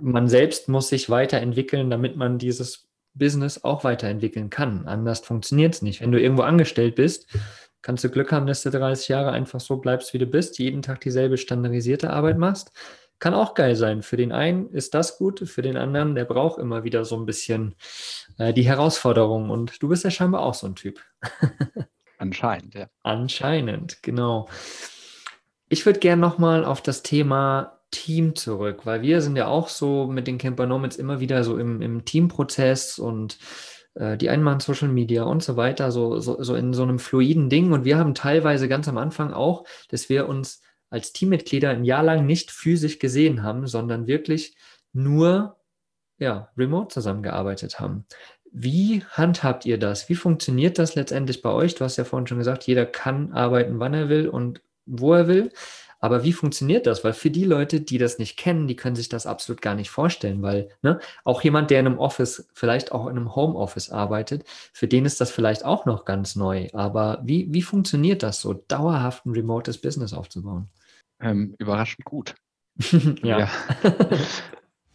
Man 0.00 0.28
selbst 0.28 0.68
muss 0.68 0.88
sich 0.88 1.08
weiterentwickeln, 1.08 1.88
damit 1.88 2.16
man 2.16 2.38
dieses 2.38 2.88
Business 3.14 3.62
auch 3.62 3.84
weiterentwickeln 3.84 4.50
kann. 4.50 4.86
Anders 4.86 5.20
funktioniert 5.20 5.74
es 5.74 5.82
nicht. 5.82 6.00
Wenn 6.00 6.12
du 6.12 6.20
irgendwo 6.20 6.42
angestellt 6.42 6.96
bist, 6.96 7.28
kannst 7.80 8.02
du 8.02 8.10
Glück 8.10 8.32
haben, 8.32 8.46
dass 8.46 8.62
du 8.62 8.70
30 8.70 9.08
Jahre 9.08 9.30
einfach 9.30 9.60
so 9.60 9.76
bleibst, 9.76 10.12
wie 10.14 10.18
du 10.18 10.26
bist, 10.26 10.58
jeden 10.58 10.82
Tag 10.82 11.00
dieselbe 11.00 11.36
standardisierte 11.36 12.10
Arbeit 12.10 12.38
machst 12.38 12.72
kann 13.18 13.34
auch 13.34 13.54
geil 13.54 13.74
sein. 13.74 14.02
Für 14.02 14.16
den 14.16 14.32
einen 14.32 14.70
ist 14.70 14.94
das 14.94 15.18
gut, 15.18 15.40
für 15.48 15.62
den 15.62 15.76
anderen, 15.76 16.14
der 16.14 16.24
braucht 16.24 16.58
immer 16.58 16.84
wieder 16.84 17.04
so 17.04 17.16
ein 17.16 17.26
bisschen 17.26 17.74
äh, 18.38 18.52
die 18.52 18.66
Herausforderung. 18.66 19.50
Und 19.50 19.82
du 19.82 19.88
bist 19.88 20.04
ja 20.04 20.10
scheinbar 20.10 20.42
auch 20.42 20.54
so 20.54 20.66
ein 20.66 20.74
Typ. 20.74 21.00
Anscheinend, 22.18 22.74
ja. 22.74 22.88
Anscheinend, 23.02 24.02
genau. 24.02 24.48
Ich 25.68 25.84
würde 25.86 26.00
gerne 26.00 26.20
nochmal 26.20 26.64
auf 26.64 26.82
das 26.82 27.02
Thema 27.02 27.78
Team 27.90 28.34
zurück, 28.34 28.84
weil 28.84 29.02
wir 29.02 29.22
sind 29.22 29.36
ja 29.36 29.46
auch 29.46 29.68
so 29.68 30.06
mit 30.06 30.26
den 30.26 30.38
Camper 30.38 30.66
Nomads 30.66 30.96
immer 30.96 31.20
wieder 31.20 31.44
so 31.44 31.58
im, 31.58 31.80
im 31.80 32.04
Teamprozess 32.04 32.98
und 32.98 33.38
äh, 33.94 34.16
die 34.16 34.30
einen 34.30 34.42
machen 34.42 34.60
Social 34.60 34.88
Media 34.88 35.24
und 35.24 35.42
so 35.42 35.56
weiter, 35.56 35.90
so, 35.90 36.18
so, 36.20 36.42
so 36.42 36.54
in 36.54 36.74
so 36.74 36.82
einem 36.82 36.98
fluiden 36.98 37.48
Ding. 37.48 37.72
Und 37.72 37.84
wir 37.84 37.98
haben 37.98 38.14
teilweise 38.14 38.68
ganz 38.68 38.88
am 38.88 38.98
Anfang 38.98 39.32
auch, 39.32 39.64
dass 39.88 40.08
wir 40.08 40.28
uns 40.28 40.60
als 40.90 41.12
Teammitglieder 41.12 41.70
ein 41.70 41.84
Jahr 41.84 42.02
lang 42.02 42.26
nicht 42.26 42.50
physisch 42.50 42.98
gesehen 42.98 43.42
haben, 43.42 43.66
sondern 43.66 44.06
wirklich 44.06 44.56
nur 44.92 45.56
ja, 46.18 46.48
remote 46.56 46.88
zusammengearbeitet 46.88 47.80
haben. 47.80 48.04
Wie 48.50 49.04
handhabt 49.10 49.66
ihr 49.66 49.78
das? 49.78 50.08
Wie 50.08 50.14
funktioniert 50.14 50.78
das 50.78 50.94
letztendlich 50.94 51.42
bei 51.42 51.50
euch? 51.50 51.74
Du 51.74 51.84
hast 51.84 51.96
ja 51.96 52.04
vorhin 52.04 52.26
schon 52.26 52.38
gesagt, 52.38 52.64
jeder 52.64 52.86
kann 52.86 53.32
arbeiten, 53.32 53.78
wann 53.78 53.94
er 53.94 54.08
will 54.08 54.28
und 54.28 54.62
wo 54.86 55.14
er 55.14 55.28
will. 55.28 55.52
Aber 56.00 56.22
wie 56.22 56.32
funktioniert 56.32 56.86
das? 56.86 57.02
Weil 57.04 57.12
für 57.12 57.30
die 57.30 57.44
Leute, 57.44 57.80
die 57.80 57.98
das 57.98 58.18
nicht 58.18 58.36
kennen, 58.36 58.68
die 58.68 58.76
können 58.76 58.96
sich 58.96 59.08
das 59.08 59.26
absolut 59.26 59.60
gar 59.60 59.74
nicht 59.74 59.90
vorstellen, 59.90 60.42
weil 60.42 60.68
ne, 60.82 61.00
auch 61.24 61.42
jemand, 61.42 61.70
der 61.70 61.80
in 61.80 61.86
einem 61.86 61.98
Office, 61.98 62.48
vielleicht 62.54 62.92
auch 62.92 63.06
in 63.06 63.16
einem 63.16 63.34
Homeoffice 63.34 63.90
arbeitet, 63.90 64.44
für 64.72 64.86
den 64.86 65.04
ist 65.04 65.20
das 65.20 65.30
vielleicht 65.30 65.64
auch 65.64 65.86
noch 65.86 66.04
ganz 66.04 66.36
neu. 66.36 66.68
Aber 66.72 67.20
wie, 67.24 67.52
wie 67.52 67.62
funktioniert 67.62 68.22
das 68.22 68.40
so, 68.40 68.54
dauerhaft 68.54 69.26
ein 69.26 69.32
remotes 69.32 69.78
Business 69.78 70.12
aufzubauen? 70.12 70.68
Ähm, 71.20 71.54
überraschend 71.58 72.04
gut. 72.04 72.34
ja. 73.22 73.38
ja. 73.40 73.48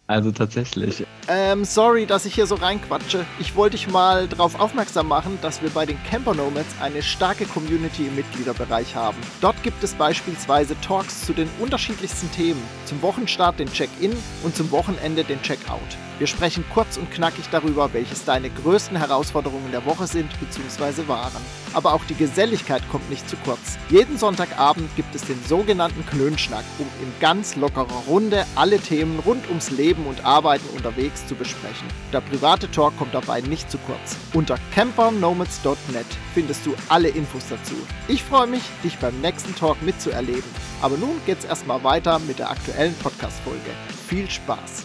Also 0.05 0.31
tatsächlich. 0.31 1.05
Ähm, 1.29 1.63
sorry, 1.63 2.05
dass 2.05 2.25
ich 2.25 2.36
hier 2.36 2.45
so 2.45 2.55
reinquatsche. 2.55 3.25
Ich 3.39 3.55
wollte 3.55 3.77
dich 3.77 3.88
mal 3.88 4.27
darauf 4.27 4.60
aufmerksam 4.60 5.07
machen, 5.07 5.39
dass 5.41 5.62
wir 5.62 5.69
bei 5.69 5.86
den 5.86 5.98
Camper 6.03 6.33
Nomads 6.33 6.75
eine 6.81 7.01
starke 7.01 7.45
Community 7.45 8.07
im 8.07 8.15
Mitgliederbereich 8.15 8.95
haben. 8.95 9.17
Dort 9.39 9.62
gibt 9.63 9.81
es 9.81 9.93
beispielsweise 9.93 10.75
Talks 10.81 11.25
zu 11.25 11.31
den 11.31 11.50
unterschiedlichsten 11.60 12.29
Themen. 12.31 12.62
Zum 12.86 13.01
Wochenstart 13.01 13.60
den 13.60 13.72
Check-in 13.72 14.12
und 14.43 14.55
zum 14.55 14.72
Wochenende 14.72 15.24
den 15.24 15.41
Check-out. 15.41 15.79
Wir 16.19 16.27
sprechen 16.27 16.63
kurz 16.72 16.98
und 16.98 17.10
knackig 17.12 17.45
darüber, 17.51 17.91
welches 17.93 18.24
deine 18.24 18.50
größten 18.50 18.95
Herausforderungen 18.95 19.72
der 19.72 19.86
Woche 19.86 20.05
sind 20.05 20.29
bzw. 20.39 21.07
waren. 21.07 21.41
Aber 21.74 21.93
auch 21.93 22.03
die 22.05 22.15
Geselligkeit 22.15 22.83
kommt 22.91 23.10
nicht 23.10 23.27
zu 23.27 23.36
kurz. 23.38 23.77
Jeden 23.89 24.17
Sonntagabend 24.17 24.95
gibt 24.95 25.15
es 25.15 25.24
den 25.24 25.43
sogenannten 25.45 26.05
Klönschnack, 26.05 26.63
um 26.77 26.86
in 27.01 27.12
ganz 27.19 27.55
lockerer 27.55 28.03
Runde 28.07 28.45
alle 28.55 28.79
Themen 28.79 29.19
rund 29.19 29.48
ums 29.50 29.72
Leben 29.72 29.92
und 30.05 30.25
Arbeiten 30.25 30.67
unterwegs 30.75 31.25
zu 31.27 31.35
besprechen. 31.35 31.88
Der 32.12 32.21
private 32.21 32.69
Talk 32.71 32.97
kommt 32.97 33.13
dabei 33.13 33.41
nicht 33.41 33.69
zu 33.69 33.77
kurz. 33.79 34.17
Unter 34.33 34.57
campernomads.net 34.73 36.05
findest 36.33 36.65
du 36.65 36.75
alle 36.89 37.09
Infos 37.09 37.47
dazu. 37.50 37.75
Ich 38.07 38.23
freue 38.23 38.47
mich, 38.47 38.63
dich 38.83 38.97
beim 38.97 39.21
nächsten 39.21 39.55
Talk 39.55 39.81
mitzuerleben. 39.81 40.43
Aber 40.81 40.97
nun 40.97 41.21
geht's 41.25 41.45
erstmal 41.45 41.83
weiter 41.83 42.19
mit 42.19 42.39
der 42.39 42.50
aktuellen 42.50 42.95
Podcast-Folge. 42.95 43.71
Viel 44.07 44.29
Spaß! 44.29 44.83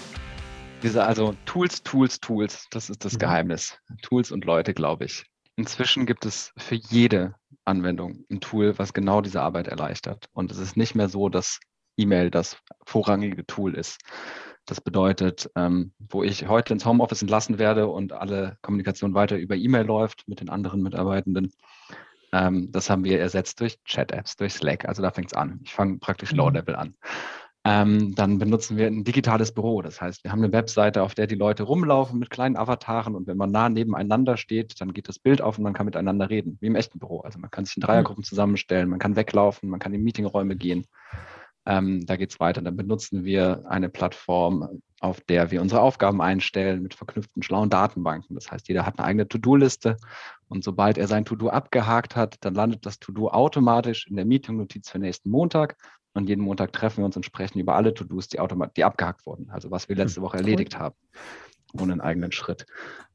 Diese, 0.83 1.05
also 1.05 1.35
Tools, 1.45 1.83
Tools, 1.83 2.21
Tools, 2.21 2.67
das 2.71 2.89
ist 2.91 3.05
das 3.05 3.15
mhm. 3.15 3.19
Geheimnis. 3.19 3.79
Tools 4.03 4.31
und 4.31 4.45
Leute, 4.45 4.75
glaube 4.75 5.07
ich. 5.07 5.25
Inzwischen 5.57 6.07
gibt 6.07 6.25
es 6.25 6.53
für 6.57 6.77
jede 6.77 7.35
Anwendung 7.65 8.25
ein 8.31 8.41
Tool, 8.41 8.79
was 8.79 8.93
genau 8.93 9.21
diese 9.21 9.43
Arbeit 9.43 9.67
erleichtert. 9.67 10.27
Und 10.33 10.53
es 10.53 10.59
ist 10.59 10.77
nicht 10.77 10.95
mehr 10.95 11.09
so, 11.09 11.29
dass 11.29 11.59
E-Mail 11.97 12.31
das 12.31 12.57
vorrangige 12.87 13.45
Tool 13.45 13.75
ist. 13.75 13.99
Das 14.69 14.83
bedeutet, 14.83 15.51
ähm, 15.57 15.93
wo 16.11 16.23
ich 16.23 16.47
heute 16.47 16.75
ins 16.75 16.85
Homeoffice 16.85 17.23
entlassen 17.23 17.59
werde 17.59 17.89
und 17.89 18.13
alle 18.13 18.59
Kommunikation 18.61 19.15
weiter 19.15 19.39
über 19.39 19.57
E-Mail 19.57 19.87
läuft 19.87 20.29
mit 20.29 20.41
den 20.41 20.51
anderen 20.51 20.83
Mitarbeitenden, 20.83 21.53
ähm, 22.33 22.71
das 22.71 22.91
haben 22.91 23.03
wir 23.03 23.19
ersetzt 23.19 23.61
durch 23.61 23.83
Chat-Apps, 23.85 24.37
durch 24.37 24.53
Slack. 24.53 24.87
Also 24.87 25.01
da 25.01 25.11
fängt 25.11 25.29
es 25.29 25.39
an. 25.39 25.61
Ich 25.65 25.73
fange 25.73 25.97
praktisch 25.97 26.33
mhm. 26.33 26.39
Low-Level 26.39 26.77
an. 26.77 26.95
Ähm, 27.65 28.15
dann 28.15 28.39
benutzen 28.39 28.77
wir 28.77 28.87
ein 28.87 29.05
digitales 29.05 29.53
Büro. 29.53 29.81
Das 29.81 30.03
heißt, 30.03 30.23
wir 30.25 30.33
haben 30.33 30.43
eine 30.43 30.53
Webseite, 30.53 31.03
auf 31.03 31.15
der 31.15 31.27
die 31.27 31.35
Leute 31.35 31.63
rumlaufen 31.63 32.19
mit 32.19 32.29
kleinen 32.29 32.57
Avataren 32.57 33.15
und 33.15 33.27
wenn 33.27 33.37
man 33.37 33.51
nah 33.51 33.69
nebeneinander 33.69 34.37
steht, 34.37 34.81
dann 34.81 34.93
geht 34.93 35.09
das 35.09 35.19
Bild 35.19 35.41
auf 35.41 35.59
und 35.59 35.65
man 35.65 35.73
kann 35.73 35.87
miteinander 35.87 36.31
reden, 36.31 36.59
wie 36.61 36.67
im 36.67 36.77
echten 36.77 36.99
Büro. 36.99 37.21
Also 37.21 37.39
man 37.39 37.51
kann 37.51 37.65
sich 37.65 37.77
in 37.77 37.83
Dreiergruppen 37.83 38.23
zusammenstellen, 38.23 38.89
man 38.89 38.99
kann 38.99 39.17
weglaufen, 39.17 39.71
man 39.71 39.81
kann 39.81 39.93
in 39.93 40.03
Meetingräume 40.03 40.57
gehen. 40.57 40.87
Ähm, 41.69 42.07
da 42.07 42.17
geht 42.17 42.31
es 42.31 42.41
weiter. 42.41 42.63
Dann 42.63 42.77
benutzen 42.77 43.25
wir 43.25 43.65
eine 43.69 43.91
Plattform, 43.91 44.81
auf 45.01 45.21
der 45.21 45.51
wir 45.51 45.61
unsere 45.61 45.83
Aufgaben 45.83 46.23
einstellen 46.23 46.83
mit 46.83 46.95
verknüpften 46.95 47.43
schlauen 47.43 47.69
Datenbanken. 47.69 48.35
Das 48.35 48.51
heißt, 48.51 48.69
jeder 48.69 48.87
hat 48.87 48.99
eine 48.99 49.07
eigene 49.07 49.29
To-Do-Liste 49.29 49.99
und 50.49 50.65
sobald 50.65 50.97
er 50.97 51.07
sein 51.07 51.27
To-Do 51.27 51.51
abgehakt 51.51 52.17
hat, 52.17 52.37
dann 52.41 52.55
landet 52.55 52.87
das 52.87 52.99
To-Do 53.01 53.29
automatisch 53.29 54.07
in 54.07 54.17
der 54.17 54.25
Meeting-Notiz 54.25 54.89
für 54.89 54.99
nächsten 54.99 55.29
Montag 55.29 55.77
und 56.15 56.27
jeden 56.27 56.43
Montag 56.43 56.73
treffen 56.73 57.03
wir 57.03 57.05
uns 57.05 57.17
und 57.17 57.27
sprechen 57.27 57.59
über 57.59 57.77
alle 57.77 57.93
To-Dos, 57.93 58.29
die, 58.29 58.39
die 58.75 58.85
abgehakt 58.85 59.27
wurden, 59.27 59.51
also 59.51 59.71
was 59.71 59.91
wir 59.91 59.97
hm, 59.97 60.05
letzte 60.05 60.23
Woche 60.23 60.39
erledigt 60.39 60.79
haben, 60.79 60.97
ohne 61.79 61.93
einen 61.93 62.01
eigenen 62.01 62.33
Schritt. 62.33 62.65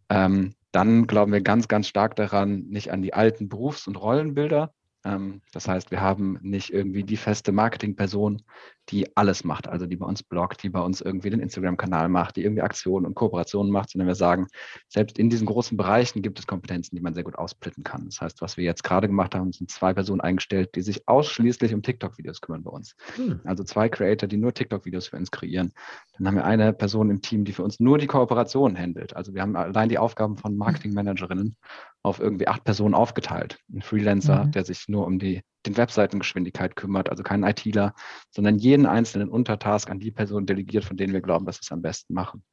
Ähm, 0.10 0.54
dann 0.72 1.08
glauben 1.08 1.32
wir 1.32 1.42
ganz, 1.42 1.68
ganz 1.68 1.88
stark 1.88 2.16
daran, 2.16 2.66
nicht 2.70 2.92
an 2.92 3.02
die 3.02 3.16
alten 3.16 3.50
Berufs- 3.50 3.88
und 3.88 3.96
Rollenbilder, 3.96 4.74
das 5.04 5.68
heißt, 5.68 5.92
wir 5.92 6.00
haben 6.00 6.40
nicht 6.42 6.72
irgendwie 6.72 7.04
die 7.04 7.18
feste 7.18 7.52
Marketingperson, 7.52 8.42
die 8.90 9.16
alles 9.16 9.44
macht, 9.44 9.68
also 9.68 9.86
die 9.86 9.98
bei 9.98 10.06
uns 10.06 10.24
bloggt, 10.24 10.64
die 10.64 10.70
bei 10.70 10.80
uns 10.80 11.02
irgendwie 11.02 11.30
den 11.30 11.40
Instagram-Kanal 11.40 12.10
macht, 12.10 12.36
die 12.36 12.44
irgendwie 12.44 12.62
Aktionen 12.62 13.06
und 13.06 13.16
Kooperationen 13.16 13.72
macht, 13.72 13.90
sondern 13.90 14.08
wir 14.08 14.16
sagen, 14.16 14.48
selbst 14.88 15.18
in 15.18 15.30
diesen 15.30 15.46
großen 15.46 15.78
Bereichen 15.78 16.22
gibt 16.22 16.40
es 16.40 16.48
Kompetenzen, 16.48 16.96
die 16.96 17.02
man 17.02 17.14
sehr 17.14 17.24
gut 17.24 17.36
ausplitten 17.36 17.84
kann. 17.84 18.06
Das 18.06 18.22
heißt, 18.22 18.42
was 18.42 18.56
wir 18.56 18.64
jetzt 18.64 18.84
gerade 18.84 19.08
gemacht 19.08 19.36
haben, 19.36 19.52
sind 19.52 19.70
zwei 19.70 19.94
Personen 19.94 20.22
eingestellt, 20.22 20.76
die 20.76 20.82
sich 20.82 21.08
ausschließlich 21.08 21.74
um 21.74 21.82
TikTok-Videos 21.82 22.42
kümmern 22.42 22.64
bei 22.64 22.72
uns. 22.72 22.96
Hm. 23.16 23.42
Also 23.44 23.64
zwei 23.64 23.90
Creator, 23.90 24.28
die 24.28 24.38
nur 24.38 24.54
TikTok-Videos 24.54 25.08
für 25.08 25.18
uns 25.18 25.32
kreieren. 25.32 25.74
Dann 26.18 26.28
haben 26.28 26.36
wir 26.36 26.46
eine 26.46 26.74
Person 26.74 27.10
im 27.10 27.22
Team, 27.22 27.46
die 27.46 27.54
für 27.54 27.64
uns 27.64 27.80
nur 27.80 27.98
die 27.98 28.08
Kooperation 28.08 28.78
handelt. 28.78 29.16
Also 29.16 29.34
wir 29.34 29.42
haben 29.42 29.56
allein 29.56 29.90
die 29.90 29.98
Aufgaben 29.98 30.38
von 30.38 30.58
Marketing-Managerinnen 30.58 31.56
auf 32.04 32.20
irgendwie 32.20 32.48
acht 32.48 32.64
Personen 32.64 32.94
aufgeteilt. 32.94 33.60
Ein 33.74 33.82
Freelancer, 33.82 34.46
mhm. 34.46 34.52
der 34.52 34.66
sich 34.66 34.88
nur 34.88 35.08
um 35.08 35.20
die 35.20 35.42
den 35.66 35.78
Webseitengeschwindigkeit 35.78 36.76
kümmert, 36.76 37.10
also 37.10 37.24
kein 37.24 37.44
ITler, 37.44 37.94
sondern 38.32 38.58
jeden 38.58 38.86
einzelnen 38.86 39.30
Untertask 39.30 39.90
an 39.90 40.00
die 40.00 40.12
Person 40.12 40.46
delegiert, 40.46 40.84
von 40.86 40.98
denen 40.98 41.14
wir 41.14 41.22
glauben, 41.22 41.46
dass 41.46 41.58
sie 41.58 41.62
es 41.64 41.72
am 41.72 41.82
besten 41.82 42.14
machen. 42.14 42.44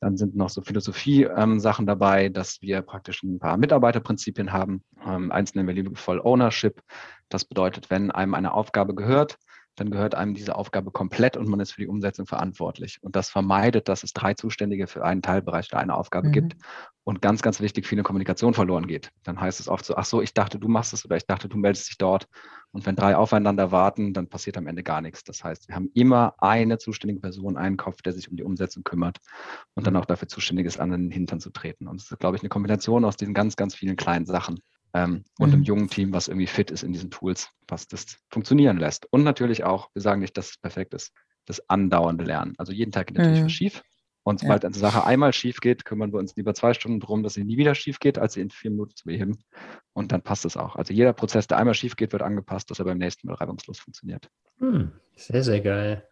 Dann 0.00 0.16
sind 0.16 0.34
noch 0.34 0.48
so 0.48 0.62
Philosophie-Sachen 0.62 1.82
ähm, 1.84 1.86
dabei, 1.86 2.28
dass 2.28 2.60
wir 2.60 2.82
praktisch 2.82 3.22
ein 3.22 3.38
paar 3.38 3.56
Mitarbeiterprinzipien 3.56 4.52
haben. 4.52 4.82
Ähm, 5.06 5.30
eins 5.30 5.54
nennen 5.54 5.68
wir 5.68 5.74
liebevoll 5.74 6.20
Ownership. 6.20 6.82
Das 7.28 7.44
bedeutet, 7.44 7.88
wenn 7.90 8.10
einem 8.10 8.34
eine 8.34 8.52
Aufgabe 8.52 8.96
gehört, 8.96 9.38
dann 9.76 9.90
gehört 9.90 10.14
einem 10.14 10.34
diese 10.34 10.54
Aufgabe 10.56 10.90
komplett 10.90 11.36
und 11.36 11.48
man 11.48 11.60
ist 11.60 11.72
für 11.72 11.80
die 11.80 11.86
Umsetzung 11.86 12.26
verantwortlich. 12.26 12.98
Und 13.02 13.16
das 13.16 13.30
vermeidet, 13.30 13.88
dass 13.88 14.02
es 14.02 14.12
drei 14.12 14.34
Zuständige 14.34 14.86
für 14.86 15.04
einen 15.04 15.22
Teilbereich 15.22 15.72
oder 15.72 15.80
eine 15.80 15.94
Aufgabe 15.94 16.28
mhm. 16.28 16.32
gibt 16.32 16.56
und 17.04 17.22
ganz, 17.22 17.42
ganz 17.42 17.60
wichtig, 17.60 17.86
viel 17.86 18.02
Kommunikation 18.02 18.52
verloren 18.52 18.86
geht. 18.86 19.10
Dann 19.22 19.40
heißt 19.40 19.60
es 19.60 19.68
oft 19.68 19.84
so, 19.84 19.96
ach 19.96 20.04
so, 20.04 20.20
ich 20.20 20.34
dachte, 20.34 20.58
du 20.58 20.68
machst 20.68 20.92
es 20.92 21.04
oder 21.04 21.16
ich 21.16 21.26
dachte, 21.26 21.48
du 21.48 21.56
meldest 21.56 21.88
dich 21.88 21.98
dort. 21.98 22.28
Und 22.70 22.86
wenn 22.86 22.96
drei 22.96 23.16
aufeinander 23.16 23.70
warten, 23.72 24.12
dann 24.12 24.28
passiert 24.28 24.56
am 24.56 24.66
Ende 24.66 24.82
gar 24.82 25.00
nichts. 25.00 25.24
Das 25.24 25.42
heißt, 25.42 25.68
wir 25.68 25.74
haben 25.74 25.90
immer 25.94 26.34
eine 26.38 26.78
zuständige 26.78 27.20
Person, 27.20 27.56
einen 27.56 27.76
Kopf, 27.76 28.02
der 28.02 28.12
sich 28.12 28.30
um 28.30 28.36
die 28.36 28.44
Umsetzung 28.44 28.84
kümmert 28.84 29.18
und 29.74 29.86
dann 29.86 29.96
auch 29.96 30.06
dafür 30.06 30.28
zuständig 30.28 30.66
ist, 30.66 30.80
an 30.80 30.90
den 30.90 31.10
Hintern 31.10 31.40
zu 31.40 31.50
treten. 31.50 31.88
Und 31.88 32.00
das 32.00 32.10
ist, 32.10 32.18
glaube 32.18 32.36
ich, 32.36 32.42
eine 32.42 32.50
Kombination 32.50 33.04
aus 33.04 33.16
diesen 33.16 33.34
ganz, 33.34 33.56
ganz 33.56 33.74
vielen 33.74 33.96
kleinen 33.96 34.26
Sachen 34.26 34.60
ähm, 34.94 35.24
und 35.38 35.48
mhm. 35.48 35.54
einem 35.54 35.62
jungen 35.62 35.88
Team, 35.88 36.12
was 36.12 36.28
irgendwie 36.28 36.46
fit 36.46 36.70
ist 36.70 36.82
in 36.82 36.92
diesen 36.92 37.10
Tools, 37.10 37.50
was 37.68 37.88
das 37.88 38.18
funktionieren 38.30 38.78
lässt. 38.78 39.06
Und 39.10 39.24
natürlich 39.24 39.64
auch, 39.64 39.90
wir 39.94 40.02
sagen 40.02 40.20
nicht, 40.20 40.36
dass 40.36 40.50
es 40.50 40.58
perfekt 40.58 40.94
ist, 40.94 41.12
das 41.46 41.68
andauernde 41.68 42.24
Lernen. 42.24 42.54
Also 42.58 42.72
jeden 42.72 42.92
Tag 42.92 43.08
geht 43.08 43.16
natürlich 43.16 43.40
mhm. 43.40 43.46
was 43.46 43.52
schief. 43.52 43.82
Und 44.24 44.40
sobald 44.40 44.62
ja. 44.62 44.68
eine 44.68 44.78
Sache 44.78 45.04
einmal 45.04 45.32
schief 45.32 45.60
geht, 45.60 45.84
kümmern 45.84 46.12
wir 46.12 46.18
uns 46.18 46.36
lieber 46.36 46.54
zwei 46.54 46.74
Stunden 46.74 47.00
darum, 47.00 47.22
dass 47.22 47.34
sie 47.34 47.44
nie 47.44 47.56
wieder 47.56 47.74
schief 47.74 47.98
geht, 47.98 48.18
als 48.18 48.34
sie 48.34 48.40
in 48.40 48.50
vier 48.50 48.70
Minuten 48.70 48.94
zu 48.94 49.06
beheben. 49.06 49.38
Und 49.94 50.12
dann 50.12 50.22
passt 50.22 50.44
es 50.44 50.56
auch. 50.56 50.76
Also 50.76 50.94
jeder 50.94 51.12
Prozess, 51.12 51.48
der 51.48 51.58
einmal 51.58 51.74
schief 51.74 51.96
geht, 51.96 52.12
wird 52.12 52.22
angepasst, 52.22 52.70
dass 52.70 52.78
er 52.78 52.84
beim 52.84 52.98
nächsten 52.98 53.26
Mal 53.26 53.34
reibungslos 53.34 53.80
funktioniert. 53.80 54.28
Hm, 54.58 54.92
sehr, 55.16 55.42
sehr 55.42 55.60
geil. 55.60 56.06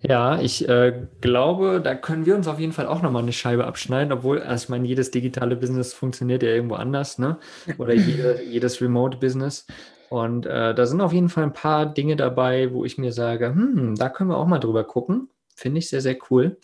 Ja, 0.00 0.40
ich 0.40 0.68
äh, 0.68 1.06
glaube, 1.20 1.80
da 1.82 1.94
können 1.94 2.26
wir 2.26 2.34
uns 2.34 2.48
auf 2.48 2.58
jeden 2.58 2.72
Fall 2.72 2.86
auch 2.86 3.02
nochmal 3.02 3.22
eine 3.22 3.32
Scheibe 3.32 3.66
abschneiden, 3.66 4.12
obwohl, 4.12 4.40
also 4.42 4.64
ich 4.64 4.68
meine, 4.68 4.86
jedes 4.86 5.10
digitale 5.10 5.56
Business 5.56 5.92
funktioniert 5.92 6.42
ja 6.42 6.50
irgendwo 6.50 6.74
anders, 6.74 7.18
ne? 7.18 7.38
Oder 7.78 7.94
jede, 7.94 8.42
jedes 8.42 8.80
Remote-Business. 8.80 9.66
Und 10.10 10.46
äh, 10.46 10.74
da 10.74 10.86
sind 10.86 11.00
auf 11.00 11.12
jeden 11.12 11.28
Fall 11.28 11.44
ein 11.44 11.52
paar 11.52 11.86
Dinge 11.86 12.16
dabei, 12.16 12.72
wo 12.72 12.84
ich 12.84 12.98
mir 12.98 13.12
sage, 13.12 13.48
hm, 13.48 13.96
da 13.96 14.08
können 14.08 14.30
wir 14.30 14.38
auch 14.38 14.46
mal 14.46 14.58
drüber 14.58 14.84
gucken. 14.84 15.28
Finde 15.54 15.78
ich 15.78 15.88
sehr, 15.88 16.00
sehr 16.00 16.16
cool. 16.30 16.58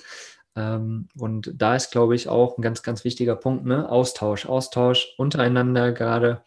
Ähm, 0.60 1.08
und 1.18 1.52
da 1.54 1.76
ist, 1.76 1.90
glaube 1.90 2.14
ich, 2.14 2.28
auch 2.28 2.58
ein 2.58 2.62
ganz, 2.62 2.82
ganz 2.82 3.04
wichtiger 3.04 3.36
Punkt, 3.36 3.64
ne? 3.64 3.88
Austausch. 3.88 4.46
Austausch 4.46 5.14
untereinander, 5.16 5.92
gerade 5.92 6.42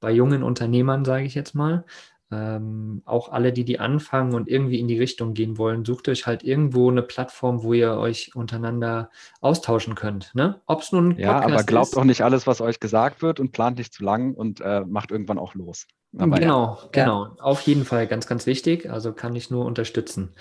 bei 0.00 0.10
jungen 0.10 0.42
Unternehmern, 0.42 1.04
sage 1.04 1.24
ich 1.24 1.34
jetzt 1.34 1.54
mal 1.54 1.84
ähm, 2.32 3.02
auch 3.04 3.30
alle, 3.30 3.52
die 3.52 3.64
die 3.64 3.78
anfangen 3.78 4.34
und 4.34 4.48
irgendwie 4.48 4.80
in 4.80 4.88
die 4.88 4.98
Richtung 4.98 5.34
gehen 5.34 5.58
wollen, 5.58 5.84
sucht 5.84 6.08
euch 6.08 6.26
halt 6.26 6.42
irgendwo 6.42 6.90
eine 6.90 7.02
Plattform, 7.02 7.62
wo 7.62 7.74
ihr 7.74 7.92
euch 7.92 8.34
untereinander 8.34 9.10
austauschen 9.40 9.94
könnt. 9.94 10.34
Ne? 10.34 10.60
Ob 10.66 10.80
es 10.80 10.92
nun 10.92 11.10
ein 11.10 11.18
Ja, 11.18 11.34
Podcast 11.34 11.54
aber 11.54 11.64
glaubt 11.64 11.88
ist. 11.88 11.96
auch 11.98 12.04
nicht 12.04 12.22
alles, 12.22 12.46
was 12.46 12.60
euch 12.60 12.80
gesagt 12.80 13.22
wird 13.22 13.38
und 13.38 13.52
plant 13.52 13.78
nicht 13.78 13.92
zu 13.92 14.02
lang 14.02 14.34
und 14.34 14.60
äh, 14.60 14.80
macht 14.80 15.10
irgendwann 15.10 15.38
auch 15.38 15.54
los. 15.54 15.86
Aber 16.18 16.38
genau, 16.38 16.78
ja. 16.82 16.88
genau. 16.92 17.36
Auf 17.38 17.62
jeden 17.62 17.84
Fall 17.84 18.06
ganz, 18.06 18.26
ganz 18.26 18.46
wichtig. 18.46 18.90
Also 18.90 19.12
kann 19.12 19.34
ich 19.36 19.50
nur 19.50 19.64
unterstützen. 19.64 20.34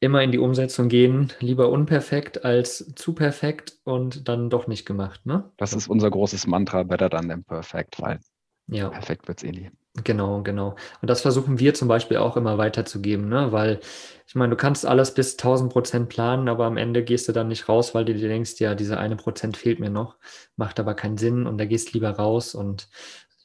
Immer 0.00 0.22
in 0.22 0.32
die 0.32 0.38
Umsetzung 0.38 0.88
gehen. 0.88 1.32
Lieber 1.40 1.70
unperfekt 1.70 2.44
als 2.44 2.92
zu 2.94 3.14
perfekt 3.14 3.78
und 3.84 4.28
dann 4.28 4.50
doch 4.50 4.66
nicht 4.66 4.86
gemacht. 4.86 5.26
Ne? 5.26 5.50
Das 5.56 5.72
ist 5.72 5.88
unser 5.88 6.10
großes 6.10 6.46
Mantra, 6.46 6.82
better 6.84 7.10
than 7.10 7.30
imperfect, 7.30 8.00
weil 8.00 8.20
ja. 8.68 8.88
perfekt 8.88 9.28
wird 9.28 9.38
es 9.38 9.44
eh 9.44 9.52
nie. 9.52 9.70
Genau, 10.04 10.42
genau. 10.42 10.76
Und 11.00 11.10
das 11.10 11.22
versuchen 11.22 11.58
wir 11.58 11.74
zum 11.74 11.88
Beispiel 11.88 12.18
auch 12.18 12.36
immer 12.36 12.58
weiterzugeben, 12.58 13.28
ne? 13.28 13.50
weil 13.50 13.80
ich 14.26 14.34
meine, 14.34 14.50
du 14.50 14.56
kannst 14.56 14.86
alles 14.86 15.14
bis 15.14 15.32
1000 15.32 15.72
Prozent 15.72 16.08
planen, 16.08 16.48
aber 16.48 16.66
am 16.66 16.76
Ende 16.76 17.02
gehst 17.02 17.26
du 17.28 17.32
dann 17.32 17.48
nicht 17.48 17.68
raus, 17.68 17.94
weil 17.94 18.04
du 18.04 18.14
dir 18.14 18.28
denkst, 18.28 18.60
ja, 18.60 18.74
diese 18.74 18.98
eine 18.98 19.16
Prozent 19.16 19.56
fehlt 19.56 19.80
mir 19.80 19.90
noch, 19.90 20.16
macht 20.56 20.78
aber 20.78 20.94
keinen 20.94 21.16
Sinn 21.16 21.46
und 21.46 21.58
da 21.58 21.64
gehst 21.64 21.94
lieber 21.94 22.10
raus 22.10 22.54
und 22.54 22.88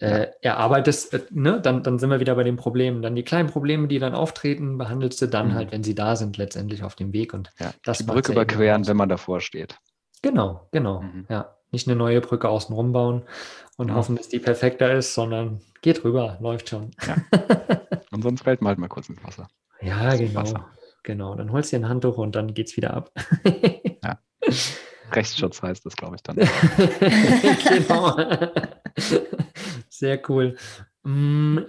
äh, 0.04 0.32
erarbeitest, 0.42 1.14
äh, 1.14 1.22
ne? 1.32 1.62
dann, 1.62 1.84
dann 1.84 1.98
sind 2.00 2.10
wir 2.10 2.20
wieder 2.20 2.36
bei 2.36 2.44
den 2.44 2.58
Problemen. 2.58 3.02
Dann 3.02 3.16
die 3.16 3.24
kleinen 3.24 3.50
Probleme, 3.50 3.88
die 3.88 4.00
dann 4.00 4.14
auftreten, 4.14 4.78
behandelst 4.78 5.22
du 5.22 5.28
dann 5.28 5.50
mhm. 5.50 5.54
halt, 5.54 5.72
wenn 5.72 5.84
sie 5.84 5.96
da 5.96 6.16
sind, 6.16 6.38
letztendlich 6.38 6.84
auf 6.84 6.96
dem 6.96 7.14
Weg. 7.14 7.34
Und 7.34 7.52
ja, 7.60 7.72
das 7.84 8.00
die 8.00 8.04
Brücke 8.04 8.34
überqueren, 8.34 8.88
wenn 8.88 8.98
man 8.98 9.10
davor 9.10 9.40
steht. 9.40 9.78
Genau, 10.22 10.68
genau. 10.72 11.02
Mhm. 11.02 11.26
Ja, 11.30 11.56
nicht 11.72 11.88
eine 11.88 11.96
neue 11.96 12.22
Brücke 12.22 12.50
außenrum 12.50 12.92
bauen 12.92 13.24
und 13.78 13.90
ja. 13.90 13.96
hoffen, 13.96 14.16
dass 14.16 14.30
die 14.30 14.40
perfekter 14.40 14.94
ist, 14.94 15.14
sondern 15.14 15.62
geht 15.82 16.04
rüber, 16.04 16.38
läuft 16.42 16.70
schon. 16.70 16.92
Ja. 17.06 17.16
Und 18.12 18.22
sonst 18.22 18.44
fällt 18.44 18.62
man 18.62 18.70
halt 18.70 18.78
mal 18.78 18.90
kurz 18.90 19.10
ins 19.10 19.24
Wasser. 19.24 19.48
Ja, 19.82 20.16
genau. 20.16 20.42
Wasser. 20.42 20.68
Genau. 21.02 21.34
Dann 21.34 21.52
holst 21.52 21.72
du 21.72 21.78
dir 21.78 21.84
ein 21.84 21.90
Handtuch 21.90 22.18
und 22.20 22.36
dann 22.36 22.54
geht 22.54 22.68
es 22.68 22.78
wieder 22.78 22.94
ab. 22.94 23.12
ja. 24.04 24.20
Rechtsschutz 25.16 25.62
heißt 25.62 25.86
das, 25.86 25.96
glaube 25.96 26.16
ich, 26.16 26.24
dann. 26.24 26.36
genau. 27.70 28.18
Sehr 29.90 30.22
cool. 30.30 30.56
Mm, 31.04 31.60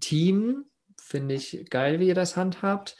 Team, 0.00 0.64
finde 1.00 1.34
ich 1.34 1.66
geil, 1.70 2.00
wie 2.00 2.08
ihr 2.08 2.14
das 2.14 2.36
handhabt. 2.36 2.96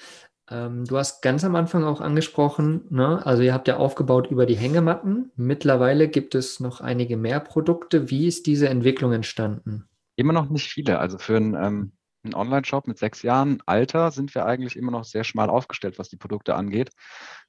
Ähm, 0.50 0.84
du 0.84 0.98
hast 0.98 1.22
ganz 1.22 1.44
am 1.44 1.54
Anfang 1.54 1.84
auch 1.84 2.00
angesprochen, 2.00 2.82
ne? 2.90 3.24
also 3.24 3.42
ihr 3.42 3.54
habt 3.54 3.68
ja 3.68 3.76
aufgebaut 3.76 4.30
über 4.30 4.46
die 4.46 4.56
Hängematten. 4.56 5.30
Mittlerweile 5.36 6.08
gibt 6.08 6.34
es 6.34 6.58
noch 6.58 6.80
einige 6.80 7.16
mehr 7.16 7.38
Produkte. 7.38 8.10
Wie 8.10 8.26
ist 8.26 8.46
diese 8.46 8.68
Entwicklung 8.68 9.12
entstanden? 9.12 9.88
Immer 10.16 10.32
noch 10.32 10.50
nicht 10.50 10.68
viele. 10.68 10.98
Also 10.98 11.18
für 11.18 11.36
einen, 11.36 11.54
ähm, 11.54 11.92
einen 12.24 12.34
Online-Shop 12.34 12.88
mit 12.88 12.98
sechs 12.98 13.22
Jahren 13.22 13.62
Alter 13.64 14.10
sind 14.10 14.34
wir 14.34 14.44
eigentlich 14.44 14.76
immer 14.76 14.90
noch 14.90 15.04
sehr 15.04 15.24
schmal 15.24 15.48
aufgestellt, 15.48 15.98
was 15.98 16.08
die 16.08 16.16
Produkte 16.16 16.56
angeht. 16.56 16.90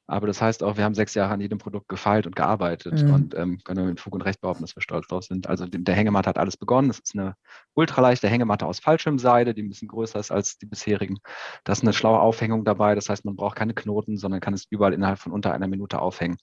Aber 0.08 0.28
das 0.28 0.42
heißt 0.42 0.64
auch, 0.64 0.78
wir 0.78 0.84
haben 0.84 0.94
sechs 0.94 1.14
Jahre 1.14 1.34
an 1.34 1.40
jedem 1.40 1.58
Produkt 1.58 1.88
gefeilt 1.88 2.28
und 2.28 2.36
gearbeitet 2.36 3.02
mhm. 3.02 3.14
und 3.14 3.36
ähm, 3.36 3.60
können 3.64 3.86
mit 3.86 4.00
Fug 4.00 4.14
und 4.14 4.22
Recht 4.22 4.42
behaupten, 4.42 4.64
dass 4.64 4.76
wir 4.76 4.82
stolz 4.82 5.08
drauf 5.08 5.24
sind. 5.24 5.48
Also 5.48 5.66
der 5.66 5.96
Hängematte 5.96 6.28
hat 6.30 6.38
alles 6.38 6.58
begonnen. 6.58 6.90
Das 6.90 7.00
ist 7.00 7.18
eine 7.18 7.36
ultraleichte 7.76 8.28
Hängematte 8.28 8.66
aus 8.66 8.80
Fallschirmseide, 8.80 9.54
die 9.54 9.64
ein 9.64 9.70
bisschen 9.70 9.88
größer 9.88 10.20
ist 10.20 10.32
als 10.32 10.58
die 10.58 10.66
bisherigen. 10.66 11.20
Da 11.64 11.72
ist 11.74 11.84
eine 11.84 11.94
schlaue 11.94 12.20
Aufhängung 12.20 12.66
dabei. 12.66 12.96
Das 12.96 13.10
heißt, 13.10 13.24
man 13.24 13.36
braucht 13.36 13.56
keine 13.56 13.74
Knoten, 13.74 14.18
sondern 14.18 14.42
kann 14.42 14.54
es 14.54 14.66
überall 14.70 14.94
innerhalb 14.94 15.20
von 15.20 15.32
unter 15.32 15.54
einer 15.54 15.68
Minute 15.68 16.00
aufhängen. 16.00 16.38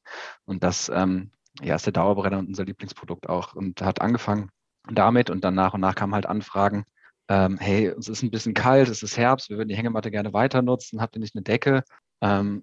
Und 0.47 0.65
das 0.65 0.91
ähm, 0.95 1.31
ja, 1.61 1.75
ist 1.75 1.87
der 1.87 1.93
Dauerbrenner 1.93 2.39
und 2.39 2.49
unser 2.49 2.65
Lieblingsprodukt 2.65 3.29
auch. 3.29 3.55
Und 3.55 3.83
hat 3.83 4.01
angefangen 4.01 4.51
damit 4.91 5.31
und 5.31 5.45
dann 5.45 5.55
nach 5.55 5.75
und 5.75 5.81
nach 5.81 5.95
kamen 5.95 6.15
halt 6.15 6.27
Anfragen, 6.27 6.85
ähm, 7.29 7.59
hey, 7.59 7.87
es 7.99 8.09
ist 8.09 8.23
ein 8.23 8.31
bisschen 8.31 8.55
kalt, 8.55 8.89
es 8.89 9.03
ist 9.03 9.19
Herbst, 9.19 9.51
wir 9.51 9.59
würden 9.59 9.69
die 9.69 9.77
Hängematte 9.77 10.11
gerne 10.11 10.33
weiter 10.33 10.63
nutzen, 10.63 11.01
habt 11.01 11.17
ihr 11.17 11.21
nicht 11.21 11.35
eine 11.35 11.43
Decke? 11.43 11.85
Ähm, 12.23 12.63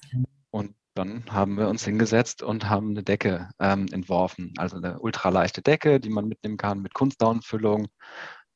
und 0.49 0.75
dann 0.95 1.25
haben 1.29 1.57
wir 1.57 1.67
uns 1.67 1.83
hingesetzt 1.85 2.41
und 2.41 2.69
haben 2.69 2.91
eine 2.91 3.03
Decke 3.03 3.49
ähm, 3.59 3.87
entworfen, 3.91 4.53
also 4.57 4.77
eine 4.77 4.99
ultraleichte 4.99 5.61
Decke, 5.61 5.99
die 5.99 6.09
man 6.09 6.27
mitnehmen 6.27 6.57
kann 6.57 6.81
mit 6.81 6.93
Kunstdaunenfüllung, 6.93 7.87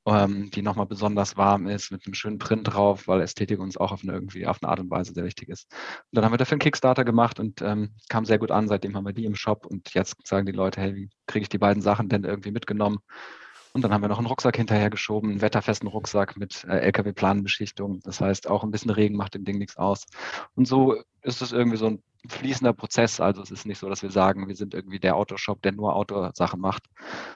ähm, 0.05 0.49
die 0.51 0.61
nochmal 0.61 0.85
besonders 0.85 1.37
warm 1.37 1.67
ist, 1.67 1.91
mit 1.91 2.05
einem 2.05 2.13
schönen 2.13 2.39
Print 2.39 2.73
drauf, 2.73 3.07
weil 3.07 3.21
Ästhetik 3.21 3.59
uns 3.59 3.77
auch 3.77 3.91
auf 3.91 4.03
eine, 4.03 4.13
irgendwie 4.13 4.47
auf 4.47 4.59
eine 4.61 4.69
Art 4.71 4.79
und 4.79 4.89
Weise 4.89 5.13
sehr 5.13 5.25
wichtig 5.25 5.49
ist. 5.49 5.67
Und 5.71 6.15
dann 6.15 6.25
haben 6.25 6.33
wir 6.33 6.37
dafür 6.37 6.53
einen 6.53 6.61
Kickstarter 6.61 7.03
gemacht 7.03 7.39
und 7.39 7.61
ähm, 7.61 7.95
kam 8.09 8.25
sehr 8.25 8.39
gut 8.39 8.51
an. 8.51 8.67
Seitdem 8.67 8.95
haben 8.95 9.05
wir 9.05 9.13
die 9.13 9.25
im 9.25 9.35
Shop 9.35 9.65
und 9.65 9.93
jetzt 9.93 10.15
sagen 10.25 10.45
die 10.45 10.53
Leute, 10.53 10.81
hey, 10.81 10.95
wie 10.95 11.09
kriege 11.27 11.43
ich 11.43 11.49
die 11.49 11.57
beiden 11.57 11.83
Sachen 11.83 12.09
denn 12.09 12.23
irgendwie 12.23 12.51
mitgenommen? 12.51 12.99
Und 13.79 13.83
dann 13.83 13.93
haben 13.93 14.01
wir 14.01 14.09
noch 14.09 14.17
einen 14.17 14.27
Rucksack 14.27 14.57
hinterhergeschoben, 14.57 15.29
einen 15.29 15.41
wetterfesten 15.41 15.87
Rucksack 15.87 16.35
mit 16.35 16.65
äh, 16.65 16.79
LKW-Planbeschichtung. 16.79 18.01
Das 18.03 18.19
heißt, 18.19 18.49
auch 18.49 18.65
ein 18.65 18.71
bisschen 18.71 18.91
Regen 18.91 19.15
macht 19.15 19.35
dem 19.35 19.45
Ding 19.45 19.57
nichts 19.57 19.77
aus. 19.77 20.05
Und 20.53 20.67
so 20.67 21.01
ist 21.21 21.41
es 21.41 21.53
irgendwie 21.53 21.77
so 21.77 21.85
ein 21.87 22.03
fließender 22.27 22.73
Prozess. 22.73 23.21
Also 23.21 23.41
es 23.41 23.51
ist 23.51 23.65
nicht 23.65 23.77
so, 23.77 23.87
dass 23.87 24.03
wir 24.03 24.11
sagen, 24.11 24.49
wir 24.49 24.55
sind 24.57 24.73
irgendwie 24.73 24.99
der 24.99 25.15
Autoshop, 25.15 25.61
der 25.61 25.71
nur 25.71 25.95
Autosachen 25.95 26.59
macht, 26.59 26.87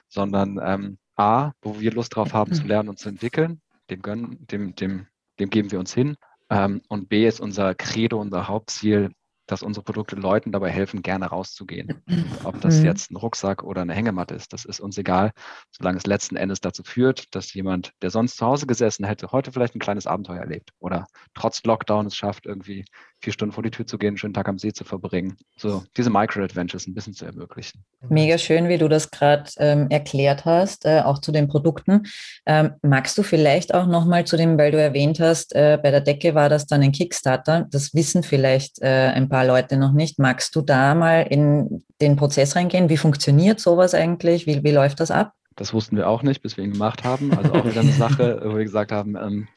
sondern 0.06 0.60
ähm, 0.62 0.98
A, 1.16 1.52
wo 1.62 1.80
wir 1.80 1.92
Lust 1.92 2.14
drauf 2.14 2.34
haben 2.34 2.52
zu 2.52 2.64
lernen 2.64 2.90
und 2.90 2.98
zu 2.98 3.08
entwickeln, 3.08 3.62
dem 3.88 4.02
gönnen, 4.02 4.46
dem, 4.50 4.74
dem, 4.74 5.06
dem 5.40 5.48
geben 5.48 5.72
wir 5.72 5.80
uns 5.80 5.94
hin. 5.94 6.18
Ähm, 6.50 6.82
und 6.88 7.08
B 7.08 7.26
ist 7.26 7.40
unser 7.40 7.74
Credo, 7.74 8.20
unser 8.20 8.48
Hauptziel, 8.48 9.12
dass 9.46 9.62
unsere 9.62 9.84
Produkte 9.84 10.16
Leuten 10.16 10.52
dabei 10.52 10.70
helfen, 10.70 11.02
gerne 11.02 11.26
rauszugehen. 11.26 12.02
Ob 12.44 12.60
das 12.60 12.78
mhm. 12.78 12.84
jetzt 12.84 13.10
ein 13.10 13.16
Rucksack 13.16 13.62
oder 13.62 13.82
eine 13.82 13.94
Hängematte 13.94 14.34
ist, 14.34 14.52
das 14.52 14.64
ist 14.64 14.80
uns 14.80 14.98
egal, 14.98 15.32
solange 15.70 15.98
es 15.98 16.06
letzten 16.06 16.36
Endes 16.36 16.60
dazu 16.60 16.82
führt, 16.82 17.34
dass 17.34 17.52
jemand, 17.54 17.92
der 18.02 18.10
sonst 18.10 18.36
zu 18.36 18.46
Hause 18.46 18.66
gesessen 18.66 19.04
hätte, 19.04 19.32
heute 19.32 19.52
vielleicht 19.52 19.74
ein 19.74 19.80
kleines 19.80 20.06
Abenteuer 20.06 20.40
erlebt 20.40 20.70
oder 20.78 21.06
trotz 21.34 21.62
Lockdown 21.64 22.06
es 22.06 22.16
schafft, 22.16 22.46
irgendwie 22.46 22.84
vier 23.24 23.32
Stunden 23.32 23.52
vor 23.52 23.62
die 23.62 23.70
Tür 23.70 23.86
zu 23.86 23.98
gehen, 23.98 24.08
einen 24.08 24.18
schönen 24.18 24.34
Tag 24.34 24.48
am 24.48 24.58
See 24.58 24.72
zu 24.72 24.84
verbringen. 24.84 25.36
So 25.56 25.82
diese 25.96 26.10
Micro-Adventures 26.10 26.86
ein 26.86 26.94
bisschen 26.94 27.14
zu 27.14 27.24
ermöglichen. 27.24 27.82
Mega 28.08 28.38
schön, 28.38 28.68
wie 28.68 28.78
du 28.78 28.86
das 28.88 29.10
gerade 29.10 29.50
ähm, 29.58 29.88
erklärt 29.90 30.44
hast, 30.44 30.84
äh, 30.84 31.00
auch 31.00 31.18
zu 31.18 31.32
den 31.32 31.48
Produkten. 31.48 32.02
Ähm, 32.46 32.74
magst 32.82 33.16
du 33.18 33.22
vielleicht 33.22 33.74
auch 33.74 33.86
nochmal 33.86 34.24
zu 34.24 34.36
dem, 34.36 34.58
weil 34.58 34.70
du 34.70 34.80
erwähnt 34.80 35.18
hast, 35.20 35.54
äh, 35.54 35.78
bei 35.82 35.90
der 35.90 36.02
Decke 36.02 36.34
war 36.34 36.48
das 36.48 36.66
dann 36.66 36.82
ein 36.82 36.92
Kickstarter. 36.92 37.66
Das 37.70 37.94
wissen 37.94 38.22
vielleicht 38.22 38.80
äh, 38.82 39.12
ein 39.14 39.28
paar 39.28 39.46
Leute 39.46 39.76
noch 39.76 39.92
nicht. 39.92 40.18
Magst 40.18 40.54
du 40.54 40.60
da 40.60 40.94
mal 40.94 41.22
in 41.22 41.82
den 42.00 42.16
Prozess 42.16 42.54
reingehen? 42.54 42.88
Wie 42.88 42.98
funktioniert 42.98 43.58
sowas 43.58 43.94
eigentlich? 43.94 44.46
Wie, 44.46 44.62
wie 44.62 44.72
läuft 44.72 45.00
das 45.00 45.10
ab? 45.10 45.32
Das 45.56 45.72
wussten 45.72 45.96
wir 45.96 46.08
auch 46.08 46.22
nicht, 46.22 46.42
bis 46.42 46.56
wir 46.56 46.64
ihn 46.64 46.72
gemacht 46.72 47.04
haben. 47.04 47.32
Also 47.36 47.52
auch 47.52 47.64
wieder 47.64 47.80
eine 47.80 47.92
Sache, 47.92 48.40
wo 48.44 48.56
wir 48.56 48.64
gesagt 48.64 48.92
haben, 48.92 49.16
ähm, 49.16 49.48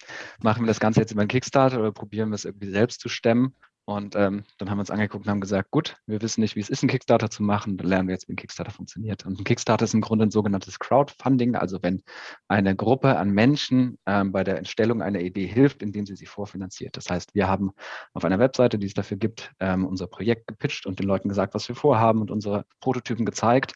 machen 0.41 0.63
wir 0.63 0.67
das 0.67 0.79
Ganze 0.79 0.99
jetzt 0.99 1.11
über 1.11 1.21
einen 1.21 1.27
Kickstarter 1.27 1.79
oder 1.79 1.91
probieren 1.91 2.29
wir 2.29 2.35
es 2.35 2.45
irgendwie 2.45 2.69
selbst 2.69 3.01
zu 3.01 3.09
stemmen. 3.09 3.55
Und 3.89 4.17
ähm, 4.17 4.43
dann 4.57 4.69
haben 4.69 4.79
wir 4.79 4.81
uns 4.81 4.91
angeguckt 4.91 5.25
und 5.25 5.31
haben 5.31 5.39
gesagt, 5.39 5.71
gut, 5.71 5.95
wir 6.07 6.21
wissen 6.21 6.41
nicht, 6.41 6.57
wie 6.57 6.59
es 6.59 6.69
ist, 6.69 6.83
einen 6.83 6.89
Kickstarter 6.89 7.29
zu 7.29 7.41
machen, 7.41 7.77
dann 7.77 7.87
lernen 7.87 8.09
wir 8.09 8.15
jetzt, 8.15 8.27
wie 8.27 8.33
ein 8.33 8.35
Kickstarter 8.35 8.71
funktioniert. 8.71 9.25
Und 9.25 9.39
ein 9.39 9.45
Kickstarter 9.45 9.85
ist 9.85 9.93
im 9.93 10.01
Grunde 10.01 10.25
ein 10.25 10.29
sogenanntes 10.29 10.77
Crowdfunding, 10.77 11.55
also 11.55 11.81
wenn 11.81 12.03
eine 12.49 12.75
Gruppe 12.75 13.17
an 13.17 13.29
Menschen 13.29 13.97
ähm, 14.05 14.33
bei 14.33 14.43
der 14.43 14.57
Entstellung 14.57 15.01
einer 15.01 15.21
Idee 15.21 15.47
hilft, 15.47 15.81
indem 15.81 16.05
sie 16.05 16.17
sie 16.17 16.25
vorfinanziert. 16.25 16.97
Das 16.97 17.09
heißt, 17.09 17.33
wir 17.33 17.47
haben 17.47 17.71
auf 18.13 18.25
einer 18.25 18.39
Webseite, 18.39 18.77
die 18.77 18.87
es 18.87 18.93
dafür 18.93 19.15
gibt, 19.15 19.53
ähm, 19.61 19.85
unser 19.85 20.07
Projekt 20.07 20.47
gepitcht 20.47 20.85
und 20.85 20.99
den 20.99 21.07
Leuten 21.07 21.29
gesagt, 21.29 21.53
was 21.53 21.69
wir 21.69 21.75
vorhaben 21.75 22.19
und 22.19 22.29
unsere 22.29 22.65
Prototypen 22.81 23.25
gezeigt 23.25 23.71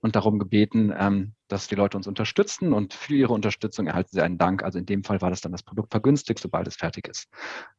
und 0.00 0.16
darum 0.16 0.38
gebeten, 0.38 0.92
ähm, 0.96 1.34
dass 1.48 1.68
die 1.68 1.74
Leute 1.74 1.96
uns 1.96 2.06
unterstützen 2.06 2.72
und 2.72 2.94
für 2.94 3.14
ihre 3.14 3.32
Unterstützung 3.32 3.86
erhalten 3.86 4.10
sie 4.12 4.22
einen 4.22 4.38
Dank. 4.38 4.62
Also 4.62 4.78
in 4.78 4.86
dem 4.86 5.04
Fall 5.04 5.20
war 5.20 5.30
das 5.30 5.40
dann 5.40 5.52
das 5.52 5.62
Produkt 5.62 5.92
vergünstigt, 5.92 6.40
sobald 6.40 6.66
es 6.66 6.76
fertig 6.76 7.08
ist. 7.08 7.28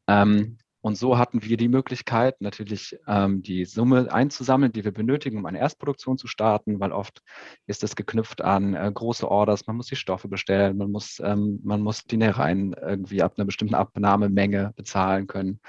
Ähm, 0.06 0.58
und 0.80 0.96
so 0.96 1.18
hatten 1.18 1.42
wir 1.42 1.56
die 1.56 1.68
Möglichkeit, 1.68 2.40
natürlich 2.40 2.96
ähm, 3.08 3.42
die 3.42 3.64
Summe 3.64 4.12
einzusammeln, 4.12 4.72
die 4.72 4.84
wir 4.84 4.92
benötigen, 4.92 5.38
um 5.38 5.46
eine 5.46 5.58
Erstproduktion 5.58 6.18
zu 6.18 6.28
starten, 6.28 6.78
weil 6.78 6.92
oft 6.92 7.20
ist 7.66 7.82
es 7.82 7.96
geknüpft 7.96 8.42
an 8.42 8.74
äh, 8.74 8.90
große 8.92 9.28
Orders. 9.28 9.66
Man 9.66 9.76
muss 9.76 9.88
die 9.88 9.96
Stoffe 9.96 10.28
bestellen, 10.28 10.76
man 10.76 10.92
muss, 10.92 11.20
ähm, 11.24 11.60
man 11.64 11.80
muss 11.82 12.04
die 12.04 12.16
Nähereien 12.16 12.74
irgendwie 12.74 13.22
ab 13.22 13.34
einer 13.36 13.44
bestimmten 13.44 13.74
Abnahmemenge 13.74 14.72
bezahlen 14.76 15.26
können 15.26 15.60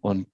und 0.00 0.26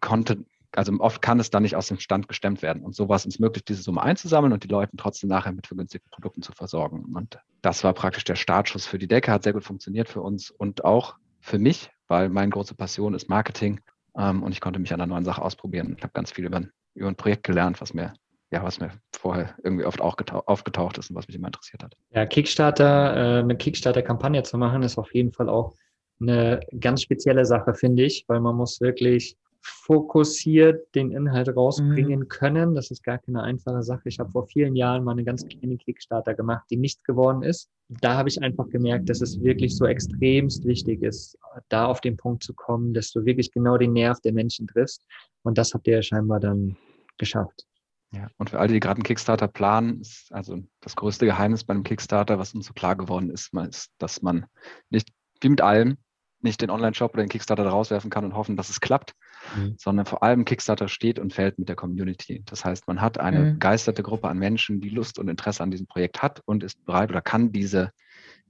konnte 0.00 0.44
also 0.76 0.92
oft 1.00 1.20
kann 1.22 1.40
es 1.40 1.50
dann 1.50 1.62
nicht 1.62 1.76
aus 1.76 1.88
dem 1.88 1.98
Stand 1.98 2.28
gestemmt 2.28 2.62
werden. 2.62 2.82
Und 2.82 2.94
so 2.94 3.08
war 3.08 3.16
es 3.16 3.24
uns 3.24 3.38
möglich, 3.38 3.64
diese 3.64 3.82
Summe 3.82 4.02
einzusammeln 4.02 4.52
und 4.52 4.64
die 4.64 4.68
Leute 4.68 4.96
trotzdem 4.96 5.28
nachher 5.28 5.52
mit 5.52 5.66
vergünstigten 5.66 6.10
Produkten 6.10 6.42
zu 6.42 6.52
versorgen. 6.52 7.04
Und 7.14 7.38
das 7.62 7.82
war 7.84 7.92
praktisch 7.92 8.24
der 8.24 8.36
Startschuss 8.36 8.86
für 8.86 8.98
die 8.98 9.08
Decke, 9.08 9.32
hat 9.32 9.42
sehr 9.42 9.52
gut 9.52 9.64
funktioniert 9.64 10.08
für 10.08 10.20
uns 10.20 10.50
und 10.50 10.84
auch 10.84 11.16
für 11.40 11.58
mich, 11.58 11.90
weil 12.08 12.28
meine 12.28 12.50
große 12.50 12.74
Passion 12.74 13.14
ist 13.14 13.28
Marketing 13.28 13.80
ähm, 14.16 14.42
und 14.42 14.52
ich 14.52 14.60
konnte 14.60 14.78
mich 14.78 14.92
an 14.92 15.00
einer 15.00 15.12
neuen 15.12 15.24
Sache 15.24 15.42
ausprobieren. 15.42 15.94
Ich 15.96 16.02
habe 16.02 16.12
ganz 16.12 16.32
viel 16.32 16.44
über, 16.44 16.62
über 16.94 17.08
ein 17.08 17.16
Projekt 17.16 17.44
gelernt, 17.44 17.80
was 17.80 17.94
mir 17.94 18.14
ja, 18.52 18.64
was 18.64 18.80
mir 18.80 18.90
vorher 19.12 19.54
irgendwie 19.62 19.84
oft 19.84 20.00
auch 20.00 20.16
aufgetaucht 20.46 20.98
ist 20.98 21.10
und 21.10 21.16
was 21.16 21.28
mich 21.28 21.36
immer 21.36 21.46
interessiert 21.46 21.84
hat. 21.84 21.94
Ja, 22.10 22.26
Kickstarter, 22.26 23.36
äh, 23.36 23.38
eine 23.40 23.56
Kickstarter-Kampagne 23.56 24.42
zu 24.42 24.58
machen, 24.58 24.82
ist 24.82 24.98
auf 24.98 25.14
jeden 25.14 25.32
Fall 25.32 25.48
auch 25.48 25.74
eine 26.20 26.60
ganz 26.80 27.02
spezielle 27.02 27.44
Sache, 27.44 27.74
finde 27.74 28.02
ich, 28.02 28.24
weil 28.26 28.40
man 28.40 28.56
muss 28.56 28.80
wirklich 28.80 29.36
fokussiert 29.62 30.94
den 30.94 31.10
Inhalt 31.10 31.54
rausbringen 31.54 32.20
mhm. 32.20 32.28
können. 32.28 32.74
Das 32.74 32.90
ist 32.90 33.02
gar 33.02 33.18
keine 33.18 33.42
einfache 33.42 33.82
Sache. 33.82 34.08
Ich 34.08 34.18
habe 34.18 34.30
vor 34.30 34.46
vielen 34.46 34.74
Jahren 34.74 35.04
mal 35.04 35.12
eine 35.12 35.24
ganz 35.24 35.46
kleine 35.46 35.76
Kickstarter 35.76 36.34
gemacht, 36.34 36.64
die 36.70 36.76
nichts 36.76 37.02
geworden 37.04 37.42
ist. 37.42 37.68
Da 37.88 38.14
habe 38.16 38.28
ich 38.28 38.40
einfach 38.42 38.68
gemerkt, 38.68 39.10
dass 39.10 39.20
es 39.20 39.42
wirklich 39.42 39.76
so 39.76 39.86
extremst 39.86 40.64
wichtig 40.64 41.02
ist, 41.02 41.36
da 41.68 41.86
auf 41.86 42.00
den 42.00 42.16
Punkt 42.16 42.42
zu 42.42 42.54
kommen, 42.54 42.94
dass 42.94 43.10
du 43.12 43.24
wirklich 43.24 43.50
genau 43.50 43.76
den 43.76 43.92
Nerv 43.92 44.20
der 44.20 44.32
Menschen 44.32 44.66
triffst. 44.66 45.04
Und 45.42 45.58
das 45.58 45.74
habt 45.74 45.86
ihr 45.86 45.96
ja 45.96 46.02
scheinbar 46.02 46.40
dann 46.40 46.76
geschafft. 47.18 47.66
Ja, 48.12 48.28
und 48.38 48.50
für 48.50 48.58
alle, 48.58 48.72
die 48.72 48.80
gerade 48.80 48.96
einen 48.96 49.04
Kickstarter 49.04 49.46
planen, 49.46 50.00
ist 50.00 50.32
also 50.32 50.58
das 50.80 50.96
größte 50.96 51.26
Geheimnis 51.26 51.64
bei 51.64 51.74
einem 51.74 51.84
Kickstarter, 51.84 52.38
was 52.38 52.54
uns 52.54 52.66
so 52.66 52.72
klar 52.72 52.96
geworden 52.96 53.30
ist, 53.30 53.52
ist, 53.68 53.92
dass 53.98 54.22
man 54.22 54.46
nicht, 54.88 55.10
wie 55.40 55.48
mit 55.48 55.60
allem, 55.60 55.96
nicht 56.40 56.60
den 56.60 56.70
Online-Shop 56.70 57.12
oder 57.12 57.22
den 57.22 57.28
Kickstarter 57.28 57.66
rauswerfen 57.66 58.10
kann 58.10 58.24
und 58.24 58.34
hoffen, 58.34 58.56
dass 58.56 58.70
es 58.70 58.80
klappt, 58.80 59.14
mhm. 59.56 59.74
sondern 59.78 60.06
vor 60.06 60.22
allem 60.22 60.44
Kickstarter 60.44 60.88
steht 60.88 61.18
und 61.18 61.32
fällt 61.32 61.58
mit 61.58 61.68
der 61.68 61.76
Community. 61.76 62.42
Das 62.46 62.64
heißt, 62.64 62.86
man 62.86 63.00
hat 63.00 63.18
eine 63.18 63.40
mhm. 63.40 63.52
begeisterte 63.54 64.02
Gruppe 64.02 64.28
an 64.28 64.38
Menschen, 64.38 64.80
die 64.80 64.90
Lust 64.90 65.18
und 65.18 65.28
Interesse 65.28 65.62
an 65.62 65.70
diesem 65.70 65.86
Projekt 65.86 66.22
hat 66.22 66.42
und 66.44 66.62
ist 66.62 66.84
bereit 66.84 67.10
oder 67.10 67.20
kann 67.20 67.52
diese 67.52 67.92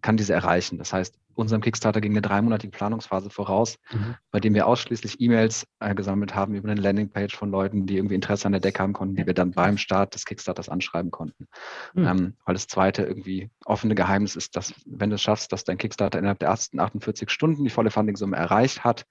kann 0.03 0.17
diese 0.17 0.33
erreichen. 0.33 0.79
Das 0.79 0.93
heißt, 0.93 1.19
unserem 1.41 1.63
Kickstarter 1.63 2.01
ging 2.01 2.13
eine 2.13 2.23
dreimonatige 2.23 2.71
Planungsphase 2.71 3.31
voraus, 3.31 3.79
mhm. 3.93 4.17
bei 4.31 4.41
dem 4.41 4.55
wir 4.55 4.67
ausschließlich 4.67 5.21
E-Mails 5.21 5.67
äh, 5.81 5.95
gesammelt 5.95 6.35
haben 6.35 6.55
über 6.55 6.71
eine 6.71 6.81
Landingpage 6.81 7.35
von 7.37 7.51
Leuten, 7.51 7.87
die 7.87 7.97
irgendwie 7.97 8.15
Interesse 8.15 8.47
an 8.47 8.53
der 8.53 8.61
Deck 8.61 8.79
haben 8.79 8.93
konnten, 8.93 9.17
die 9.17 9.27
wir 9.27 9.35
dann 9.35 9.53
beim 9.53 9.79
Start 9.79 10.15
des 10.15 10.25
Kickstarters 10.25 10.69
anschreiben 10.69 11.11
konnten. 11.11 11.47
Mhm. 11.95 12.07
Ähm, 12.07 12.35
weil 12.45 12.55
das 12.55 12.67
zweite 12.67 13.03
irgendwie 13.03 13.51
offene 13.65 13.95
Geheimnis 13.95 14.37
ist, 14.37 14.57
dass 14.57 14.75
wenn 14.87 15.11
du 15.11 15.17
es 15.17 15.23
schaffst, 15.23 15.53
dass 15.53 15.65
dein 15.65 15.79
Kickstarter 15.79 16.19
innerhalb 16.19 16.39
der 16.39 16.49
ersten 16.49 16.79
48 16.79 17.31
Stunden 17.31 17.65
die 17.65 17.71
volle 17.71 17.91
Funding-Summe 17.91 18.37
erreicht 18.37 18.85
hat, 18.85 19.07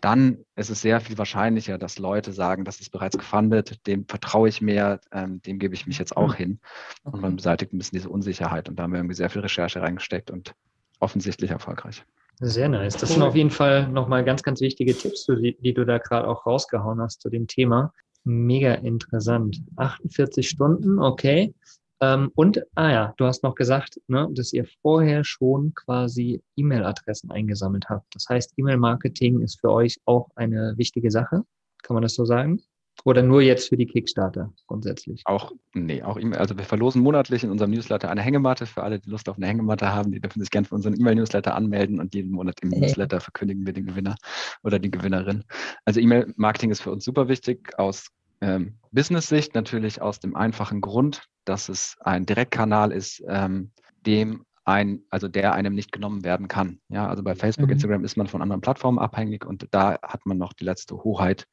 dann 0.00 0.44
ist 0.56 0.70
es 0.70 0.80
sehr 0.80 1.00
viel 1.00 1.18
wahrscheinlicher, 1.18 1.78
dass 1.78 1.98
Leute 1.98 2.32
sagen, 2.32 2.64
das 2.64 2.80
ist 2.80 2.90
bereits 2.90 3.18
gefundet, 3.18 3.86
dem 3.86 4.06
vertraue 4.06 4.48
ich 4.48 4.60
mehr, 4.60 5.00
ähm, 5.12 5.42
dem 5.42 5.58
gebe 5.58 5.74
ich 5.74 5.86
mich 5.86 5.98
jetzt 5.98 6.16
auch 6.16 6.32
hm. 6.32 6.36
hin. 6.36 6.60
Und 7.02 7.20
man 7.20 7.36
beseitigt 7.36 7.72
ein 7.72 7.78
bisschen 7.78 7.98
diese 7.98 8.08
Unsicherheit. 8.08 8.68
Und 8.68 8.76
da 8.76 8.84
haben 8.84 8.92
wir 8.92 8.98
irgendwie 8.98 9.14
sehr 9.14 9.30
viel 9.30 9.42
Recherche 9.42 9.82
reingesteckt 9.82 10.30
und 10.30 10.54
offensichtlich 11.00 11.50
erfolgreich. 11.50 12.04
Sehr 12.42 12.68
nice. 12.70 12.96
Das 12.96 13.10
sind 13.10 13.22
auf 13.22 13.34
jeden 13.34 13.50
Fall 13.50 13.88
nochmal 13.88 14.24
ganz, 14.24 14.42
ganz 14.42 14.62
wichtige 14.62 14.96
Tipps, 14.96 15.26
die, 15.26 15.58
die 15.60 15.74
du 15.74 15.84
da 15.84 15.98
gerade 15.98 16.26
auch 16.26 16.46
rausgehauen 16.46 17.00
hast 17.00 17.20
zu 17.20 17.28
dem 17.28 17.46
Thema. 17.46 17.92
Mega 18.24 18.74
interessant. 18.74 19.60
48 19.76 20.48
Stunden, 20.48 20.98
okay. 20.98 21.54
Ähm, 22.00 22.30
und, 22.34 22.62
ah 22.76 22.90
ja, 22.90 23.14
du 23.18 23.26
hast 23.26 23.42
noch 23.42 23.54
gesagt, 23.54 24.00
ne, 24.08 24.26
dass 24.32 24.54
ihr 24.54 24.66
vorher 24.80 25.22
schon 25.22 25.74
quasi 25.74 26.42
E-Mail-Adressen 26.56 27.30
eingesammelt 27.30 27.90
habt. 27.90 28.14
Das 28.14 28.26
heißt, 28.28 28.54
E-Mail-Marketing 28.56 29.42
ist 29.42 29.60
für 29.60 29.70
euch 29.70 30.00
auch 30.06 30.30
eine 30.34 30.74
wichtige 30.78 31.10
Sache. 31.10 31.42
Kann 31.82 31.94
man 31.94 32.02
das 32.02 32.14
so 32.14 32.24
sagen? 32.24 32.62
Oder 33.04 33.22
nur 33.22 33.42
jetzt 33.42 33.68
für 33.68 33.76
die 33.76 33.86
Kickstarter 33.86 34.52
grundsätzlich? 34.66 35.22
Auch, 35.24 35.52
nee, 35.74 36.02
auch 36.02 36.18
E-Mail. 36.18 36.38
Also 36.38 36.56
wir 36.56 36.64
verlosen 36.64 37.02
monatlich 37.02 37.44
in 37.44 37.50
unserem 37.50 37.70
Newsletter 37.70 38.10
eine 38.10 38.20
Hängematte. 38.20 38.66
Für 38.66 38.82
alle, 38.82 38.98
die 39.00 39.10
Lust 39.10 39.28
auf 39.28 39.36
eine 39.36 39.46
Hängematte 39.46 39.92
haben, 39.92 40.12
die 40.12 40.20
dürfen 40.20 40.40
sich 40.40 40.50
gerne 40.50 40.66
für 40.66 40.74
unseren 40.74 40.98
E-Mail-Newsletter 40.98 41.54
anmelden 41.54 42.00
und 42.00 42.14
jeden 42.14 42.32
Monat 42.32 42.60
im 42.62 42.70
hey. 42.70 42.80
Newsletter 42.80 43.20
verkündigen 43.20 43.66
wir 43.66 43.72
den 43.72 43.86
Gewinner 43.86 44.16
oder 44.62 44.78
die 44.78 44.90
Gewinnerin. 44.90 45.44
Also 45.84 46.00
E-Mail-Marketing 46.00 46.70
ist 46.70 46.82
für 46.82 46.90
uns 46.90 47.04
super 47.04 47.28
wichtig 47.28 47.78
aus 47.78 48.08
ähm, 48.40 48.78
Business-Sicht 48.92 49.54
natürlich 49.54 50.00
aus 50.00 50.20
dem 50.20 50.34
einfachen 50.34 50.80
Grund, 50.80 51.24
dass 51.44 51.68
es 51.68 51.96
ein 52.00 52.26
Direktkanal 52.26 52.92
ist, 52.92 53.22
ähm, 53.28 53.72
dem 54.06 54.44
ein, 54.64 55.02
also 55.10 55.28
der 55.28 55.54
einem 55.54 55.74
nicht 55.74 55.92
genommen 55.92 56.24
werden 56.24 56.48
kann. 56.48 56.80
Ja, 56.88 57.08
also 57.08 57.22
bei 57.22 57.34
Facebook, 57.34 57.66
mhm. 57.66 57.72
Instagram 57.72 58.04
ist 58.04 58.16
man 58.16 58.26
von 58.26 58.42
anderen 58.42 58.60
Plattformen 58.60 58.98
abhängig 58.98 59.44
und 59.44 59.66
da 59.72 59.98
hat 60.02 60.26
man 60.26 60.38
noch 60.38 60.52
die 60.52 60.64
letzte 60.64 61.02
Hoheit 61.02 61.46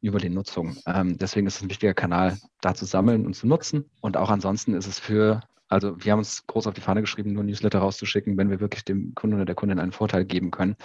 über 0.00 0.18
die 0.18 0.28
Nutzung. 0.28 0.76
Ähm, 0.86 1.18
deswegen 1.18 1.46
ist 1.46 1.56
es 1.56 1.62
ein 1.62 1.70
wichtiger 1.70 1.94
Kanal, 1.94 2.38
da 2.60 2.74
zu 2.74 2.84
sammeln 2.84 3.26
und 3.26 3.34
zu 3.34 3.46
nutzen. 3.46 3.90
Und 4.00 4.16
auch 4.16 4.30
ansonsten 4.30 4.74
ist 4.74 4.86
es 4.86 4.98
für, 4.98 5.40
also 5.68 6.02
wir 6.02 6.12
haben 6.12 6.20
uns 6.20 6.46
groß 6.46 6.66
auf 6.66 6.74
die 6.74 6.80
Fahne 6.80 7.00
geschrieben, 7.00 7.32
nur 7.32 7.44
Newsletter 7.44 7.80
rauszuschicken, 7.80 8.36
wenn 8.36 8.50
wir 8.50 8.60
wirklich 8.60 8.84
dem 8.84 9.14
Kunden 9.14 9.36
oder 9.36 9.44
der 9.44 9.54
Kundin 9.54 9.78
einen 9.78 9.92
Vorteil 9.92 10.24
geben 10.24 10.50
können. 10.50 10.76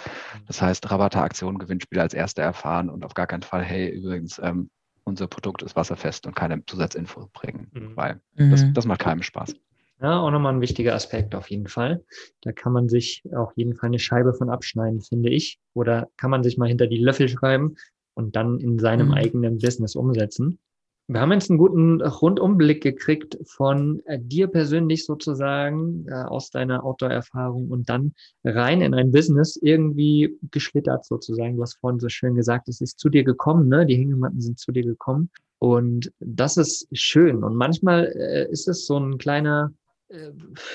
Das 0.46 0.60
heißt, 0.60 0.90
Rabatte, 0.90 1.20
Aktionen, 1.20 1.58
Gewinnspiele 1.58 2.02
als 2.02 2.14
erste 2.14 2.42
erfahren 2.42 2.90
und 2.90 3.04
auf 3.04 3.14
gar 3.14 3.26
keinen 3.26 3.42
Fall, 3.42 3.62
hey, 3.62 3.88
übrigens, 3.88 4.40
ähm, 4.42 4.68
unser 5.04 5.26
Produkt 5.26 5.62
ist 5.62 5.76
wasserfest 5.76 6.26
und 6.26 6.34
keine 6.34 6.64
Zusatzinfo 6.64 7.28
bringen, 7.32 7.70
mhm. 7.72 7.92
weil 7.94 8.20
mhm. 8.36 8.50
das, 8.50 8.64
das 8.72 8.86
macht 8.86 9.00
keinem 9.00 9.22
Spaß. 9.22 9.54
Ja, 10.00 10.18
auch 10.18 10.30
nochmal 10.30 10.52
ein 10.52 10.60
wichtiger 10.60 10.94
Aspekt 10.94 11.34
auf 11.34 11.48
jeden 11.50 11.68
Fall. 11.68 12.04
Da 12.42 12.52
kann 12.52 12.72
man 12.72 12.88
sich 12.88 13.22
auf 13.34 13.52
jeden 13.54 13.76
Fall 13.76 13.88
eine 13.88 14.00
Scheibe 14.00 14.34
von 14.34 14.50
abschneiden, 14.50 15.00
finde 15.00 15.30
ich. 15.30 15.60
Oder 15.72 16.08
kann 16.16 16.30
man 16.30 16.42
sich 16.42 16.58
mal 16.58 16.68
hinter 16.68 16.88
die 16.88 16.98
Löffel 16.98 17.28
schreiben 17.28 17.76
und 18.14 18.36
dann 18.36 18.60
in 18.60 18.78
seinem 18.78 19.08
mhm. 19.08 19.14
eigenen 19.14 19.58
Business 19.58 19.96
umsetzen. 19.96 20.58
Wir 21.06 21.20
haben 21.20 21.32
jetzt 21.32 21.50
einen 21.50 21.58
guten 21.58 22.00
Rundumblick 22.00 22.82
gekriegt 22.82 23.36
von 23.44 24.00
äh, 24.06 24.18
dir 24.18 24.46
persönlich 24.46 25.04
sozusagen 25.04 26.06
äh, 26.08 26.14
aus 26.14 26.50
deiner 26.50 26.82
Outdoor-Erfahrung 26.82 27.68
und 27.68 27.90
dann 27.90 28.14
rein 28.42 28.80
in 28.80 28.94
ein 28.94 29.12
Business 29.12 29.58
irgendwie 29.60 30.38
geschlittert 30.50 31.04
sozusagen. 31.04 31.56
Du 31.56 31.62
hast 31.62 31.74
vorhin 31.74 32.00
so 32.00 32.08
schön 32.08 32.34
gesagt, 32.34 32.68
es 32.68 32.80
ist 32.80 32.98
zu 32.98 33.10
dir 33.10 33.22
gekommen, 33.22 33.68
ne? 33.68 33.84
Die 33.84 33.96
Hängematten 33.96 34.40
sind 34.40 34.58
zu 34.58 34.72
dir 34.72 34.82
gekommen 34.82 35.28
und 35.58 36.10
das 36.20 36.56
ist 36.56 36.88
schön. 36.92 37.44
Und 37.44 37.54
manchmal 37.54 38.06
äh, 38.06 38.50
ist 38.50 38.66
es 38.66 38.86
so 38.86 38.98
ein 38.98 39.18
kleiner, 39.18 39.72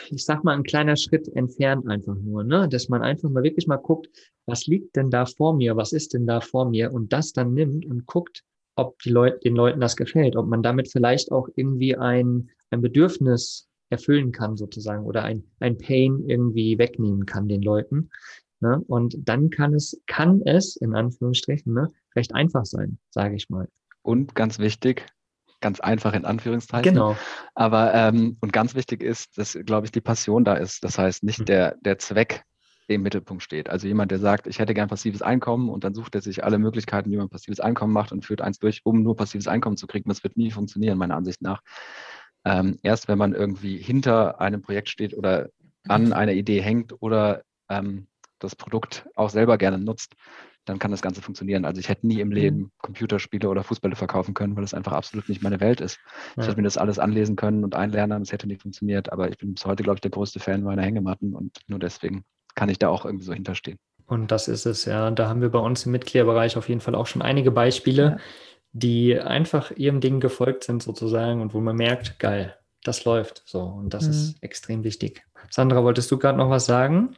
ich 0.09 0.25
sag 0.25 0.43
mal, 0.43 0.55
ein 0.55 0.63
kleiner 0.63 0.95
Schritt 0.95 1.27
entfernt 1.35 1.87
einfach 1.87 2.15
nur, 2.15 2.43
ne? 2.43 2.67
Dass 2.69 2.89
man 2.89 3.01
einfach 3.01 3.29
mal 3.29 3.43
wirklich 3.43 3.67
mal 3.67 3.77
guckt, 3.77 4.09
was 4.45 4.67
liegt 4.67 4.95
denn 4.95 5.09
da 5.09 5.25
vor 5.25 5.55
mir? 5.55 5.75
Was 5.75 5.93
ist 5.93 6.13
denn 6.13 6.25
da 6.25 6.41
vor 6.41 6.69
mir? 6.69 6.91
Und 6.91 7.13
das 7.13 7.33
dann 7.33 7.53
nimmt 7.53 7.85
und 7.85 8.05
guckt, 8.05 8.43
ob 8.75 8.99
die 8.99 9.09
Leute, 9.09 9.39
den 9.39 9.55
Leuten 9.55 9.79
das 9.79 9.95
gefällt, 9.95 10.35
ob 10.35 10.47
man 10.47 10.63
damit 10.63 10.91
vielleicht 10.91 11.31
auch 11.31 11.49
irgendwie 11.55 11.95
ein, 11.95 12.49
ein 12.69 12.81
Bedürfnis 12.81 13.67
erfüllen 13.89 14.31
kann 14.31 14.55
sozusagen 14.55 15.05
oder 15.05 15.23
ein, 15.23 15.43
ein 15.59 15.77
Pain 15.77 16.23
irgendwie 16.27 16.77
wegnehmen 16.77 17.25
kann 17.25 17.47
den 17.47 17.61
Leuten. 17.61 18.09
Ne? 18.61 18.81
Und 18.87 19.17
dann 19.27 19.49
kann 19.49 19.73
es, 19.73 19.99
kann 20.07 20.41
es 20.45 20.75
in 20.75 20.95
Anführungsstrichen 20.95 21.73
ne, 21.73 21.89
recht 22.15 22.33
einfach 22.35 22.65
sein, 22.65 22.99
sage 23.09 23.35
ich 23.35 23.49
mal. 23.49 23.67
Und 24.01 24.35
ganz 24.35 24.59
wichtig, 24.59 25.05
ganz 25.61 25.79
einfach 25.79 26.13
in 26.13 26.25
Anführungszeichen. 26.25 26.93
Genau. 26.93 27.15
Aber 27.55 27.93
ähm, 27.93 28.37
und 28.41 28.53
ganz 28.53 28.75
wichtig 28.75 29.03
ist, 29.03 29.37
dass, 29.37 29.57
glaube 29.65 29.85
ich, 29.85 29.91
die 29.91 30.01
Passion 30.01 30.43
da 30.43 30.53
ist. 30.53 30.83
Das 30.83 30.97
heißt, 30.97 31.23
nicht 31.23 31.39
mhm. 31.39 31.45
der, 31.45 31.75
der 31.81 31.97
Zweck 31.99 32.43
im 32.87 33.03
Mittelpunkt 33.03 33.43
steht. 33.43 33.69
Also 33.69 33.87
jemand, 33.87 34.11
der 34.11 34.19
sagt, 34.19 34.47
ich 34.47 34.59
hätte 34.59 34.73
gern 34.73 34.89
passives 34.89 35.21
Einkommen 35.21 35.69
und 35.69 35.83
dann 35.83 35.93
sucht 35.93 36.15
er 36.15 36.21
sich 36.21 36.43
alle 36.43 36.57
Möglichkeiten, 36.57 37.11
wie 37.11 37.17
man 37.17 37.29
passives 37.29 37.59
Einkommen 37.59 37.93
macht 37.93 38.11
und 38.11 38.25
führt 38.25 38.41
eins 38.41 38.57
durch, 38.57 38.81
um 38.83 39.03
nur 39.03 39.15
passives 39.15 39.47
Einkommen 39.47 39.77
zu 39.77 39.87
kriegen. 39.87 40.09
Das 40.09 40.23
wird 40.23 40.37
nie 40.37 40.51
funktionieren, 40.51 40.97
meiner 40.97 41.15
Ansicht 41.15 41.41
nach. 41.41 41.61
Ähm, 42.45 42.79
erst 42.81 43.07
wenn 43.07 43.17
man 43.17 43.33
irgendwie 43.33 43.77
hinter 43.77 44.41
einem 44.41 44.61
Projekt 44.61 44.89
steht 44.89 45.15
oder 45.15 45.49
an 45.87 46.13
einer 46.13 46.33
Idee 46.33 46.61
hängt 46.61 46.93
oder 47.01 47.43
ähm, 47.69 48.07
das 48.39 48.55
Produkt 48.55 49.07
auch 49.15 49.29
selber 49.29 49.57
gerne 49.57 49.77
nutzt, 49.77 50.15
dann 50.69 50.77
kann 50.77 50.91
das 50.91 51.01
Ganze 51.01 51.21
funktionieren. 51.21 51.65
Also 51.65 51.79
ich 51.79 51.89
hätte 51.89 52.05
nie 52.05 52.19
im 52.19 52.31
Leben. 52.31 52.71
Computerspiele 52.83 53.49
oder 53.49 53.63
Fußbälle 53.63 53.95
verkaufen 53.95 54.35
können, 54.35 54.55
weil 54.55 54.61
das 54.61 54.75
einfach 54.75 54.91
absolut 54.91 55.27
nicht 55.27 55.41
meine 55.41 55.59
Welt 55.59 55.81
ist. 55.81 55.97
Ja. 56.35 56.43
Ich 56.43 56.47
hätte 56.47 56.57
mir 56.57 56.63
das 56.63 56.77
alles 56.77 56.99
anlesen 56.99 57.35
können 57.35 57.63
und 57.63 57.75
einlernen, 57.75 58.19
das 58.19 58.31
hätte 58.31 58.45
nicht 58.45 58.61
funktioniert, 58.61 59.11
aber 59.11 59.29
ich 59.29 59.37
bin 59.39 59.55
bis 59.55 59.65
heute, 59.65 59.81
glaube 59.81 59.97
ich, 59.97 60.01
der 60.01 60.11
größte 60.11 60.39
Fan 60.39 60.61
meiner 60.61 60.83
Hängematten 60.83 61.33
und 61.33 61.57
nur 61.67 61.79
deswegen 61.79 62.23
kann 62.53 62.69
ich 62.69 62.77
da 62.77 62.89
auch 62.89 63.03
irgendwie 63.03 63.25
so 63.25 63.33
hinterstehen. 63.33 63.79
Und 64.05 64.31
das 64.31 64.47
ist 64.47 64.67
es, 64.67 64.85
ja. 64.85 65.09
Da 65.09 65.27
haben 65.27 65.41
wir 65.41 65.49
bei 65.49 65.59
uns 65.59 65.85
im 65.87 65.91
Mitgliederbereich 65.91 66.55
auf 66.55 66.69
jeden 66.69 66.81
Fall 66.81 66.93
auch 66.93 67.07
schon 67.07 67.23
einige 67.23 67.49
Beispiele, 67.49 68.03
ja. 68.03 68.17
die 68.71 69.19
einfach 69.19 69.71
ihrem 69.71 70.01
Ding 70.01 70.19
gefolgt 70.19 70.65
sind 70.65 70.83
sozusagen 70.83 71.41
und 71.41 71.55
wo 71.55 71.61
man 71.61 71.75
merkt, 71.75 72.19
geil, 72.19 72.55
das 72.83 73.05
läuft 73.05 73.41
so 73.45 73.61
und 73.63 73.93
das 73.93 74.05
mhm. 74.05 74.11
ist 74.11 74.43
extrem 74.43 74.83
wichtig. 74.83 75.23
Sandra, 75.49 75.83
wolltest 75.83 76.11
du 76.11 76.19
gerade 76.19 76.37
noch 76.37 76.51
was 76.51 76.67
sagen? 76.67 77.15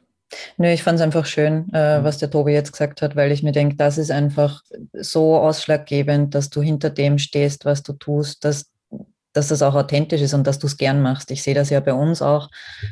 Nö, 0.57 0.71
ich 0.71 0.83
fand 0.83 0.97
es 0.97 1.03
einfach 1.03 1.25
schön, 1.25 1.69
äh, 1.73 1.99
mhm. 1.99 2.03
was 2.03 2.17
der 2.17 2.29
Tobi 2.29 2.53
jetzt 2.53 2.71
gesagt 2.71 3.01
hat, 3.01 3.15
weil 3.15 3.31
ich 3.31 3.43
mir 3.43 3.51
denke, 3.51 3.75
das 3.75 3.97
ist 3.97 4.11
einfach 4.11 4.61
so 4.93 5.37
ausschlaggebend, 5.37 6.35
dass 6.35 6.49
du 6.49 6.61
hinter 6.61 6.89
dem 6.89 7.17
stehst, 7.17 7.65
was 7.65 7.83
du 7.83 7.93
tust, 7.93 8.45
dass 8.45 8.70
dass 9.33 9.47
das 9.47 9.61
auch 9.61 9.75
authentisch 9.75 10.21
ist 10.21 10.33
und 10.33 10.45
dass 10.45 10.59
du 10.59 10.67
es 10.67 10.77
gern 10.77 11.01
machst. 11.01 11.31
Ich 11.31 11.43
sehe 11.43 11.53
das 11.53 11.69
ja 11.69 11.79
bei 11.79 11.93
uns 11.93 12.21
auch. 12.21 12.49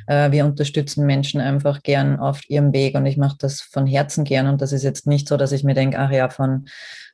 Äh, 0.08 0.32
wir 0.32 0.46
unterstützen 0.46 1.06
Menschen 1.06 1.42
einfach 1.42 1.84
gern 1.84 2.20
auf 2.20 2.48
ihrem 2.50 2.74
Weg 2.74 2.96
und 2.96 3.06
ich 3.06 3.18
mache 3.18 3.38
das 3.40 3.62
von 3.62 3.86
Herzen 3.86 4.24
gern. 4.24 4.48
Und 4.48 4.62
das 4.62 4.72
ist 4.72 4.84
jetzt 4.84 5.08
nicht 5.08 5.28
so, 5.28 5.38
dass 5.38 5.52
ich 5.52 5.64
mir 5.64 5.74
denke, 5.74 6.00
ach 6.00 6.12
ja, 6.12 6.30
von 6.30 6.66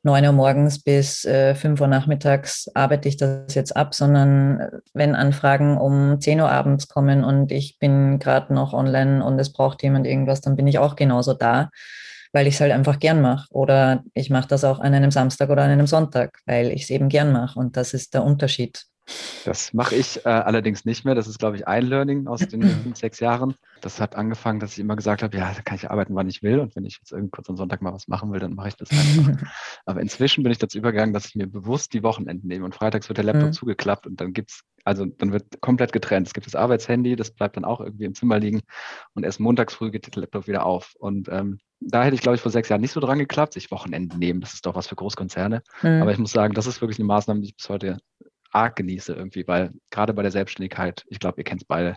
9 0.02 0.24
Uhr 0.26 0.32
morgens 0.32 0.78
bis 0.78 1.24
äh, 1.24 1.54
5 1.54 1.80
Uhr 1.80 1.88
nachmittags 1.88 2.70
arbeite 2.74 3.08
ich 3.08 3.16
das 3.16 3.54
jetzt 3.54 3.76
ab, 3.76 3.94
sondern 3.94 4.60
äh, 4.60 4.70
wenn 4.94 5.14
Anfragen 5.14 5.78
um 5.78 6.20
10 6.20 6.40
Uhr 6.40 6.50
abends 6.50 6.88
kommen 6.88 7.24
und 7.24 7.50
ich 7.50 7.78
bin 7.78 8.18
gerade 8.18 8.54
noch 8.54 8.72
online 8.72 9.24
und 9.24 9.38
es 9.38 9.52
braucht 9.52 9.82
jemand 9.82 10.06
irgendwas, 10.06 10.40
dann 10.40 10.56
bin 10.56 10.66
ich 10.66 10.78
auch 10.78 10.96
genauso 10.96 11.34
da 11.34 11.70
weil 12.32 12.48
ich 12.48 12.56
es 12.56 12.60
halt 12.60 12.72
einfach 12.72 12.98
gern 12.98 13.22
mache. 13.22 13.46
Oder 13.50 14.02
ich 14.12 14.28
mache 14.28 14.48
das 14.48 14.62
auch 14.62 14.78
an 14.78 14.92
einem 14.92 15.10
Samstag 15.10 15.48
oder 15.48 15.62
an 15.62 15.70
einem 15.70 15.86
Sonntag, 15.86 16.40
weil 16.44 16.70
ich 16.70 16.82
es 16.82 16.90
eben 16.90 17.08
gern 17.08 17.32
mache. 17.32 17.58
Und 17.58 17.78
das 17.78 17.94
ist 17.94 18.12
der 18.12 18.24
Unterschied. 18.24 18.84
Das 19.44 19.72
mache 19.72 19.94
ich 19.94 20.24
äh, 20.26 20.28
allerdings 20.28 20.84
nicht 20.84 21.04
mehr. 21.04 21.14
Das 21.14 21.28
ist, 21.28 21.38
glaube 21.38 21.56
ich, 21.56 21.68
ein 21.68 21.86
Learning 21.86 22.26
aus 22.26 22.40
den 22.40 22.62
fünf, 22.62 22.96
sechs 22.96 23.20
Jahren. 23.20 23.54
Das 23.80 24.00
hat 24.00 24.16
angefangen, 24.16 24.58
dass 24.58 24.72
ich 24.72 24.80
immer 24.80 24.96
gesagt 24.96 25.22
habe, 25.22 25.36
ja, 25.36 25.52
da 25.54 25.62
kann 25.62 25.76
ich 25.76 25.88
arbeiten, 25.88 26.14
wann 26.16 26.28
ich 26.28 26.42
will. 26.42 26.58
Und 26.58 26.74
wenn 26.74 26.84
ich 26.84 26.98
jetzt 26.98 27.12
irgendwie 27.12 27.30
kurz 27.30 27.48
am 27.48 27.56
Sonntag 27.56 27.82
mal 27.82 27.92
was 27.92 28.08
machen 28.08 28.32
will, 28.32 28.40
dann 28.40 28.54
mache 28.54 28.68
ich 28.68 28.76
das 28.76 28.90
einfach. 28.90 29.48
Aber 29.86 30.00
inzwischen 30.00 30.42
bin 30.42 30.50
ich 30.50 30.58
dazu 30.58 30.78
übergegangen, 30.78 31.14
dass 31.14 31.26
ich 31.26 31.36
mir 31.36 31.46
bewusst 31.46 31.92
die 31.92 32.02
Wochenenden 32.02 32.48
nehme. 32.48 32.64
Und 32.64 32.74
freitags 32.74 33.08
wird 33.08 33.18
der 33.18 33.24
Laptop 33.24 33.48
mhm. 33.48 33.52
zugeklappt 33.52 34.06
und 34.06 34.20
dann 34.20 34.32
gibt's, 34.32 34.62
also 34.84 35.04
dann 35.04 35.32
wird 35.32 35.60
komplett 35.60 35.92
getrennt. 35.92 36.26
Es 36.26 36.34
gibt 36.34 36.46
das 36.46 36.56
Arbeitshandy, 36.56 37.14
das 37.14 37.30
bleibt 37.30 37.56
dann 37.56 37.64
auch 37.64 37.80
irgendwie 37.80 38.04
im 38.04 38.14
Zimmer 38.14 38.40
liegen. 38.40 38.62
Und 39.14 39.24
erst 39.24 39.38
montags 39.38 39.74
früh 39.74 39.90
geht 39.92 40.12
der 40.12 40.20
Laptop 40.20 40.48
wieder 40.48 40.66
auf. 40.66 40.94
Und 40.98 41.28
ähm, 41.28 41.58
da 41.80 42.02
hätte 42.02 42.14
ich, 42.14 42.22
glaube 42.22 42.36
ich, 42.36 42.40
vor 42.40 42.50
sechs 42.50 42.68
Jahren 42.68 42.80
nicht 42.80 42.92
so 42.92 43.00
dran 43.00 43.18
geklappt, 43.18 43.52
sich 43.52 43.70
Wochenenden 43.70 44.18
nehmen. 44.18 44.40
Das 44.40 44.54
ist 44.54 44.66
doch 44.66 44.74
was 44.74 44.86
für 44.88 44.96
Großkonzerne. 44.96 45.62
Mhm. 45.82 46.02
Aber 46.02 46.10
ich 46.10 46.18
muss 46.18 46.32
sagen, 46.32 46.54
das 46.54 46.66
ist 46.66 46.80
wirklich 46.80 46.98
eine 46.98 47.06
Maßnahme, 47.06 47.40
die 47.40 47.48
ich 47.48 47.56
bis 47.56 47.68
heute 47.68 47.98
arg 48.56 48.76
genieße 48.76 49.12
irgendwie, 49.12 49.46
weil 49.46 49.72
gerade 49.90 50.14
bei 50.14 50.22
der 50.22 50.32
Selbstständigkeit, 50.32 51.04
ich 51.08 51.20
glaube, 51.20 51.40
ihr 51.40 51.44
kennt 51.44 51.62
es 51.62 51.66
beide, 51.66 51.96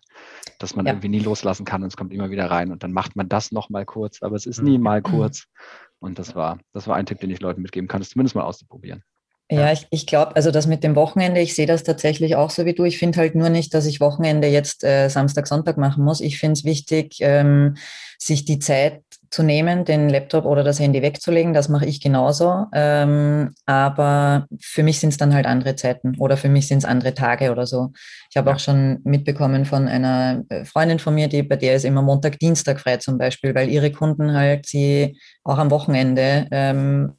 dass 0.60 0.76
man 0.76 0.86
ja. 0.86 0.92
irgendwie 0.92 1.10
nie 1.10 1.20
loslassen 1.20 1.66
kann 1.66 1.82
und 1.82 1.88
es 1.88 1.98
kommt 1.98 2.14
immer 2.14 2.30
wieder 2.30 2.52
rein 2.52 2.72
und 2.72 2.84
dann 2.84 2.94
macht 2.94 3.16
man 3.16 3.30
das 3.30 3.52
nochmal 3.52 3.86
kurz, 3.86 4.22
aber 4.22 4.36
es 4.36 4.46
ist 4.46 4.62
nie 4.62 4.78
mhm. 4.78 4.84
mal 4.84 5.02
kurz 5.02 5.46
Und 6.00 6.18
das 6.18 6.36
war, 6.36 6.60
das 6.74 6.88
war 6.88 6.96
ein 6.96 7.06
Tipp, 7.06 7.20
den 7.20 7.30
ich 7.30 7.42
Leuten 7.42 7.62
mitgeben 7.62 7.88
kann, 7.88 8.00
das 8.00 8.10
zumindest 8.10 8.36
mal 8.36 8.44
auszuprobieren. 8.44 9.04
Ja, 9.52 9.72
ich, 9.72 9.88
ich 9.90 10.06
glaube, 10.06 10.36
also 10.36 10.52
das 10.52 10.68
mit 10.68 10.84
dem 10.84 10.96
Wochenende, 10.96 11.42
ich 11.42 11.56
sehe 11.56 11.66
das 11.66 11.84
tatsächlich 11.84 12.36
auch 12.36 12.52
so 12.52 12.66
wie 12.66 12.76
du. 12.76 12.84
Ich 12.84 13.00
finde 13.00 13.18
halt 13.18 13.34
nur 13.34 13.50
nicht, 13.50 13.74
dass 13.74 13.88
ich 13.88 14.00
Wochenende 14.00 14.48
jetzt 14.48 14.84
äh, 14.84 15.10
Samstag, 15.10 15.48
Sonntag 15.48 15.78
machen 15.78 16.04
muss. 16.04 16.22
Ich 16.22 16.38
finde 16.38 16.54
es 16.54 16.66
wichtig, 16.66 17.18
ähm, 17.22 17.76
sich 18.20 18.46
die 18.46 18.60
Zeit 18.60 19.02
zu 19.30 19.44
nehmen, 19.44 19.86
den 19.86 20.10
Laptop 20.10 20.46
oder 20.46 20.64
das 20.64 20.80
Handy 20.80 21.02
wegzulegen. 21.02 21.54
Das 21.54 21.70
mache 21.70 21.86
ich 21.86 22.02
genauso. 22.02 22.66
Ähm, 22.74 23.54
aber 23.66 24.48
für 24.60 24.84
mich 24.84 25.00
sind 25.00 25.10
es 25.10 25.18
dann 25.18 25.34
halt 25.34 25.46
andere 25.46 25.76
Zeiten 25.76 26.16
oder 26.18 26.38
für 26.38 26.50
mich 26.50 26.68
sind 26.68 26.80
es 26.80 26.86
andere 26.86 27.14
Tage 27.14 27.52
oder 27.52 27.66
so. 27.66 27.92
Ich 28.32 28.38
habe 28.38 28.52
auch 28.52 28.60
schon 28.60 29.00
mitbekommen 29.04 29.66
von 29.66 29.88
einer 29.88 30.44
äh, 30.50 30.66
Freundin 30.66 31.00
von 31.00 31.16
mir, 31.16 31.28
die 31.28 31.44
bei 31.44 31.56
der 31.56 31.76
ist 31.76 31.86
immer 31.86 32.02
Montag, 32.02 32.40
Dienstag 32.40 32.80
frei 32.80 32.98
zum 32.98 33.18
Beispiel, 33.18 33.54
weil 33.54 33.70
ihre 33.70 33.92
Kunden 33.92 34.34
halt 34.34 34.66
sie 34.66 35.18
auch 35.44 35.58
am 35.58 35.72
Wochenende 35.72 36.48
ähm, 36.52 37.14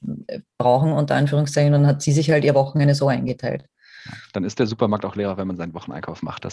brauchen, 0.59 0.93
unter 0.93 1.15
Anführungszeichen, 1.15 1.75
und 1.75 1.83
dann 1.83 1.91
hat 1.91 2.03
sie 2.03 2.13
sich 2.13 2.31
halt 2.31 2.45
ihr 2.45 2.55
Wochenende 2.55 2.95
so 2.95 3.09
eingeteilt. 3.09 3.65
Dann 4.33 4.45
ist 4.45 4.59
der 4.59 4.67
Supermarkt 4.67 5.05
auch 5.05 5.17
leer, 5.17 5.37
wenn 5.37 5.47
man 5.47 5.57
seinen 5.57 5.75
Wocheneinkauf 5.75 6.23
macht. 6.23 6.47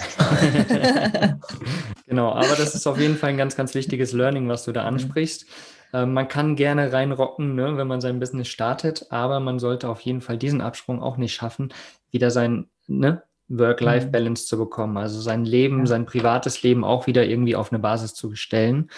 genau, 2.07 2.31
aber 2.31 2.55
das 2.57 2.75
ist 2.75 2.87
auf 2.87 2.99
jeden 2.99 3.17
Fall 3.17 3.31
ein 3.31 3.37
ganz, 3.37 3.55
ganz 3.55 3.75
wichtiges 3.75 4.13
Learning, 4.13 4.47
was 4.49 4.65
du 4.65 4.71
da 4.71 4.81
mhm. 4.81 4.87
ansprichst. 4.87 5.45
Mhm. 5.93 6.13
man 6.13 6.27
kann 6.27 6.55
gerne 6.55 6.91
reinrocken, 6.91 7.55
ne, 7.55 7.77
wenn 7.77 7.87
man 7.87 8.01
sein 8.01 8.19
Business 8.19 8.47
startet, 8.47 9.07
aber 9.09 9.39
man 9.39 9.59
sollte 9.59 9.89
auf 9.89 10.01
jeden 10.01 10.21
Fall 10.21 10.37
diesen 10.37 10.61
Absprung 10.61 11.01
auch 11.01 11.17
nicht 11.17 11.33
schaffen, 11.33 11.73
wieder 12.11 12.31
sein 12.31 12.67
ne, 12.87 13.23
Work-Life-Balance 13.49 14.43
mhm. 14.43 14.47
zu 14.47 14.57
bekommen, 14.57 14.97
also 14.97 15.21
sein 15.21 15.45
Leben, 15.45 15.79
ja. 15.79 15.85
sein 15.85 16.05
privates 16.05 16.63
Leben 16.63 16.83
auch 16.83 17.07
wieder 17.07 17.25
irgendwie 17.25 17.55
auf 17.55 17.71
eine 17.71 17.79
Basis 17.79 18.13
zu 18.13 18.35
stellen. 18.35 18.89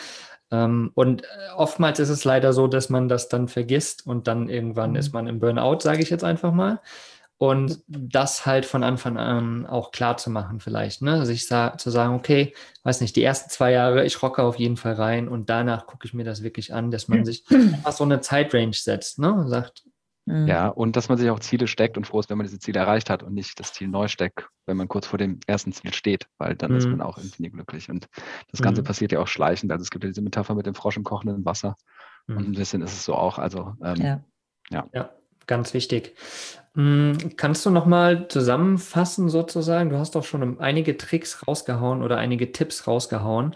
Ähm, 0.51 0.91
und 0.95 1.23
äh, 1.23 1.25
oftmals 1.55 1.99
ist 1.99 2.09
es 2.09 2.23
leider 2.23 2.53
so, 2.53 2.67
dass 2.67 2.89
man 2.89 3.07
das 3.07 3.29
dann 3.29 3.47
vergisst 3.47 4.07
und 4.07 4.27
dann 4.27 4.49
irgendwann 4.49 4.91
mhm. 4.91 4.95
ist 4.97 5.13
man 5.13 5.27
im 5.27 5.39
Burnout, 5.39 5.79
sage 5.81 6.01
ich 6.01 6.09
jetzt 6.09 6.23
einfach 6.23 6.51
mal. 6.51 6.79
Und 7.39 7.81
das 7.87 8.45
halt 8.45 8.65
von 8.65 8.83
Anfang 8.83 9.17
an 9.17 9.65
auch 9.65 9.91
klar 9.91 10.17
zu 10.17 10.29
machen, 10.29 10.59
vielleicht, 10.59 11.01
ne? 11.01 11.25
Sich 11.25 11.47
sa 11.47 11.77
zu 11.77 11.89
sagen, 11.89 12.13
okay, 12.13 12.53
weiß 12.83 12.99
nicht, 12.99 13.15
die 13.15 13.23
ersten 13.23 13.49
zwei 13.49 13.71
Jahre, 13.71 14.05
ich 14.05 14.21
rocke 14.21 14.43
auf 14.43 14.59
jeden 14.59 14.75
Fall 14.75 14.95
rein 14.95 15.29
und 15.29 15.49
danach 15.49 15.87
gucke 15.87 16.05
ich 16.05 16.13
mir 16.13 16.25
das 16.25 16.43
wirklich 16.43 16.73
an, 16.73 16.91
dass 16.91 17.07
man 17.07 17.23
sich 17.23 17.45
einfach 17.49 17.93
so 17.93 18.03
eine 18.03 18.19
Zeitrange 18.19 18.73
setzt, 18.73 19.19
ne? 19.19 19.33
Und 19.33 19.47
sagt. 19.47 19.85
Mhm. 20.25 20.47
Ja, 20.47 20.67
und 20.67 20.97
dass 20.97 21.07
man 21.07 21.17
sich 21.17 21.29
auch 21.29 21.39
Ziele 21.39 21.67
steckt 21.67 21.95
und 21.95 22.05
froh 22.05 22.19
ist, 22.19 22.29
wenn 22.29 22.37
man 22.37 22.45
diese 22.45 22.59
Ziele 22.59 22.81
erreicht 22.81 23.09
hat 23.09 23.23
und 23.23 23.33
nicht 23.33 23.57
das 23.57 23.71
Ziel 23.71 23.87
neu 23.87 24.09
steckt, 24.09 24.45
wenn 24.65 24.75
man 24.75 24.89
kurz 24.89 25.07
vor 25.07 25.17
dem 25.17 25.39
ersten 25.47 25.71
Ziel 25.71 25.93
steht, 25.93 26.27
weil 26.39 26.57
dann 26.57 26.71
mhm. 26.71 26.77
ist 26.77 26.89
man 26.89 26.99
auch 26.99 27.17
irgendwie 27.17 27.43
nie 27.43 27.51
glücklich. 27.51 27.89
Und 27.89 28.09
das 28.51 28.61
Ganze 28.61 28.81
mhm. 28.81 28.85
passiert 28.85 29.13
ja 29.13 29.21
auch 29.21 29.29
schleichend. 29.29 29.71
Also 29.71 29.83
es 29.83 29.91
gibt 29.91 30.03
ja 30.03 30.09
diese 30.09 30.21
Metapher 30.21 30.55
mit 30.55 30.65
dem 30.65 30.75
Frosch 30.75 30.97
im 30.97 31.05
kochenden 31.05 31.45
Wasser. 31.45 31.77
Und 32.27 32.35
mhm. 32.35 32.45
ein 32.47 32.51
bisschen 32.51 32.81
ist 32.81 32.91
es 32.91 33.05
so 33.05 33.15
auch. 33.15 33.39
Also 33.39 33.75
ähm, 33.81 33.95
ja. 33.95 34.23
ja. 34.71 34.85
ja 34.91 35.09
ganz 35.49 35.73
wichtig. 35.73 36.15
Hm, 36.75 37.33
kannst 37.35 37.65
du 37.65 37.71
nochmal 37.71 38.29
zusammenfassen 38.29 39.27
sozusagen? 39.27 39.89
Du 39.89 39.97
hast 39.97 40.15
doch 40.15 40.23
schon 40.23 40.59
einige 40.61 40.95
Tricks 40.97 41.45
rausgehauen 41.45 42.03
oder 42.03 42.17
einige 42.17 42.53
Tipps 42.53 42.87
rausgehauen 42.87 43.55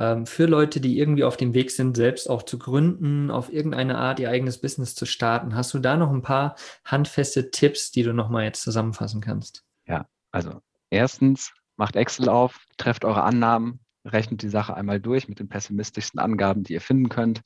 ähm, 0.00 0.26
für 0.26 0.46
Leute, 0.46 0.80
die 0.80 0.98
irgendwie 0.98 1.22
auf 1.22 1.36
dem 1.36 1.54
Weg 1.54 1.70
sind, 1.70 1.96
selbst 1.96 2.28
auch 2.28 2.42
zu 2.42 2.58
gründen, 2.58 3.30
auf 3.30 3.52
irgendeine 3.52 3.98
Art 3.98 4.18
ihr 4.18 4.30
eigenes 4.30 4.58
Business 4.60 4.94
zu 4.94 5.06
starten. 5.06 5.54
Hast 5.54 5.72
du 5.74 5.78
da 5.78 5.96
noch 5.96 6.10
ein 6.10 6.22
paar 6.22 6.56
handfeste 6.84 7.50
Tipps, 7.52 7.92
die 7.92 8.02
du 8.02 8.12
nochmal 8.12 8.44
jetzt 8.44 8.62
zusammenfassen 8.62 9.20
kannst? 9.20 9.62
Ja, 9.86 10.06
also 10.32 10.62
erstens, 10.90 11.52
macht 11.76 11.96
Excel 11.96 12.28
auf, 12.28 12.58
trefft 12.78 13.04
eure 13.04 13.22
Annahmen, 13.22 13.80
rechnet 14.06 14.42
die 14.42 14.48
Sache 14.48 14.74
einmal 14.74 15.00
durch 15.00 15.28
mit 15.28 15.38
den 15.38 15.48
pessimistischsten 15.48 16.18
Angaben, 16.18 16.62
die 16.64 16.72
ihr 16.72 16.80
finden 16.80 17.08
könnt. 17.08 17.42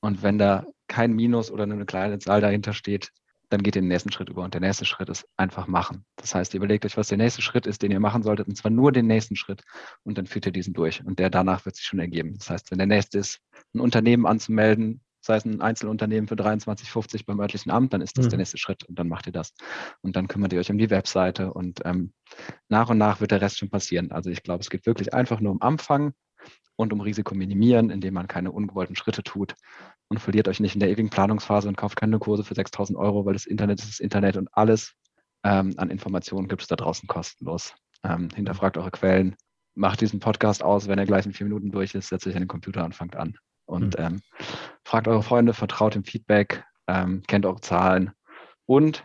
Und 0.00 0.22
wenn 0.22 0.38
da 0.38 0.66
kein 0.86 1.12
Minus 1.12 1.50
oder 1.50 1.66
nur 1.66 1.76
eine 1.76 1.86
kleine 1.86 2.18
Zahl 2.18 2.40
dahinter 2.40 2.72
steht, 2.72 3.10
dann 3.50 3.62
geht 3.62 3.76
ihr 3.76 3.82
den 3.82 3.88
nächsten 3.88 4.10
Schritt 4.12 4.28
über. 4.28 4.42
Und 4.42 4.54
der 4.54 4.60
nächste 4.60 4.84
Schritt 4.84 5.08
ist 5.08 5.28
einfach 5.36 5.66
machen. 5.66 6.04
Das 6.16 6.34
heißt, 6.34 6.54
ihr 6.54 6.58
überlegt 6.58 6.86
euch, 6.86 6.96
was 6.96 7.08
der 7.08 7.18
nächste 7.18 7.42
Schritt 7.42 7.66
ist, 7.66 7.82
den 7.82 7.90
ihr 7.90 8.00
machen 8.00 8.22
solltet, 8.22 8.48
und 8.48 8.56
zwar 8.56 8.70
nur 8.70 8.92
den 8.92 9.06
nächsten 9.06 9.36
Schritt. 9.36 9.62
Und 10.04 10.18
dann 10.18 10.26
führt 10.26 10.46
ihr 10.46 10.52
diesen 10.52 10.72
durch. 10.72 11.04
Und 11.04 11.18
der 11.18 11.30
danach 11.30 11.64
wird 11.64 11.76
sich 11.76 11.84
schon 11.84 11.98
ergeben. 11.98 12.38
Das 12.38 12.48
heißt, 12.48 12.70
wenn 12.70 12.78
der 12.78 12.86
nächste 12.86 13.18
ist, 13.18 13.40
ein 13.74 13.80
Unternehmen 13.80 14.24
anzumelden, 14.24 15.02
sei 15.20 15.36
es 15.36 15.44
ein 15.44 15.60
Einzelunternehmen 15.60 16.28
für 16.28 16.34
23,50 16.34 17.26
beim 17.26 17.40
örtlichen 17.40 17.70
Amt, 17.70 17.92
dann 17.92 18.00
ist 18.00 18.16
das 18.16 18.26
mhm. 18.26 18.30
der 18.30 18.38
nächste 18.38 18.58
Schritt 18.58 18.84
und 18.84 18.98
dann 18.98 19.08
macht 19.08 19.26
ihr 19.26 19.32
das. 19.32 19.52
Und 20.00 20.16
dann 20.16 20.28
kümmert 20.28 20.52
ihr 20.52 20.60
euch 20.60 20.70
um 20.70 20.78
die 20.78 20.90
Webseite 20.90 21.52
und 21.52 21.80
ähm, 21.84 22.12
nach 22.68 22.88
und 22.88 22.98
nach 22.98 23.20
wird 23.20 23.32
der 23.32 23.42
Rest 23.42 23.58
schon 23.58 23.68
passieren. 23.68 24.12
Also 24.12 24.30
ich 24.30 24.42
glaube, 24.42 24.62
es 24.62 24.70
geht 24.70 24.86
wirklich 24.86 25.12
einfach 25.12 25.40
nur 25.40 25.52
um 25.52 25.60
Anfang 25.60 26.14
und 26.80 26.92
um 26.94 27.00
Risiko 27.00 27.34
minimieren, 27.34 27.90
indem 27.90 28.14
man 28.14 28.26
keine 28.26 28.50
ungewollten 28.50 28.96
Schritte 28.96 29.22
tut 29.22 29.54
und 30.08 30.18
verliert 30.18 30.48
euch 30.48 30.60
nicht 30.60 30.74
in 30.74 30.80
der 30.80 30.88
ewigen 30.88 31.10
Planungsphase 31.10 31.68
und 31.68 31.76
kauft 31.76 31.96
keine 31.96 32.18
Kurse 32.18 32.42
für 32.42 32.54
6000 32.54 32.98
Euro, 32.98 33.26
weil 33.26 33.34
das 33.34 33.44
Internet 33.44 33.80
ist 33.80 33.90
das 33.90 34.00
Internet 34.00 34.36
und 34.36 34.48
alles 34.52 34.94
ähm, 35.44 35.74
an 35.76 35.90
Informationen 35.90 36.48
gibt 36.48 36.62
es 36.62 36.68
da 36.68 36.76
draußen 36.76 37.06
kostenlos. 37.06 37.74
Ähm, 38.02 38.28
hinterfragt 38.34 38.78
eure 38.78 38.90
Quellen, 38.90 39.36
macht 39.74 40.00
diesen 40.00 40.20
Podcast 40.20 40.62
aus, 40.62 40.88
wenn 40.88 40.98
er 40.98 41.04
gleich 41.04 41.26
in 41.26 41.34
vier 41.34 41.46
Minuten 41.46 41.70
durch 41.70 41.94
ist, 41.94 42.08
setzt 42.08 42.26
euch 42.26 42.34
an 42.34 42.42
den 42.42 42.48
Computer 42.48 42.84
und 42.84 42.94
fangt 42.94 43.14
an. 43.14 43.36
Und 43.66 43.98
mhm. 43.98 44.04
ähm, 44.04 44.20
fragt 44.82 45.06
eure 45.06 45.22
Freunde, 45.22 45.52
vertraut 45.52 45.94
dem 45.94 46.04
Feedback, 46.04 46.64
ähm, 46.88 47.22
kennt 47.26 47.44
eure 47.44 47.60
Zahlen 47.60 48.12
und 48.64 49.02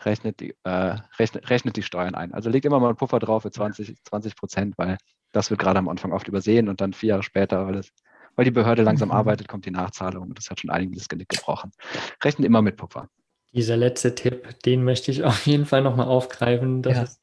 rechnet 0.00 0.40
die, 0.40 0.54
äh, 0.64 0.96
rechnet, 1.18 1.50
rechnet 1.50 1.76
die 1.76 1.82
Steuern 1.82 2.14
ein. 2.14 2.32
Also 2.32 2.48
legt 2.48 2.64
immer 2.64 2.80
mal 2.80 2.88
einen 2.88 2.96
Puffer 2.96 3.18
drauf 3.18 3.42
für 3.42 3.50
20, 3.50 4.02
20 4.02 4.34
Prozent, 4.34 4.78
weil 4.78 4.96
das 5.32 5.50
wird 5.50 5.60
gerade 5.60 5.78
am 5.78 5.88
Anfang 5.88 6.12
oft 6.12 6.28
übersehen 6.28 6.68
und 6.68 6.80
dann 6.80 6.92
vier 6.92 7.10
Jahre 7.10 7.22
später, 7.22 7.66
weil 7.66 7.76
es 7.76 7.92
weil 8.38 8.44
die 8.44 8.52
Behörde 8.52 8.82
langsam 8.82 9.08
mhm. 9.08 9.14
arbeitet, 9.14 9.48
kommt 9.48 9.66
die 9.66 9.72
Nachzahlung 9.72 10.28
und 10.28 10.38
das 10.38 10.48
hat 10.48 10.60
schon 10.60 10.70
einigen 10.70 10.94
das 10.94 11.08
Genick 11.08 11.28
gebrochen. 11.28 11.72
Rechnen 12.22 12.46
immer 12.46 12.62
mit 12.62 12.76
Puffer. 12.76 13.08
Dieser 13.52 13.76
letzte 13.76 14.14
Tipp, 14.14 14.60
den 14.64 14.84
möchte 14.84 15.10
ich 15.10 15.24
auf 15.24 15.44
jeden 15.44 15.66
Fall 15.66 15.82
nochmal 15.82 16.06
aufgreifen. 16.06 16.82
Das 16.82 16.96
ja. 16.96 17.02
ist 17.02 17.20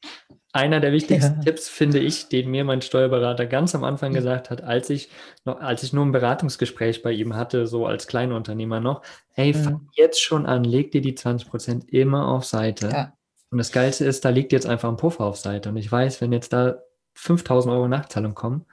einer 0.52 0.78
der 0.78 0.92
wichtigsten 0.92 1.36
ja. 1.36 1.40
Tipps, 1.40 1.70
finde 1.70 2.00
ich, 2.00 2.28
den 2.28 2.50
mir 2.50 2.64
mein 2.64 2.82
Steuerberater 2.82 3.46
ganz 3.46 3.74
am 3.74 3.82
Anfang 3.82 4.12
gesagt 4.12 4.50
hat, 4.50 4.62
als 4.62 4.90
ich 4.90 5.08
noch, 5.46 5.58
als 5.58 5.82
ich 5.82 5.94
nur 5.94 6.04
ein 6.04 6.12
Beratungsgespräch 6.12 7.02
bei 7.02 7.12
ihm 7.12 7.34
hatte, 7.34 7.66
so 7.66 7.86
als 7.86 8.06
Kleinunternehmer 8.06 8.80
noch. 8.80 9.00
Hey, 9.32 9.54
mhm. 9.54 9.64
fang 9.64 9.88
jetzt 9.94 10.20
schon 10.20 10.44
an, 10.44 10.64
leg 10.64 10.90
dir 10.90 11.00
die 11.00 11.14
20 11.14 11.48
Prozent 11.48 11.90
immer 11.90 12.28
auf 12.28 12.44
Seite. 12.44 12.90
Ja. 12.90 13.12
Und 13.50 13.56
das 13.56 13.72
Geilste 13.72 14.04
ist, 14.04 14.22
da 14.22 14.28
liegt 14.28 14.52
jetzt 14.52 14.66
einfach 14.66 14.90
ein 14.90 14.98
Puffer 14.98 15.24
auf 15.24 15.38
Seite. 15.38 15.70
Und 15.70 15.78
ich 15.78 15.90
weiß, 15.90 16.20
wenn 16.20 16.32
jetzt 16.32 16.52
da 16.52 16.76
5000 17.16 17.74
Euro 17.74 17.88
Nachzahlung 17.88 18.34
kommen, 18.34 18.64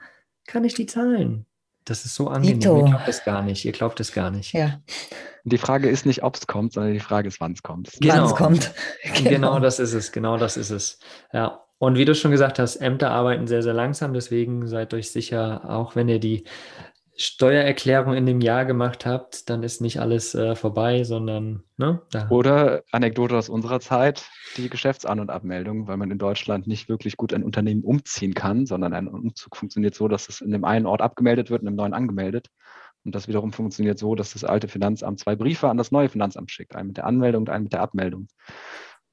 kann 0.46 0.64
ich 0.64 0.74
die 0.74 0.86
zahlen. 0.86 1.46
Das 1.84 2.04
ist 2.04 2.14
so 2.14 2.28
angenehm. 2.28 2.60
Dito. 2.60 2.78
Ihr 2.78 2.84
glaubt 2.84 3.08
es 3.08 3.24
gar 3.24 3.42
nicht. 3.42 3.64
Ihr 3.64 3.72
glaubt 3.72 4.00
es 4.00 4.12
gar 4.12 4.30
nicht. 4.30 4.54
Ja. 4.54 4.80
Die 5.44 5.58
Frage 5.58 5.90
ist 5.90 6.06
nicht, 6.06 6.22
ob 6.22 6.36
es 6.36 6.46
kommt, 6.46 6.72
sondern 6.72 6.94
die 6.94 7.00
Frage 7.00 7.28
ist, 7.28 7.40
wann 7.40 7.52
es 7.52 7.62
kommt. 7.62 7.90
Genau. 8.00 8.14
Wann 8.14 8.24
es 8.24 8.34
kommt. 8.34 8.74
Genau. 9.14 9.30
genau 9.30 9.58
das 9.58 9.78
ist 9.78 9.92
es. 9.92 10.12
Genau 10.12 10.38
das 10.38 10.56
ist 10.56 10.70
es. 10.70 10.98
Ja. 11.32 11.64
Und 11.78 11.96
wie 11.96 12.06
du 12.06 12.14
schon 12.14 12.30
gesagt 12.30 12.58
hast, 12.58 12.76
Ämter 12.76 13.10
arbeiten 13.10 13.46
sehr, 13.46 13.62
sehr 13.62 13.74
langsam. 13.74 14.14
Deswegen 14.14 14.66
seid 14.66 14.94
euch 14.94 15.10
sicher, 15.12 15.68
auch 15.68 15.96
wenn 15.96 16.08
ihr 16.08 16.18
die 16.18 16.44
Steuererklärung 17.16 18.14
in 18.14 18.26
dem 18.26 18.40
Jahr 18.40 18.64
gemacht 18.64 19.06
habt, 19.06 19.48
dann 19.48 19.62
ist 19.62 19.80
nicht 19.80 20.00
alles 20.00 20.34
äh, 20.34 20.56
vorbei, 20.56 21.04
sondern. 21.04 21.62
Ne, 21.76 22.02
Oder 22.30 22.82
Anekdote 22.90 23.36
aus 23.36 23.48
unserer 23.48 23.80
Zeit, 23.80 24.28
die 24.56 24.68
Geschäftsan- 24.68 25.20
und 25.20 25.30
Abmeldung, 25.30 25.86
weil 25.86 25.96
man 25.96 26.10
in 26.10 26.18
Deutschland 26.18 26.66
nicht 26.66 26.88
wirklich 26.88 27.16
gut 27.16 27.32
ein 27.32 27.44
Unternehmen 27.44 27.84
umziehen 27.84 28.34
kann, 28.34 28.66
sondern 28.66 28.94
ein 28.94 29.08
Umzug 29.08 29.56
funktioniert 29.56 29.94
so, 29.94 30.08
dass 30.08 30.28
es 30.28 30.40
in 30.40 30.50
dem 30.50 30.64
einen 30.64 30.86
Ort 30.86 31.02
abgemeldet 31.02 31.50
wird 31.50 31.62
und 31.62 31.68
im 31.68 31.76
neuen 31.76 31.94
angemeldet. 31.94 32.48
Und 33.04 33.14
das 33.14 33.28
wiederum 33.28 33.52
funktioniert 33.52 33.98
so, 33.98 34.14
dass 34.14 34.32
das 34.32 34.44
alte 34.44 34.66
Finanzamt 34.66 35.20
zwei 35.20 35.36
Briefe 35.36 35.68
an 35.68 35.76
das 35.76 35.92
neue 35.92 36.08
Finanzamt 36.08 36.50
schickt, 36.50 36.74
einen 36.74 36.88
mit 36.88 36.96
der 36.96 37.06
Anmeldung 37.06 37.42
und 37.42 37.50
einen 37.50 37.64
mit 37.64 37.72
der 37.72 37.82
Abmeldung. 37.82 38.28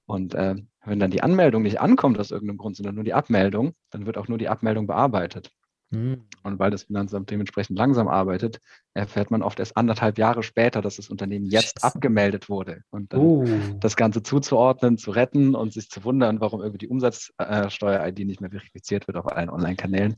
Und 0.05 0.33
äh, 0.33 0.55
wenn 0.85 0.99
dann 0.99 1.11
die 1.11 1.21
Anmeldung 1.21 1.61
nicht 1.61 1.79
ankommt 1.79 2.19
aus 2.19 2.31
irgendeinem 2.31 2.57
Grund, 2.57 2.77
sondern 2.77 2.95
nur 2.95 3.03
die 3.03 3.13
Abmeldung, 3.13 3.73
dann 3.91 4.05
wird 4.05 4.17
auch 4.17 4.27
nur 4.27 4.37
die 4.37 4.49
Abmeldung 4.49 4.87
bearbeitet. 4.87 5.51
Mhm. 5.91 6.23
Und 6.43 6.57
weil 6.57 6.71
das 6.71 6.83
Finanzamt 6.83 7.29
dementsprechend 7.29 7.77
langsam 7.77 8.07
arbeitet, 8.07 8.59
erfährt 8.93 9.29
man 9.29 9.43
oft 9.43 9.59
erst 9.59 9.77
anderthalb 9.77 10.17
Jahre 10.17 10.41
später, 10.41 10.81
dass 10.81 10.95
das 10.95 11.09
Unternehmen 11.09 11.45
jetzt 11.45 11.81
Scheiße. 11.81 11.95
abgemeldet 11.95 12.49
wurde. 12.49 12.81
Und 12.89 13.13
dann 13.13 13.19
uh. 13.19 13.45
das 13.79 13.95
Ganze 13.95 14.23
zuzuordnen, 14.23 14.97
zu 14.97 15.11
retten 15.11 15.53
und 15.53 15.73
sich 15.73 15.89
zu 15.89 16.03
wundern, 16.03 16.39
warum 16.39 16.61
irgendwie 16.61 16.79
die 16.79 16.87
Umsatzsteuer-ID 16.87 18.19
nicht 18.25 18.41
mehr 18.41 18.49
verifiziert 18.49 19.07
wird 19.07 19.17
auf 19.17 19.27
allen 19.27 19.49
Online-Kanälen, 19.49 20.15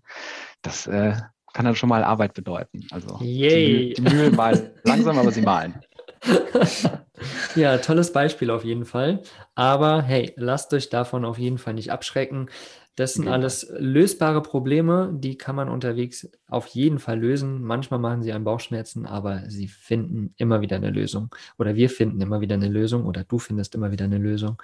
das 0.62 0.88
äh, 0.88 1.14
kann 1.54 1.66
dann 1.66 1.76
schon 1.76 1.90
mal 1.90 2.04
Arbeit 2.04 2.34
bedeuten. 2.34 2.86
Also 2.92 3.18
Yay. 3.22 3.94
die, 3.96 4.02
die 4.02 4.02
Mühlen 4.02 4.36
malen 4.36 4.72
langsam, 4.84 5.18
aber 5.18 5.32
sie 5.32 5.42
malen. 5.42 5.76
ja, 7.56 7.78
tolles 7.78 8.14
Beispiel 8.14 8.50
auf 8.50 8.64
jeden 8.64 8.86
Fall. 8.86 9.22
Aber 9.56 10.02
hey, 10.02 10.34
lasst 10.36 10.74
euch 10.74 10.90
davon 10.90 11.26
auf 11.26 11.38
jeden 11.38 11.58
Fall 11.58 11.74
nicht 11.74 11.92
abschrecken. 11.92 12.50
Das 12.96 13.16
sind 13.16 13.24
genau. 13.24 13.36
alles 13.36 13.74
lösbare 13.80 14.44
Probleme, 14.44 15.12
die 15.14 15.36
kann 15.36 15.56
man 15.56 15.68
unterwegs 15.68 16.30
auf 16.48 16.68
jeden 16.68 17.00
Fall 17.00 17.20
lösen. 17.20 17.64
Manchmal 17.64 18.00
machen 18.00 18.22
sie 18.22 18.32
einen 18.34 18.44
Bauchschmerzen, 18.44 19.08
aber 19.08 19.50
sie 19.50 19.68
finden 19.68 20.36
immer 20.38 20.62
wieder 20.62 20.76
eine 20.76 20.92
Lösung. 20.92 21.34
Oder 21.58 21.74
wir 21.74 21.90
finden 21.90 22.22
immer 22.22 22.40
wieder 22.40 22.54
eine 22.54 22.70
Lösung 22.70 23.06
oder 23.06 23.24
du 23.24 23.40
findest 23.40 23.74
immer 23.74 23.92
wieder 23.92 24.06
eine 24.06 24.20
Lösung. 24.20 24.62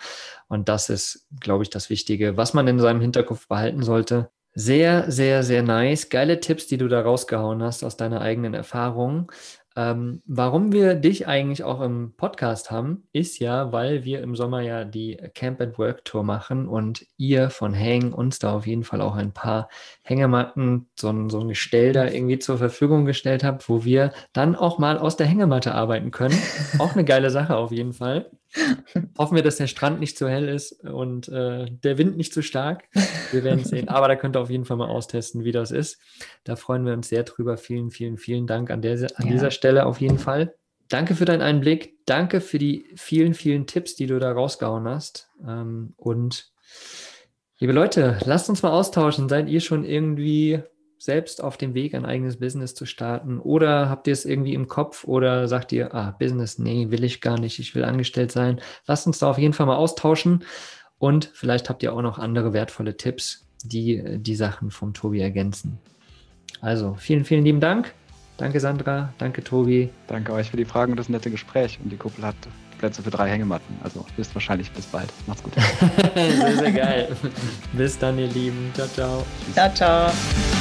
Und 0.48 0.70
das 0.70 0.90
ist, 0.90 1.28
glaube 1.40 1.64
ich, 1.64 1.72
das 1.72 1.90
Wichtige, 1.90 2.38
was 2.38 2.54
man 2.54 2.68
in 2.68 2.78
seinem 2.78 3.02
Hinterkopf 3.02 3.48
behalten 3.48 3.82
sollte. 3.82 4.30
Sehr, 4.54 5.10
sehr, 5.10 5.42
sehr 5.42 5.64
nice. 5.64 6.10
Geile 6.10 6.40
Tipps, 6.40 6.68
die 6.68 6.78
du 6.78 6.88
da 6.88 7.02
rausgehauen 7.02 7.64
hast 7.64 7.84
aus 7.84 7.98
deiner 7.98 8.22
eigenen 8.22 8.54
Erfahrung. 8.54 9.32
Ähm, 9.76 10.22
warum 10.26 10.72
wir 10.72 10.96
dich 10.96 11.28
eigentlich 11.28 11.64
auch 11.64 11.82
im 11.82 12.14
Podcast 12.18 12.72
haben, 12.72 13.08
ist 13.14 13.40
ja, 13.40 13.72
weil 13.72 14.04
wir 14.04 14.22
im 14.22 14.36
Sommer 14.36 14.62
ja 14.62 14.84
die 14.84 15.18
Camp 15.36 15.62
and 15.62 15.78
Work 15.78 16.06
Tour 16.06 16.24
machen 16.24 16.68
und 16.68 17.06
ihr 17.18 17.50
von 17.50 17.78
Hang 17.78 18.12
uns 18.12 18.40
da 18.40 18.54
auf 18.54 18.68
jeden 18.68 18.84
Fall 18.84 19.02
auch 19.02 19.16
ein 19.16 19.32
paar 19.32 19.70
Hängematten, 20.04 20.88
so 21.00 21.10
ein, 21.10 21.30
so 21.30 21.40
ein 21.40 21.50
Gestell 21.50 21.94
da 21.94 22.06
irgendwie 22.08 22.40
zur 22.40 22.58
Verfügung 22.58 23.06
gestellt 23.06 23.44
habt, 23.44 23.70
wo 23.70 23.84
wir 23.86 24.12
dann 24.34 24.56
auch 24.56 24.80
mal 24.80 24.98
aus 24.98 25.18
der 25.18 25.28
Hängematte 25.28 25.74
arbeiten 25.74 26.12
können. 26.12 26.38
auch 26.80 26.94
eine 26.94 27.06
geile 27.06 27.30
Sache 27.30 27.56
auf 27.56 27.72
jeden 27.72 27.94
Fall. 27.94 28.30
Hoffen 29.18 29.36
wir, 29.36 29.44
dass 29.44 29.58
der 29.58 29.68
Strand 29.68 30.00
nicht 30.00 30.18
zu 30.18 30.28
hell 30.28 30.48
ist 30.48 30.84
und 30.84 31.28
äh, 31.30 31.68
der 31.70 31.98
Wind 31.98 32.18
nicht 32.18 32.34
zu 32.34 32.42
stark. 32.42 32.86
Wir 33.32 33.44
werden 33.44 33.64
sehen. 33.64 33.88
Aber 33.90 34.08
da 34.08 34.16
könnt 34.16 34.36
ihr 34.36 34.42
auf 34.42 34.50
jeden 34.50 34.66
Fall 34.66 34.78
mal 34.78 34.90
austesten, 34.90 35.44
wie 35.44 35.52
das 35.52 35.72
ist. 35.72 36.00
Da 36.44 36.56
freuen 36.56 36.86
wir 36.86 36.94
uns 36.94 37.10
sehr 37.10 37.24
drüber. 37.24 37.58
Vielen, 37.58 37.92
vielen, 37.92 38.18
vielen 38.18 38.48
Dank 38.48 38.72
an, 38.72 38.82
der, 38.82 38.94
an 38.94 39.26
ja. 39.26 39.32
dieser 39.32 39.52
Stelle 39.52 39.86
auf 39.86 40.02
jeden 40.02 40.18
Fall. 40.20 40.56
Danke 40.88 41.14
für 41.14 41.26
deinen 41.26 41.44
Einblick. 41.44 42.00
Danke 42.06 42.42
für 42.42 42.58
die 42.58 42.90
vielen, 42.96 43.36
vielen 43.36 43.68
Tipps, 43.68 43.96
die 43.96 44.08
du 44.08 44.18
da 44.20 44.32
rausgehauen 44.32 44.88
hast. 44.88 45.30
Ähm, 45.48 45.94
und 45.98 46.52
liebe 47.60 47.74
Leute, 47.74 48.18
lasst 48.26 48.50
uns 48.50 48.64
mal 48.64 48.72
austauschen. 48.72 49.30
Seid 49.30 49.48
ihr 49.48 49.62
schon 49.62 49.84
irgendwie 49.84 50.64
selbst 51.00 51.42
auf 51.44 51.58
dem 51.58 51.74
Weg, 51.74 51.96
ein 51.96 52.06
eigenes 52.06 52.38
Business 52.38 52.76
zu 52.76 52.86
starten? 52.86 53.40
Oder 53.40 53.90
habt 53.90 54.06
ihr 54.06 54.14
es 54.14 54.26
irgendwie 54.26 54.54
im 54.54 54.68
Kopf 54.68 55.06
oder 55.06 55.48
sagt 55.48 55.72
ihr, 55.72 55.96
ah, 55.96 56.12
Business, 56.20 56.60
nee, 56.60 56.92
will 56.92 57.04
ich 57.04 57.22
gar 57.22 57.40
nicht, 57.40 57.58
ich 57.58 57.74
will 57.74 57.86
angestellt 57.86 58.32
sein? 58.32 58.62
Lasst 58.86 59.08
uns 59.08 59.20
da 59.20 59.30
auf 59.30 59.38
jeden 59.38 59.54
Fall 59.54 59.66
mal 59.66 59.78
austauschen 59.78 60.44
und 61.00 61.32
vielleicht 61.34 61.70
habt 61.70 61.82
ihr 61.82 61.94
auch 61.94 62.02
noch 62.02 62.20
andere 62.20 62.54
wertvolle 62.54 62.98
Tipps, 62.98 63.48
die 63.64 63.98
äh, 63.98 64.20
die 64.20 64.36
Sachen 64.36 64.70
vom 64.70 64.94
Tobi 64.94 65.22
ergänzen. 65.22 65.80
Also 66.62 66.96
vielen, 67.00 67.26
vielen 67.26 67.46
lieben 67.46 67.62
Dank. 67.62 67.94
Danke 68.38 68.60
Sandra, 68.60 69.14
danke 69.18 69.44
Tobi. 69.44 69.90
Danke 70.08 70.34
euch 70.34 70.50
für 70.52 70.58
die 70.58 70.66
Fragen 70.66 70.92
und 70.92 70.98
das 70.98 71.10
nette 71.10 71.32
Gespräch. 71.32 71.80
Und 71.84 71.92
die 71.92 71.98
Kuppel 71.98 72.26
hat 72.26 72.36
Plätze 72.80 73.04
für 73.04 73.12
drei 73.12 73.30
Hängematten. 73.30 73.78
Also 73.84 74.06
bis 74.18 74.34
wahrscheinlich 74.34 74.72
bis 74.72 74.86
bald. 74.86 75.12
Macht's 75.28 75.44
gut. 75.44 75.54
sehr, 76.16 76.58
sehr 76.58 76.72
geil. 76.72 77.16
bis 77.74 78.00
dann, 78.00 78.18
ihr 78.18 78.28
Lieben. 78.28 78.72
Ciao, 78.74 78.88
ciao. 78.88 79.26
Ciao, 79.54 79.74
ciao. 79.74 80.59